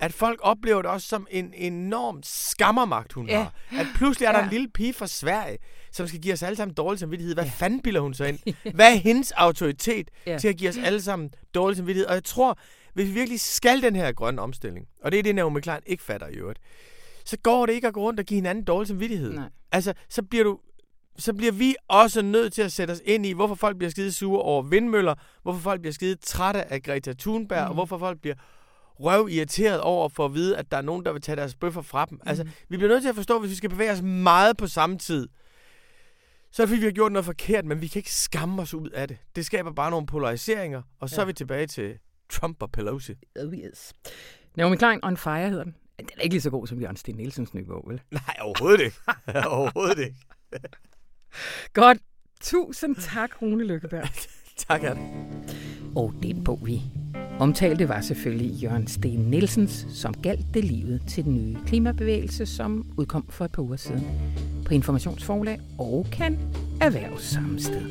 at 0.00 0.12
folk 0.12 0.40
oplever 0.42 0.82
det 0.82 0.90
også 0.90 1.08
som 1.08 1.26
en 1.30 1.54
enorm 1.54 2.20
skammermagt, 2.22 3.12
hun 3.12 3.28
ja. 3.28 3.36
har. 3.36 3.80
At 3.80 3.86
pludselig 3.94 4.26
er 4.26 4.32
der 4.32 4.38
ja. 4.38 4.44
en 4.44 4.50
lille 4.50 4.68
pige 4.68 4.94
fra 4.94 5.06
Sverige, 5.06 5.58
som 5.92 6.06
skal 6.06 6.20
give 6.20 6.32
os 6.32 6.42
alle 6.42 6.56
sammen 6.56 6.74
dårlig 6.74 6.98
samvittighed. 6.98 7.34
Hvad 7.34 7.44
ja. 7.44 7.50
fanden 7.50 7.82
bilder 7.82 8.00
hun 8.00 8.14
så 8.14 8.24
ind? 8.24 8.38
Hvad 8.74 8.92
er 8.92 8.96
hendes 8.96 9.30
autoritet 9.30 10.10
ja. 10.26 10.38
til 10.38 10.48
at 10.48 10.56
give 10.56 10.70
os 10.70 10.76
alle 10.76 11.02
sammen 11.02 11.30
dårlig 11.54 11.76
samvittighed? 11.76 12.06
Og 12.06 12.14
jeg 12.14 12.24
tror, 12.24 12.58
hvis 12.94 13.06
vi 13.06 13.12
virkelig 13.12 13.40
skal 13.40 13.82
den 13.82 13.96
her 13.96 14.12
grønne 14.12 14.42
omstilling, 14.42 14.86
og 15.02 15.12
det 15.12 15.18
er 15.18 15.22
det, 15.22 15.34
Naomi 15.34 15.60
Klein 15.60 15.80
ikke 15.86 16.02
fatter 16.02 16.28
i 16.28 16.34
øvrigt, 16.34 16.58
så 17.24 17.36
går 17.42 17.66
det 17.66 17.72
ikke 17.72 17.86
at 17.86 17.94
gå 17.94 18.00
rundt 18.00 18.20
og 18.20 18.26
give 18.26 18.36
hinanden 18.36 18.64
dårlig 18.64 18.88
samvittighed. 18.88 19.32
Nej. 19.32 19.48
Altså, 19.72 19.92
så 20.08 20.22
bliver 20.22 20.44
du 20.44 20.58
så 21.18 21.34
bliver 21.34 21.52
vi 21.52 21.74
også 21.88 22.22
nødt 22.22 22.52
til 22.52 22.62
at 22.62 22.72
sætte 22.72 22.92
os 22.92 23.00
ind 23.04 23.26
i, 23.26 23.32
hvorfor 23.32 23.54
folk 23.54 23.78
bliver 23.78 23.90
skide 23.90 24.12
sure 24.12 24.42
over 24.42 24.62
vindmøller, 24.62 25.14
hvorfor 25.42 25.60
folk 25.60 25.80
bliver 25.80 25.92
skide 25.92 26.14
trætte 26.14 26.72
af 26.72 26.82
Greta 26.82 27.12
Thunberg, 27.12 27.64
mm. 27.64 27.68
og 27.68 27.74
hvorfor 27.74 27.98
folk 27.98 28.20
bliver 28.20 28.34
røv 29.00 29.28
irriteret 29.30 29.80
over 29.80 30.08
for 30.08 30.24
at 30.24 30.34
vide, 30.34 30.56
at 30.56 30.70
der 30.70 30.76
er 30.76 30.82
nogen, 30.82 31.04
der 31.04 31.12
vil 31.12 31.22
tage 31.22 31.36
deres 31.36 31.54
bøffer 31.54 31.82
fra 31.82 32.04
dem. 32.04 32.14
Mm. 32.14 32.28
Altså, 32.28 32.44
vi 32.68 32.76
bliver 32.76 32.88
nødt 32.88 33.02
til 33.02 33.08
at 33.08 33.14
forstå, 33.14 33.38
hvis 33.40 33.50
vi 33.50 33.54
skal 33.56 33.70
bevæge 33.70 33.92
os 33.92 34.02
meget 34.02 34.56
på 34.56 34.66
samme 34.66 34.98
tid, 34.98 35.28
så 36.50 36.62
er 36.62 36.66
det 36.66 36.68
fordi, 36.68 36.80
vi 36.80 36.86
har 36.86 36.92
gjort 36.92 37.12
noget 37.12 37.24
forkert, 37.24 37.64
men 37.64 37.80
vi 37.80 37.86
kan 37.86 38.00
ikke 38.00 38.14
skamme 38.14 38.62
os 38.62 38.74
ud 38.74 38.90
af 38.90 39.08
det. 39.08 39.18
Det 39.36 39.46
skaber 39.46 39.72
bare 39.72 39.90
nogle 39.90 40.06
polariseringer, 40.06 40.82
og 41.00 41.10
så 41.10 41.16
ja. 41.16 41.22
er 41.22 41.26
vi 41.26 41.32
tilbage 41.32 41.66
til 41.66 41.98
Trump 42.30 42.62
og 42.62 42.72
Pelosi. 42.72 43.14
Oh 43.40 43.54
yes. 43.54 43.92
Naomi 44.56 44.76
Klein 44.76 45.00
on 45.02 45.16
Fire 45.16 45.48
hedder 45.48 45.64
den. 45.64 45.74
Den 45.98 46.08
er 46.16 46.22
ikke 46.22 46.34
lige 46.34 46.42
så 46.42 46.50
god 46.50 46.66
som 46.66 46.80
Jørgen 46.80 46.96
Sten 46.96 47.16
Nielsens 47.16 47.54
nye 47.54 47.64
bog, 47.64 47.84
vel? 47.86 48.00
Nej, 48.10 48.36
overhovedet 48.40 48.80
ikke. 48.80 48.96
overhovedet 49.48 49.98
ikke. 49.98 50.16
Godt. 51.72 51.98
Tusind 52.40 52.96
tak, 52.96 53.42
Rune 53.42 53.64
Lykkeberg. 53.64 54.08
tak, 54.68 54.84
Anne. 54.84 55.00
Og 55.96 56.14
den 56.22 56.44
bog, 56.44 56.60
vi 56.66 56.82
omtalte, 57.40 57.88
var 57.88 58.00
selvfølgelig 58.00 58.50
Jørgen 58.62 58.86
Sten 58.86 59.18
Nielsens, 59.18 59.86
som 59.90 60.14
galt 60.14 60.54
det 60.54 60.64
livet 60.64 61.02
til 61.08 61.24
den 61.24 61.34
nye 61.34 61.56
klimabevægelse, 61.66 62.46
som 62.46 62.86
udkom 62.96 63.26
for 63.28 63.44
et 63.44 63.52
par 63.52 63.62
uger 63.62 63.76
siden 63.76 64.04
på 64.66 64.74
Informationsforlag 64.74 65.60
og 65.78 66.06
kan 66.12 66.38
erhverves 66.80 67.22
samme 67.22 67.60
sted. 67.60 67.82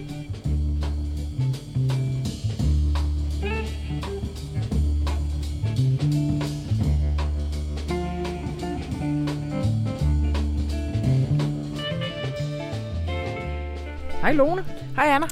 Hej 14.22 14.34
Lone. 14.34 14.66
Hej 14.96 15.06
Anna. 15.08 15.28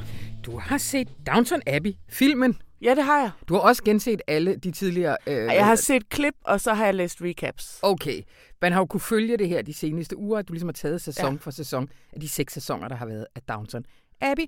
Du 0.45 0.60
har 0.60 0.78
set 0.78 1.08
Downton 1.28 1.62
Abbey, 1.67 1.93
filmen. 2.10 2.56
Ja, 2.81 2.95
det 2.95 3.03
har 3.03 3.19
jeg. 3.19 3.31
Du 3.47 3.53
har 3.53 3.61
også 3.61 3.83
genset 3.83 4.21
alle 4.27 4.55
de 4.55 4.71
tidligere... 4.71 5.17
Øh, 5.27 5.33
Jeg 5.35 5.65
har 5.65 5.75
set 5.75 6.09
klip, 6.09 6.33
og 6.43 6.61
så 6.61 6.73
har 6.73 6.85
jeg 6.85 6.95
læst 6.95 7.21
recaps. 7.21 7.79
Okay. 7.81 8.21
Man 8.61 8.71
har 8.71 8.79
jo 8.79 8.85
kunne 8.85 9.01
følge 9.01 9.38
det 9.38 9.49
her 9.49 9.61
de 9.61 9.73
seneste 9.73 10.17
uger, 10.17 10.39
at 10.39 10.47
du 10.47 10.53
ligesom 10.53 10.67
har 10.69 10.73
taget 10.73 11.01
sæson 11.01 11.25
ja. 11.25 11.31
Ja. 11.31 11.38
for 11.41 11.51
sæson 11.51 11.89
af 12.13 12.19
de 12.19 12.29
seks 12.29 12.53
sæsoner, 12.53 12.88
der 12.88 12.95
har 12.95 13.05
været 13.05 13.27
af 13.35 13.41
Downton 13.41 13.85
Abbey, 14.21 14.45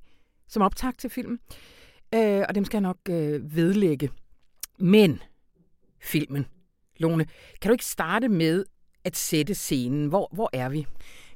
som 0.47 0.61
optag 0.61 0.91
til 0.97 1.09
filmen. 1.09 1.39
Øh, 2.15 2.43
og 2.49 2.55
dem 2.55 2.65
skal 2.65 2.77
jeg 2.77 2.81
nok 2.81 2.97
øh, 3.09 3.55
vedlægge. 3.55 4.09
Men 4.79 5.21
filmen, 6.01 6.45
Lone, 6.97 7.25
kan 7.61 7.69
du 7.69 7.71
ikke 7.73 7.85
starte 7.85 8.29
med 8.29 8.65
at 9.03 9.17
sætte 9.17 9.55
scenen? 9.55 10.07
Hvor, 10.07 10.29
hvor 10.33 10.49
er 10.53 10.69
vi? 10.69 10.87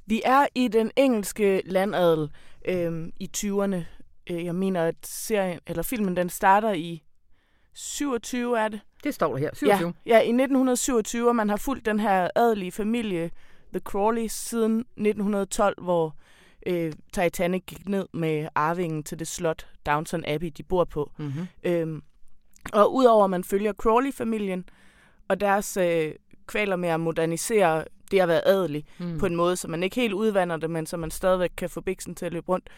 Vi 0.06 0.22
er 0.26 0.48
i 0.56 0.68
den 0.68 0.92
engelske 0.96 1.62
landadel 1.66 2.30
øh, 2.66 3.08
i 3.20 3.30
20'erne. 3.38 3.76
Øh, 4.30 4.46
Jeg 4.46 4.56
mener, 4.56 4.84
at 4.84 4.96
serien, 5.04 5.60
eller 5.68 5.84
filmen 5.84 6.16
den 6.16 6.30
starter 6.30 6.74
i 6.74 7.04
27, 7.74 8.60
er 8.60 8.68
det? 8.68 8.80
Det 9.04 9.14
står 9.14 9.32
der 9.32 9.38
her, 9.38 9.50
27. 9.54 9.94
Ja, 10.06 10.12
ja, 10.16 10.20
i 10.20 10.30
1927, 10.30 11.28
og 11.28 11.36
man 11.36 11.50
har 11.50 11.58
fulgt 11.58 11.86
den 11.86 12.00
her 12.00 12.28
adelige 12.36 12.72
familie, 12.72 13.32
The 13.74 13.80
Crawleys, 13.80 14.32
siden 14.32 14.80
1912, 14.80 15.84
hvor 15.84 16.16
øh, 16.68 16.94
Titanic 17.14 17.64
gik 17.68 17.90
ned 17.90 18.08
med 18.14 18.48
arvingen 18.56 19.04
til 19.04 19.20
det 19.20 19.28
slot, 19.28 19.68
Downton 19.86 20.24
Abbey, 20.28 20.48
de 20.58 20.64
bor 20.64 20.84
på. 20.84 21.12
Mm-hmm. 21.18 21.48
Øhm, 21.64 22.02
og 22.74 22.94
udover 22.96 23.24
at 23.24 23.30
man 23.30 23.44
følger 23.44 23.74
Crawley-familien 23.74 24.66
og 25.28 25.40
deres 25.40 25.78
øh, 25.78 26.14
kvaler 26.48 26.76
med 26.76 26.90
at 26.90 27.00
modernisere 27.00 27.86
det 28.12 28.20
at 28.20 28.28
være 28.28 28.48
adelig 28.48 28.86
Mm. 29.00 29.06
mm. 29.06 29.20
på 29.20 29.26
en 29.26 29.36
måde, 29.36 29.56
så 29.56 29.68
man 29.68 29.84
ikke 29.84 29.96
helt 29.96 30.14
udvander 30.14 30.58
det, 30.58 30.70
men 30.70 30.86
så 30.86 30.98
man 30.98 31.12
stadigvæk 31.12 31.52
kan 31.58 31.70
få 31.70 31.82
biksen 31.82 32.16
til 32.16 32.26
at 32.26 32.34
løbe 32.34 32.50
rundt. 32.50 32.70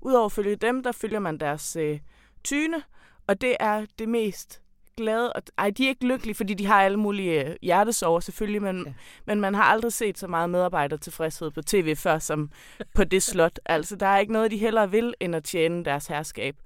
Udover 0.00 0.26
at 0.26 0.32
følge 0.32 0.56
dem, 0.56 0.82
der 0.82 0.92
følger 0.92 1.18
man 1.18 1.38
deres 1.38 1.76
øh, 1.76 1.98
tyne, 2.44 2.82
og 3.26 3.40
det 3.40 3.56
er 3.60 3.86
det 3.98 4.08
mest 4.08 4.62
glade. 4.96 5.32
Og, 5.32 5.42
ej, 5.58 5.70
de 5.70 5.84
er 5.84 5.88
ikke 5.88 6.06
lykkelige, 6.06 6.34
fordi 6.34 6.54
de 6.54 6.66
har 6.66 6.82
alle 6.82 6.96
mulige 6.98 7.44
øh, 7.48 7.56
hjertesover 7.62 8.20
selvfølgelig, 8.20 8.62
men, 8.62 8.76
Ja. 8.78 8.88
ja. 8.90 8.94
men 9.26 9.40
man 9.40 9.54
har 9.54 9.62
aldrig 9.62 9.92
set 9.92 10.18
så 10.18 10.26
meget 10.26 10.50
medarbejdertilfredshed 10.50 11.50
på 11.50 11.62
tv 11.62 11.96
før, 11.96 12.18
som 12.18 12.50
på 12.94 13.04
det 13.04 13.22
slot. 13.22 13.58
Altså, 13.66 13.96
der 13.96 14.06
er 14.06 14.18
ikke 14.18 14.32
noget, 14.32 14.50
de 14.50 14.56
hellere 14.58 14.90
vil, 14.90 15.14
end 15.20 15.36
at 15.36 15.44
tjene 15.44 15.84
deres 15.84 16.06
herskab. 16.06 16.56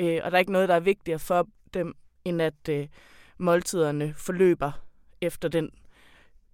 Øh, 0.00 0.20
og 0.24 0.30
der 0.30 0.36
er 0.36 0.40
ikke 0.40 0.52
noget, 0.52 0.68
der 0.68 0.74
er 0.74 0.80
vigtigere 0.80 1.18
for 1.18 1.48
dem, 1.74 1.94
end 2.24 2.42
at 2.42 2.68
øh, 2.70 2.86
måltiderne 3.38 4.14
forløber 4.16 4.72
efter 5.20 5.48
den 5.48 5.70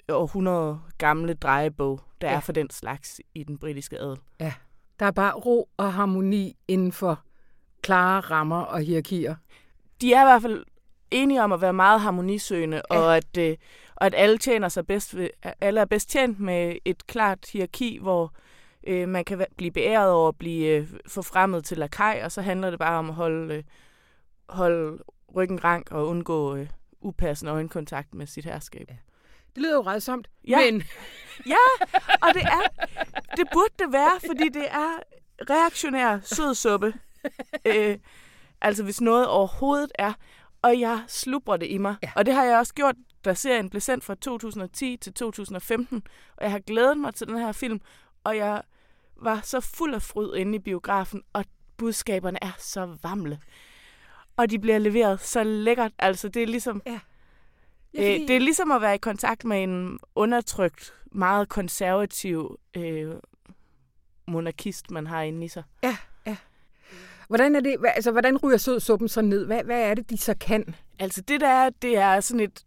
århundrede 0.08 0.80
gamle 0.98 1.34
drejebog, 1.34 2.00
der 2.20 2.26
Ja. 2.26 2.32
ja. 2.32 2.36
er 2.36 2.40
for 2.40 2.52
den 2.52 2.70
slags 2.70 3.20
i 3.34 3.42
den 3.44 3.58
britiske 3.58 3.98
adel. 3.98 4.18
Der 5.00 5.06
er 5.06 5.10
bare 5.10 5.32
ro 5.34 5.68
og 5.76 5.92
harmoni 5.92 6.56
inden 6.68 6.92
for 6.92 7.20
klare 7.82 8.20
rammer 8.20 8.60
og 8.60 8.80
hierarkier. 8.80 9.34
De 10.00 10.12
er 10.12 10.22
i 10.22 10.24
hvert 10.24 10.42
fald 10.42 10.64
enige 11.10 11.42
om 11.42 11.52
at 11.52 11.60
være 11.60 11.72
meget 11.72 12.00
harmonisøgende, 12.00 12.82
Ja. 12.90 12.94
ja. 12.96 13.00
og, 13.00 13.16
at, 13.16 13.36
øh, 13.38 13.56
og 13.94 14.06
at 14.06 14.14
alle 14.16 14.38
tjener 14.38 14.68
sig 14.68 14.86
bedst 14.86 15.16
ved, 15.16 15.28
alle 15.60 15.80
er 15.80 15.84
bedst 15.84 16.10
tjent 16.10 16.40
med 16.40 16.76
et 16.84 17.06
klart 17.06 17.38
hierarki, 17.52 17.98
hvor 18.02 18.32
øh, 18.86 19.08
man 19.08 19.24
kan 19.24 19.46
blive 19.56 19.70
beæret 19.70 20.10
over 20.12 20.28
at 20.28 20.36
blive 20.38 20.66
øh, 20.76 20.88
forfremmet 21.08 21.64
til 21.64 21.78
lakaj, 21.78 22.20
og 22.24 22.32
så 22.32 22.42
handler 22.42 22.70
det 22.70 22.78
bare 22.78 22.98
om 22.98 23.08
at 23.08 23.14
holde, 23.14 23.54
øh, 23.54 23.62
holde 24.48 24.98
ryggen 25.36 25.64
rank 25.64 25.92
og 25.92 26.06
undgå 26.06 26.56
øh, 26.56 26.66
upassende 27.00 27.52
øjenkontakt 27.52 28.14
med 28.14 28.26
sit 28.26 28.44
herskab. 28.44 28.90
Det 29.54 29.62
lyder 29.62 29.74
jo 29.74 29.82
redsomt, 29.82 30.28
Ja. 30.48 30.58
men 30.58 30.82
Og 32.22 32.34
det 32.34 32.42
er, 32.42 32.60
det 33.36 33.46
burde 33.52 33.74
det 33.78 33.92
være, 33.92 34.20
fordi 34.26 34.48
det 34.48 34.66
er 34.70 34.98
reaktionær 35.50 36.18
sødsuppe. 36.22 36.94
øh, 37.66 37.98
altså 38.60 38.84
hvis 38.84 39.00
noget 39.00 39.26
overhovedet 39.28 39.92
er. 39.94 40.12
Og 40.62 40.80
jeg 40.80 41.02
slubrer 41.08 41.56
det 41.56 41.66
i 41.66 41.78
mig. 41.78 41.96
Ja. 42.02 42.06
Ja. 42.08 42.12
Og 42.16 42.26
det 42.26 42.34
har 42.34 42.44
jeg 42.44 42.58
også 42.58 42.74
gjort, 42.74 42.94
da 43.24 43.34
serien 43.34 43.70
blev 43.70 43.80
sendt 43.80 44.04
fra 44.04 44.14
2010 44.14 44.96
til 44.96 45.14
2015. 45.14 46.02
Og 46.36 46.42
jeg 46.44 46.50
har 46.50 46.58
glædet 46.58 46.98
mig 46.98 47.14
til 47.14 47.26
den 47.26 47.38
her 47.38 47.52
film. 47.52 47.80
Og 48.24 48.36
jeg 48.36 48.62
var 49.16 49.40
så 49.42 49.60
fuld 49.60 49.94
af 49.94 50.02
fryd 50.02 50.36
inde 50.36 50.56
i 50.56 50.58
biografen. 50.58 51.22
Og 51.32 51.44
budskaberne 51.76 52.38
er 52.44 52.52
så 52.58 52.96
vamle. 53.02 53.40
Og 54.36 54.50
de 54.50 54.58
bliver 54.58 54.78
leveret 54.78 55.20
så 55.20 55.42
lækkert. 55.42 55.92
Altså 55.98 56.28
det 56.28 56.42
er 56.42 56.46
ligesom... 56.46 56.82
Ja. 56.86 56.98
Øh, 57.94 58.04
det 58.04 58.30
er 58.30 58.38
ligesom 58.38 58.70
at 58.70 58.82
være 58.82 58.94
i 58.94 58.98
kontakt 58.98 59.44
med 59.44 59.62
en 59.62 59.98
undertrykt, 60.14 60.94
meget 61.12 61.48
konservativ 61.48 62.58
øh, 62.76 63.14
monarkist, 64.26 64.90
man 64.90 65.06
har 65.06 65.22
inde 65.22 65.44
i 65.44 65.48
sig. 65.48 65.62
Hvordan, 67.28 67.56
er 67.56 67.60
det, 67.60 67.76
altså, 67.84 68.10
hvordan 68.10 68.36
ryger 68.36 68.56
sødsuppen 68.56 69.08
så 69.08 69.22
ned? 69.22 69.46
Hvad, 69.46 69.64
hvad 69.64 69.90
er 69.90 69.94
det, 69.94 70.10
de 70.10 70.16
så 70.16 70.34
kan? 70.40 70.74
Altså 70.98 71.20
det 71.20 71.40
der, 71.40 71.48
er, 71.48 71.70
det 71.82 71.96
er 71.96 72.20
sådan 72.20 72.40
et, 72.40 72.64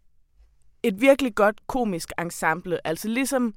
et 0.82 1.00
virkelig 1.00 1.34
godt 1.34 1.66
komisk 1.66 2.12
ensemble. 2.18 2.86
Altså 2.86 3.08
ligesom, 3.08 3.54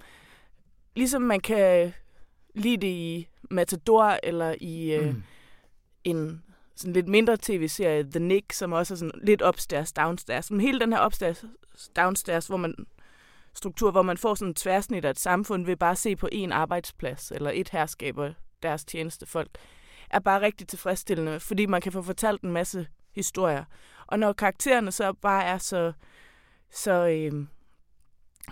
ligesom 0.96 1.22
man 1.22 1.40
kan 1.40 1.94
lide 2.56 2.78
det 2.78 2.88
i 2.88 3.28
Matador 3.52 4.20
eller 4.24 4.56
i 4.62 4.94
øh, 4.94 5.16
mm. 5.16 5.24
en 6.04 6.44
sådan 6.76 6.94
lidt 6.94 7.08
mindre 7.08 7.38
tv-serie, 7.42 8.04
The 8.04 8.20
Nick, 8.20 8.54
som 8.54 8.72
også 8.72 8.94
er 8.94 8.98
sådan 8.98 9.22
lidt 9.24 9.42
upstairs, 9.42 9.94
downstairs. 9.94 10.52
Men 10.52 10.62
hele 10.62 10.80
den 10.80 10.94
her 10.94 11.06
upstairs, 11.06 11.46
downstairs, 11.96 12.48
hvor 12.48 12.58
man 12.58 12.76
struktur, 13.54 13.92
hvor 13.92 14.02
man 14.02 14.18
får 14.18 14.36
sådan 14.36 14.50
en 14.50 14.56
tværsnit 14.56 15.06
af 15.06 15.10
et 15.10 15.20
samfund 15.20 15.66
ved 15.66 15.76
bare 15.76 15.92
at 15.92 15.98
se 15.98 16.16
på 16.16 16.30
en 16.32 16.52
arbejdsplads 16.52 17.32
eller 17.32 17.52
et 17.54 17.70
herskab 17.70 18.18
og 18.18 18.34
deres 18.64 18.86
tjenestefolk, 18.86 19.58
er 20.10 20.20
bare 20.20 20.42
rigtig 20.42 20.68
tilfredsstillende, 20.68 21.40
fordi 21.40 21.66
man 21.66 21.82
kan 21.82 21.92
få 21.92 22.02
fortalt 22.02 22.42
en 22.42 22.52
masse 22.52 22.88
historier. 23.16 23.64
Og 24.08 24.20
når 24.20 24.34
karaktererne 24.34 24.92
så 24.92 25.14
bare 25.14 25.44
er 25.44 25.58
så, 25.58 25.94
så, 26.72 27.08
øh, 27.08 27.48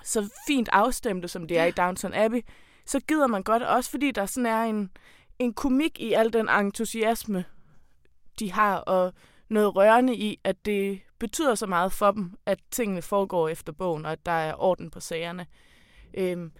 så 0.03 0.29
fint 0.47 0.69
afstemte, 0.71 1.27
som 1.27 1.47
det 1.47 1.59
er 1.59 1.65
i 1.65 1.71
Downton 1.71 2.13
Abbey, 2.13 2.41
så 2.85 2.99
gider 2.99 3.27
man 3.27 3.43
godt, 3.43 3.63
også 3.63 3.91
fordi 3.91 4.11
der 4.11 4.25
sådan 4.25 4.45
er 4.45 4.63
en, 4.63 4.91
en 5.39 5.53
komik 5.53 5.99
i 5.99 6.13
al 6.13 6.33
den 6.33 6.49
entusiasme, 6.49 7.45
de 8.39 8.51
har, 8.51 8.77
og 8.77 9.13
noget 9.49 9.75
rørende 9.75 10.15
i, 10.15 10.39
at 10.43 10.65
det 10.65 10.99
betyder 11.19 11.55
så 11.55 11.67
meget 11.67 11.91
for 11.91 12.11
dem, 12.11 12.33
at 12.45 12.59
tingene 12.71 13.01
foregår 13.01 13.47
efter 13.49 13.73
bogen, 13.73 14.05
og 14.05 14.11
at 14.11 14.25
der 14.25 14.31
er 14.31 14.53
orden 14.61 14.89
på 14.89 14.99
sagerne. 14.99 15.45
Øhm, 16.13 16.51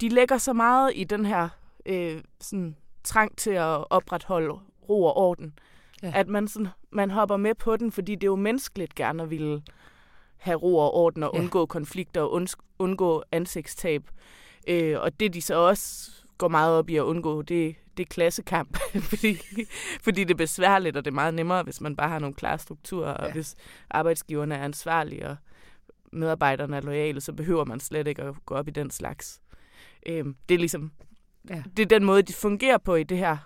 de 0.00 0.08
lægger 0.08 0.38
så 0.38 0.52
meget 0.52 0.92
i 0.94 1.04
den 1.04 1.26
her 1.26 1.48
øh, 1.86 2.22
sådan, 2.40 2.76
trang 3.04 3.36
til 3.38 3.50
at 3.50 3.84
opretholde 3.90 4.54
ro 4.88 5.02
og 5.04 5.16
orden, 5.16 5.58
Ja. 6.02 6.12
at 6.14 6.28
man, 6.28 6.48
sådan, 6.48 6.68
man 6.92 7.10
hopper 7.10 7.36
med 7.36 7.54
på 7.54 7.76
den, 7.76 7.92
fordi 7.92 8.14
det 8.14 8.22
er 8.22 8.30
jo 8.30 8.36
menneskeligt 8.36 8.94
gerne 8.94 9.22
at 9.22 9.30
ville 9.30 9.62
have 10.36 10.56
ro 10.56 10.76
og 10.78 10.94
orden 10.94 11.22
og 11.22 11.30
Ja. 11.34 11.38
undgå 11.38 11.66
konflikter 11.66 12.20
og 12.20 12.32
und, 12.32 12.48
undgå 12.78 13.22
ansigtstab. 13.32 14.02
Øh, 14.68 15.00
og 15.00 15.20
det 15.20 15.34
de 15.34 15.42
så 15.42 15.54
også 15.54 16.10
går 16.38 16.48
meget 16.48 16.78
op 16.78 16.90
i 16.90 16.96
at 16.96 17.02
undgå, 17.02 17.42
det, 17.42 17.76
det 17.96 18.02
er 18.02 18.06
klassekamp, 18.14 18.78
fordi, 19.10 19.38
fordi 20.02 20.24
det 20.24 20.30
er 20.34 20.38
besværligt, 20.38 20.96
og 20.96 21.04
det 21.04 21.10
er 21.10 21.14
meget 21.14 21.34
nemmere, 21.34 21.62
hvis 21.62 21.80
man 21.80 21.96
bare 21.96 22.08
har 22.08 22.18
nogle 22.18 22.34
klare 22.34 22.58
strukturer, 22.58 23.12
og 23.14 23.26
Ja. 23.26 23.32
hvis 23.32 23.54
arbejdsgiverne 23.90 24.54
er 24.54 24.64
ansvarlige, 24.64 25.28
og 25.28 25.36
medarbejderne 26.12 26.76
er 26.76 26.80
lojale, 26.80 27.20
så 27.20 27.32
behøver 27.32 27.64
man 27.64 27.80
slet 27.80 28.06
ikke 28.06 28.22
at 28.22 28.34
gå 28.46 28.54
op 28.54 28.68
i 28.68 28.70
den 28.70 28.90
slags. 28.90 29.40
Øhm, 30.06 30.36
det 30.48 30.54
er 30.54 30.58
ligesom, 30.58 30.92
Ja. 31.50 31.62
det 31.76 31.82
er 31.82 31.86
den 31.86 32.04
måde, 32.04 32.22
de 32.22 32.32
fungerer 32.32 32.78
på 32.78 32.94
i 32.94 33.02
det 33.02 33.18
her 33.18 33.36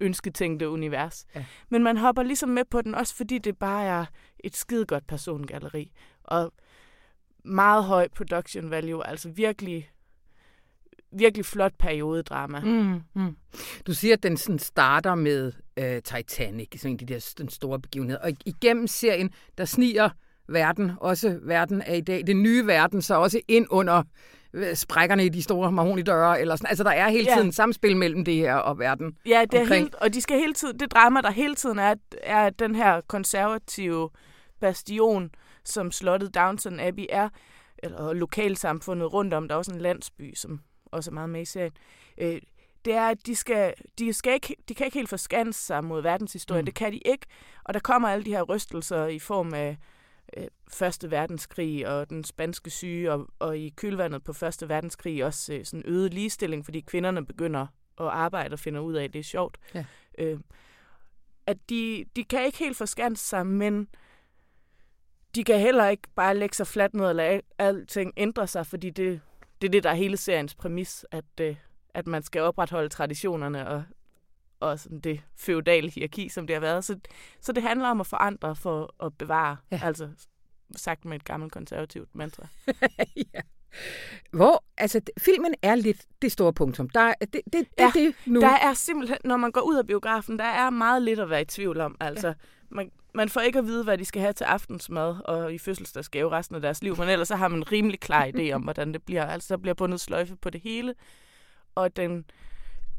ønsketænkte 0.00 0.68
univers. 0.68 1.26
Ja. 1.34 1.44
Men 1.68 1.82
man 1.82 1.96
hopper 1.96 2.22
ligesom 2.22 2.48
med 2.48 2.64
på 2.70 2.82
den, 2.82 2.94
også 2.94 3.14
fordi 3.16 3.38
det 3.38 3.58
bare 3.58 3.84
er 3.84 4.04
et 4.44 4.56
skidegodt 4.56 5.06
persongalleri. 5.06 5.92
Og 6.24 6.52
meget 7.44 7.84
høj 7.84 8.08
production 8.08 8.70
value, 8.70 9.06
altså 9.06 9.28
virkelig, 9.30 9.90
virkelig 11.12 11.46
flot 11.46 11.72
periodedrama. 11.78 12.60
Mm, 12.60 13.00
mm. 13.14 13.36
Du 13.86 13.94
siger, 13.94 14.14
at 14.14 14.22
den 14.22 14.36
sådan 14.36 14.58
starter 14.58 15.14
med 15.14 15.52
øh, 15.76 16.02
Titanic, 16.02 16.68
sådan 16.76 16.90
en 16.90 16.98
de 16.98 17.06
der 17.06 17.34
den 17.38 17.48
store 17.48 17.80
begivenheder. 17.80 18.20
Og 18.20 18.32
igennem 18.46 18.86
serien, 18.86 19.30
der 19.58 19.64
sniger 19.64 20.10
verden, 20.48 20.92
også 21.00 21.38
verden 21.42 21.82
af 21.82 21.96
i 21.96 22.00
dag, 22.00 22.26
det 22.26 22.36
nye 22.36 22.66
verden, 22.66 23.02
så 23.02 23.14
også 23.14 23.40
ind 23.48 23.66
under 23.70 24.02
øh, 24.52 24.74
sprækkerne 24.74 25.24
i 25.24 25.28
de 25.28 25.42
store 25.42 25.72
mahonidøre, 25.72 26.40
eller 26.40 26.56
sådan. 26.56 26.68
Altså, 26.68 26.84
der 26.84 26.90
er 26.90 27.08
hele 27.08 27.26
tiden 27.26 27.46
ja. 27.46 27.52
samspil 27.52 27.96
mellem 27.96 28.24
det 28.24 28.34
her 28.34 28.54
og 28.54 28.78
verden. 28.78 29.16
Ja, 29.26 29.44
det 29.50 29.60
er 29.60 29.74
helt, 29.74 29.94
og 29.94 30.14
de 30.14 30.20
skal 30.20 30.38
hele 30.38 30.54
tiden, 30.54 30.80
det 30.80 30.92
drama, 30.92 31.20
der 31.20 31.30
hele 31.30 31.54
tiden 31.54 31.78
er, 31.78 31.94
er 32.22 32.50
den 32.50 32.74
her 32.74 33.00
konservative 33.00 34.10
bastion, 34.60 35.30
som 35.64 35.92
slottet 35.92 36.34
Downton 36.34 36.80
Abbey 36.80 37.06
er, 37.08 37.28
eller 37.82 38.12
lokalsamfundet 38.12 39.12
rundt 39.12 39.34
om, 39.34 39.48
der 39.48 39.54
er 39.54 39.58
også 39.58 39.72
en 39.72 39.80
landsby, 39.80 40.34
som 40.34 40.60
også 40.90 41.10
er 41.10 41.14
meget 41.14 41.30
med 41.30 41.40
i 41.40 41.44
serien. 41.44 41.72
Øh, 42.18 42.40
det 42.84 42.94
er, 42.94 43.08
at 43.08 43.26
de, 43.26 43.36
skal, 43.36 43.74
de, 43.98 44.12
skal 44.12 44.32
ikke, 44.32 44.56
de 44.68 44.74
kan 44.74 44.86
ikke 44.86 44.98
helt 44.98 45.08
forskanse 45.08 45.60
sig 45.66 45.84
mod 45.84 46.02
verdenshistorien. 46.02 46.62
Mm. 46.62 46.66
Det 46.66 46.74
kan 46.74 46.92
de 46.92 46.98
ikke. 46.98 47.26
Og 47.64 47.74
der 47.74 47.80
kommer 47.80 48.08
alle 48.08 48.24
de 48.24 48.30
her 48.30 48.42
rystelser 48.42 49.06
i 49.06 49.18
form 49.18 49.54
af 49.54 49.78
øh, 50.36 50.46
Første 50.68 51.10
Verdenskrig 51.10 51.88
og 51.88 52.10
den 52.10 52.24
spanske 52.24 52.70
syge, 52.70 53.12
og, 53.12 53.28
og 53.38 53.58
i 53.58 53.68
kølvandet 53.68 54.24
på 54.24 54.32
Første 54.32 54.68
Verdenskrig 54.68 55.24
også 55.24 55.54
øh, 55.54 55.64
sådan 55.64 55.82
øget 55.86 56.14
ligestilling, 56.14 56.64
fordi 56.64 56.80
kvinderne 56.80 57.26
begynder 57.26 57.66
at 58.00 58.06
arbejde 58.06 58.52
og 58.52 58.58
finder 58.58 58.80
ud 58.80 58.94
af, 58.94 59.04
at 59.04 59.12
det 59.12 59.18
er 59.18 59.22
sjovt. 59.22 59.58
Ja. 59.74 59.84
Øh, 60.18 60.40
at 61.46 61.56
de, 61.70 62.04
de 62.16 62.24
kan 62.24 62.44
ikke 62.44 62.58
helt 62.58 62.76
forskanse 62.76 63.28
sig, 63.28 63.46
men 63.46 63.88
de 65.34 65.44
kan 65.44 65.60
heller 65.60 65.88
ikke 65.88 66.08
bare 66.14 66.36
lægge 66.36 66.56
sig 66.56 66.66
fladt 66.66 66.94
ned 66.94 67.06
og 67.06 67.14
lade 67.14 67.40
alting 67.58 68.12
ændre 68.16 68.46
sig, 68.46 68.66
fordi 68.66 68.90
det, 68.90 69.20
det 69.60 69.68
er 69.68 69.70
det, 69.70 69.82
der 69.82 69.90
er 69.90 69.94
hele 69.94 70.16
seriens 70.16 70.54
præmis, 70.54 71.06
at, 71.10 71.24
øh, 71.40 71.56
at 71.94 72.06
man 72.06 72.22
skal 72.22 72.42
opretholde 72.42 72.88
traditionerne 72.88 73.68
og, 73.68 73.82
og 74.60 74.78
sådan 74.80 75.00
det 75.00 75.20
feudale 75.36 75.90
hierarki, 75.90 76.28
som 76.28 76.46
det 76.46 76.56
har 76.56 76.60
været. 76.60 76.84
Så, 76.84 76.98
så 77.40 77.52
det 77.52 77.62
handler 77.62 77.88
om 77.88 78.00
at 78.00 78.06
forandre 78.06 78.56
for 78.56 78.94
at 79.06 79.18
bevare, 79.18 79.56
ja. 79.72 79.80
altså 79.82 80.08
sagt 80.76 81.04
med 81.04 81.16
et 81.16 81.24
gammelt 81.24 81.52
konservativt 81.52 82.14
mantra. 82.14 82.46
ja. 83.34 83.40
Hvor, 84.32 84.64
altså, 84.76 85.00
filmen 85.18 85.54
er 85.62 85.74
lidt 85.74 86.06
det 86.22 86.32
store 86.32 86.52
punktum. 86.52 86.88
Der, 86.88 87.14
det, 87.20 87.32
det, 87.34 87.42
det, 87.52 87.66
ja, 87.78 87.90
det 87.94 88.14
nu. 88.26 88.40
Der 88.40 88.48
er 88.48 88.74
simpelthen, 88.74 89.18
når 89.24 89.36
man 89.36 89.52
går 89.52 89.60
ud 89.60 89.76
af 89.76 89.86
biografen, 89.86 90.38
der 90.38 90.44
er 90.44 90.70
meget 90.70 91.02
lidt 91.02 91.20
at 91.20 91.30
være 91.30 91.42
i 91.42 91.44
tvivl 91.44 91.80
om. 91.80 91.96
Altså, 92.00 92.26
ja. 92.28 92.34
man, 92.68 92.90
man 93.14 93.28
får 93.28 93.40
ikke 93.40 93.58
at 93.58 93.66
vide, 93.66 93.84
hvad 93.84 93.98
de 93.98 94.04
skal 94.04 94.22
have 94.22 94.32
til 94.32 94.44
aftensmad 94.44 95.16
og 95.24 95.54
i 95.54 95.58
fødselsdagsgave 95.58 96.30
resten 96.30 96.56
af 96.56 96.62
deres 96.62 96.82
liv, 96.82 96.96
men 96.98 97.08
ellers 97.08 97.28
så 97.28 97.36
har 97.36 97.48
man 97.48 97.58
en 97.58 97.72
rimelig 97.72 98.00
klar 98.00 98.30
idé 98.36 98.52
om, 98.52 98.62
hvordan 98.68 98.92
det 98.92 99.02
bliver. 99.02 99.26
Altså, 99.26 99.54
der 99.54 99.60
bliver 99.60 99.74
bundet 99.74 100.00
sløjfe 100.00 100.36
på 100.36 100.50
det 100.50 100.60
hele, 100.60 100.94
og 101.74 101.96
den 101.96 102.24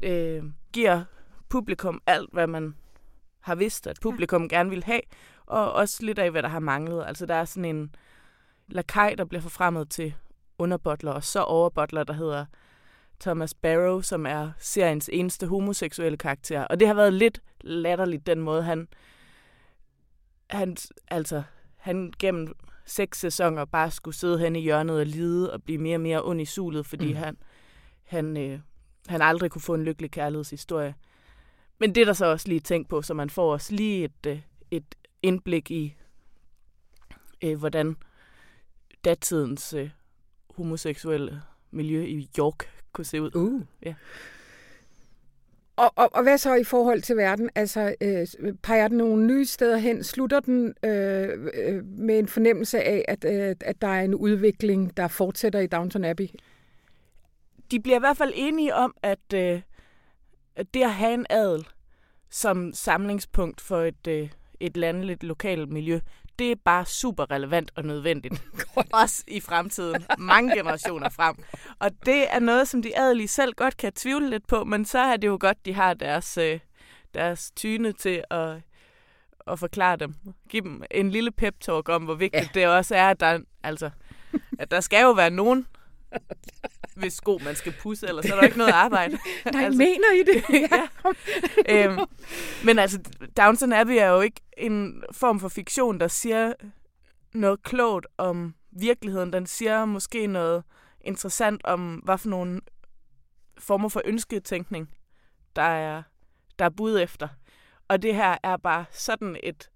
øh, 0.02 0.42
giver 0.72 1.04
publikum 1.48 2.02
alt, 2.06 2.32
hvad 2.32 2.46
man 2.46 2.74
har 3.40 3.54
vidst, 3.54 3.86
at 3.86 3.98
publikum 4.02 4.42
ja. 4.42 4.56
gerne 4.56 4.70
vil 4.70 4.84
have, 4.84 5.00
og 5.46 5.72
også 5.72 6.04
lidt 6.04 6.18
af, 6.18 6.30
hvad 6.30 6.42
der 6.42 6.48
har 6.48 6.60
manglet. 6.60 7.04
Altså, 7.06 7.26
der 7.26 7.34
er 7.34 7.44
sådan 7.44 7.64
en 7.64 7.94
lakaj, 8.68 9.14
der 9.18 9.24
bliver 9.24 9.42
forfremmet 9.42 9.90
til 9.90 10.14
underbottler, 10.58 11.12
og 11.12 11.24
så 11.24 11.42
overbottler, 11.42 12.04
der 12.04 12.12
hedder 12.12 12.44
Thomas 13.20 13.54
Barrow, 13.54 14.00
som 14.00 14.26
er 14.26 14.50
seriens 14.58 15.10
eneste 15.12 15.46
homoseksuelle 15.46 16.18
karakter. 16.18 16.64
Og 16.64 16.80
det 16.80 16.88
har 16.88 16.94
været 16.94 17.12
lidt 17.12 17.40
latterligt, 17.60 18.26
den 18.26 18.40
måde, 18.40 18.62
han 18.62 18.88
han, 20.52 20.76
altså, 21.08 21.42
han 21.76 22.12
gennem 22.18 22.54
seks 22.86 23.18
sæsoner 23.18 23.64
bare 23.64 23.90
skulle 23.90 24.14
sidde 24.14 24.38
hen 24.38 24.56
i 24.56 24.60
hjørnet 24.60 25.00
og 25.00 25.06
lide 25.06 25.52
og 25.52 25.62
blive 25.62 25.78
mere 25.78 25.96
og 25.96 26.00
mere 26.00 26.22
ond 26.22 26.40
i 26.40 26.44
sulet, 26.44 26.86
fordi 26.86 27.12
mm. 27.12 27.18
han, 27.18 27.36
han, 28.02 28.36
øh, 28.36 28.60
han 29.08 29.22
aldrig 29.22 29.50
kunne 29.50 29.62
få 29.62 29.74
en 29.74 29.84
lykkelig 29.84 30.10
kærlighedshistorie. 30.10 30.94
Men 31.78 31.94
det 31.94 32.00
er 32.00 32.04
der 32.04 32.12
så 32.12 32.26
også 32.26 32.48
lige 32.48 32.60
tænkt 32.60 32.88
på, 32.88 33.02
så 33.02 33.14
man 33.14 33.30
får 33.30 33.52
også 33.52 33.74
lige 33.74 34.04
et, 34.04 34.26
øh, 34.26 34.40
et 34.70 34.94
indblik 35.22 35.70
i, 35.70 35.96
øh, 37.44 37.58
hvordan 37.58 37.96
datidens 39.04 39.72
øh, 39.72 39.90
homoseksuelle 40.56 41.42
miljø 41.70 42.04
i 42.04 42.30
York 42.38 42.84
kunne 42.92 43.04
se 43.04 43.22
ud. 43.22 43.30
Uh. 43.34 43.62
Ja. 43.82 43.94
Og, 45.76 45.92
og, 45.96 46.10
og 46.14 46.22
hvad 46.22 46.38
så 46.38 46.54
i 46.54 46.64
forhold 46.64 47.02
til 47.02 47.16
verden? 47.16 47.50
Altså, 47.54 47.94
øh, 48.00 48.26
peger 48.62 48.88
den 48.88 48.98
nogle 48.98 49.26
nye 49.26 49.44
steder 49.44 49.76
hen? 49.76 50.04
Slutter 50.04 50.40
den 50.40 50.74
øh, 50.84 51.50
øh, 51.54 51.84
med 51.84 52.18
en 52.18 52.28
fornemmelse 52.28 52.82
af, 52.82 53.04
at, 53.08 53.24
øh, 53.24 53.56
at 53.60 53.82
der 53.82 53.88
er 53.88 54.02
en 54.02 54.14
udvikling, 54.14 54.96
der 54.96 55.08
fortsætter 55.08 55.60
i 55.60 55.66
Downton 55.66 56.04
Abbey? 56.04 56.28
De 57.70 57.80
bliver 57.80 57.96
i 57.96 58.00
hvert 58.00 58.16
fald 58.16 58.32
enige 58.36 58.74
om, 58.74 58.94
at, 59.02 59.34
øh, 59.34 59.60
at 60.56 60.74
det 60.74 60.82
at 60.82 60.92
have 60.92 61.14
en 61.14 61.26
adel 61.30 61.66
som 62.30 62.72
samlingspunkt 62.72 63.60
for 63.60 63.82
et, 63.82 64.06
øh, 64.08 64.28
et 64.60 64.76
landligt 64.76 65.22
lokalt 65.22 65.68
miljø, 65.68 66.00
det 66.38 66.52
er 66.52 66.56
bare 66.64 66.86
super 66.86 67.30
relevant 67.30 67.72
og 67.74 67.84
nødvendigt. 67.84 68.42
Også 69.02 69.24
i 69.26 69.40
fremtiden. 69.40 70.04
Mange 70.18 70.56
generationer 70.56 71.08
frem. 71.08 71.36
Og 71.78 71.90
det 72.06 72.34
er 72.34 72.38
noget, 72.38 72.68
som 72.68 72.82
de 72.82 72.98
adelige 72.98 73.28
selv 73.28 73.52
godt 73.52 73.76
kan 73.76 73.92
tvivle 73.92 74.30
lidt 74.30 74.46
på, 74.46 74.64
men 74.64 74.84
så 74.84 74.98
er 74.98 75.16
det 75.16 75.28
jo 75.28 75.36
godt, 75.40 75.66
de 75.66 75.74
har 75.74 75.94
deres, 75.94 76.38
øh, 76.38 76.60
deres 77.14 77.50
tyne 77.50 77.92
til 77.92 78.24
at, 78.30 78.56
at 79.46 79.58
forklare 79.58 79.96
dem. 79.96 80.14
Giv 80.48 80.62
dem 80.62 80.82
en 80.90 81.10
lille 81.10 81.32
pep-talk 81.32 81.88
om, 81.88 82.02
hvor 82.02 82.14
vigtigt 82.14 82.56
ja. 82.56 82.60
det 82.60 82.68
også 82.68 82.94
er, 82.94 83.10
at 83.10 83.20
der, 83.20 83.38
altså, 83.62 83.90
at 84.58 84.70
der 84.70 84.80
skal 84.80 85.02
jo 85.02 85.10
være 85.10 85.30
nogen, 85.30 85.66
hvis 86.96 87.12
sko 87.12 87.38
man 87.44 87.54
skal 87.56 87.74
pusse, 87.80 88.06
ellers 88.06 88.24
er 88.24 88.34
der 88.34 88.42
ikke 88.42 88.58
noget 88.58 88.72
arbejde. 88.72 89.18
Nej, 89.52 89.64
altså, 89.64 89.78
mener 89.78 90.12
I 90.12 90.22
det? 90.22 90.44
ja. 90.72 90.88
øhm, 91.68 92.00
men 92.64 92.78
altså, 92.78 92.98
Downton 93.36 93.72
Abbey 93.72 93.94
er 93.94 94.06
jo 94.06 94.20
ikke 94.20 94.40
en 94.56 95.02
form 95.12 95.40
for 95.40 95.48
fiktion, 95.48 96.00
der 96.00 96.08
siger 96.08 96.52
noget 97.34 97.62
klogt 97.62 98.06
om 98.18 98.54
virkeligheden. 98.72 99.32
Den 99.32 99.46
siger 99.46 99.84
måske 99.84 100.26
noget 100.26 100.64
interessant 101.00 101.64
om, 101.64 101.94
hvad 101.94 102.18
for 102.18 102.28
nogle 102.28 102.60
former 103.58 103.88
for 103.88 104.02
ønsketænkning, 104.04 104.90
der 105.56 105.62
er, 105.62 106.02
der 106.58 106.64
er 106.64 106.70
bud 106.70 107.00
efter. 107.00 107.28
Og 107.88 108.02
det 108.02 108.14
her 108.14 108.36
er 108.42 108.56
bare 108.56 108.84
sådan 108.90 109.36
et 109.42 109.70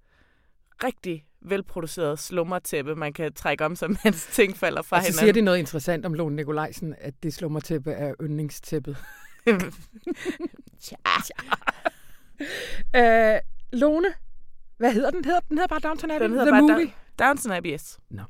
rigtig 0.84 1.25
velproduceret 1.50 2.18
slummertæppe, 2.18 2.94
man 2.96 3.12
kan 3.12 3.32
trække 3.32 3.64
om 3.64 3.76
sig, 3.76 3.88
mens 4.04 4.26
ting 4.32 4.56
falder 4.56 4.82
fra 4.82 4.96
og 4.96 5.02
så 5.02 5.06
hinanden. 5.06 5.18
siger 5.20 5.32
det 5.32 5.44
noget 5.44 5.58
interessant 5.58 6.06
om 6.06 6.14
Lone 6.14 6.36
Nikolajsen, 6.36 6.94
at 7.00 7.14
det 7.22 7.34
slummertæppe 7.34 7.92
er 7.92 8.14
yndlingstæppet. 8.22 8.96
Tja. 10.82 10.96
øh, 12.96 13.40
Lone, 13.72 14.08
hvad 14.78 14.92
hedder 14.92 15.10
den? 15.10 15.24
Hedder, 15.24 15.40
den 15.48 15.58
hedder 15.58 15.68
bare 15.68 15.80
Downton 15.80 16.10
Abbey? 16.10 16.24
Den 16.24 16.30
hedder 16.30 16.44
The 16.44 16.50
bare 16.52 16.62
Movie? 16.62 16.92
Da- 17.18 17.24
Downton 17.24 17.52
Abbey, 17.52 17.72
yes. 17.72 17.98
Nå. 18.10 18.22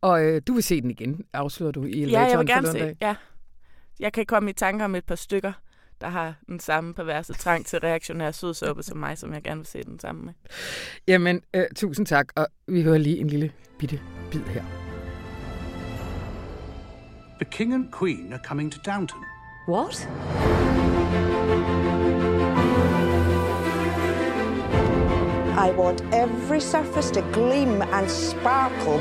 Og 0.00 0.24
øh, 0.24 0.42
du 0.46 0.54
vil 0.54 0.62
se 0.62 0.80
den 0.80 0.90
igen, 0.90 1.24
afslører 1.32 1.72
du 1.72 1.84
i 1.84 2.04
Ja, 2.04 2.20
jeg 2.20 2.38
vil 2.38 2.46
gerne 2.46 2.66
se 2.72 2.96
ja. 3.00 3.14
Jeg 4.00 4.12
kan 4.12 4.26
komme 4.26 4.50
i 4.50 4.52
tanker 4.52 4.84
om 4.84 4.94
et 4.94 5.04
par 5.04 5.14
stykker, 5.14 5.52
der 6.00 6.08
har 6.08 6.34
den 6.46 6.60
samme 6.60 6.94
perverse 6.94 7.32
trang 7.32 7.66
til 7.66 7.78
reaktionær 7.78 8.30
sødsuppe 8.30 8.82
som 8.82 8.98
mig, 8.98 9.18
som 9.18 9.32
jeg 9.32 9.42
gerne 9.42 9.58
vil 9.58 9.66
se 9.66 9.82
den 9.82 9.98
sammen 9.98 10.24
med. 10.24 10.34
Jamen, 11.08 11.42
øh, 11.54 11.64
tusind 11.76 12.06
tak, 12.06 12.28
og 12.34 12.46
vi 12.68 12.82
hører 12.82 12.98
lige 12.98 13.18
en 13.18 13.28
lille 13.28 13.52
bitte 13.78 14.00
bid 14.30 14.40
her. 14.40 14.62
The 17.40 17.50
king 17.50 17.74
and 17.74 17.92
queen 17.92 18.32
are 18.32 18.40
coming 18.44 18.72
to 18.72 18.78
Downton. 18.90 19.24
What? 19.68 20.08
I 25.58 25.70
want 25.70 26.02
every 26.12 26.60
surface 26.60 27.10
to 27.10 27.22
gleam 27.32 27.82
and 27.82 28.10
sparkle. 28.10 29.00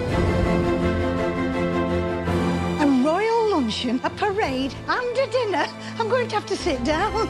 A 2.79 2.87
royal 3.05 3.49
luncheon, 3.51 4.01
a 4.03 4.09
parade, 4.09 4.73
and 4.87 5.17
a 5.17 5.27
dinner. 5.31 5.67
I'm 5.99 6.09
going 6.09 6.27
to 6.27 6.35
have 6.35 6.45
to 6.45 6.55
sit 6.55 6.83
down. 6.85 7.27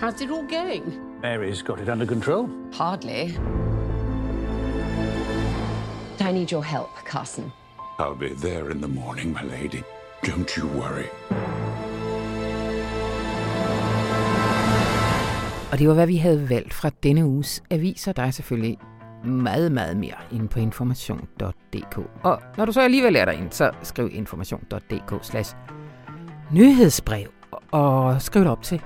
How's 0.00 0.20
it 0.20 0.30
all 0.30 0.46
going? 0.46 0.84
Mary's 1.22 1.62
got 1.62 1.80
it 1.80 1.88
under 1.88 2.06
control. 2.06 2.48
Hardly. 2.72 3.36
I 6.20 6.32
need 6.32 6.52
your 6.52 6.64
help, 6.64 6.90
Carson. 7.10 7.52
I'll 7.98 8.14
be 8.14 8.34
there 8.34 8.70
in 8.70 8.80
the 8.80 8.88
morning, 8.88 9.32
my 9.32 9.42
lady. 9.42 9.82
Don't 10.22 10.56
you 10.56 10.66
worry. 10.80 11.08
Og 15.72 15.78
det 15.78 15.88
var, 15.88 15.94
hvad 15.94 16.06
vi 16.06 16.16
havde 16.16 16.50
valgt 16.50 16.74
fra 16.74 16.90
denne 17.02 17.26
uges 17.26 17.62
aviser. 17.70 18.12
Der 18.12 18.22
er 18.22 18.30
selvfølgelig 18.30 18.78
meget, 19.24 19.72
meget 19.72 19.96
mere 19.96 20.16
inde 20.32 20.48
på 20.48 20.58
information.dk. 20.58 21.98
Og 22.22 22.42
når 22.56 22.64
du 22.64 22.72
så 22.72 22.80
alligevel 22.80 23.16
er 23.16 23.24
derinde, 23.24 23.52
så 23.52 23.70
skriv 23.82 24.10
information.dk 24.12 25.24
slash 25.24 25.56
nyhedsbrev 26.52 27.28
og 27.70 28.22
skriv 28.22 28.42
det 28.42 28.50
op 28.50 28.62
til 28.62 28.82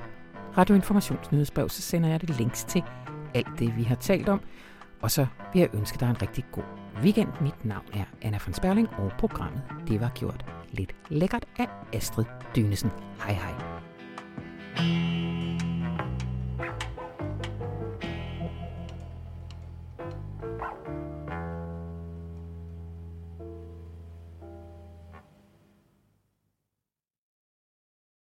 Radioinformations 0.58 1.32
nyhedsbrev, 1.32 1.68
så 1.68 1.82
sender 1.82 2.08
jeg 2.08 2.20
det 2.20 2.38
links 2.38 2.64
til 2.64 2.82
alt 3.34 3.58
det, 3.58 3.76
vi 3.76 3.82
har 3.82 3.94
talt 3.94 4.28
om. 4.28 4.40
Og 5.02 5.10
så 5.10 5.26
vil 5.52 5.60
jeg 5.60 5.68
ønske 5.74 5.98
dig 6.00 6.10
en 6.10 6.22
rigtig 6.22 6.44
god 6.52 6.64
weekend. 7.02 7.28
Mit 7.40 7.64
navn 7.64 7.84
er 7.94 8.04
Anna 8.22 8.38
von 8.46 8.54
Sperling, 8.54 8.88
og 8.98 9.12
programmet 9.18 9.62
det 9.88 10.00
var 10.00 10.10
gjort 10.14 10.44
lidt 10.70 10.94
lækkert 11.08 11.44
af 11.58 11.66
Astrid 11.92 12.24
Dynesen. 12.56 12.90
Hej 13.26 13.32
hej. 13.34 13.52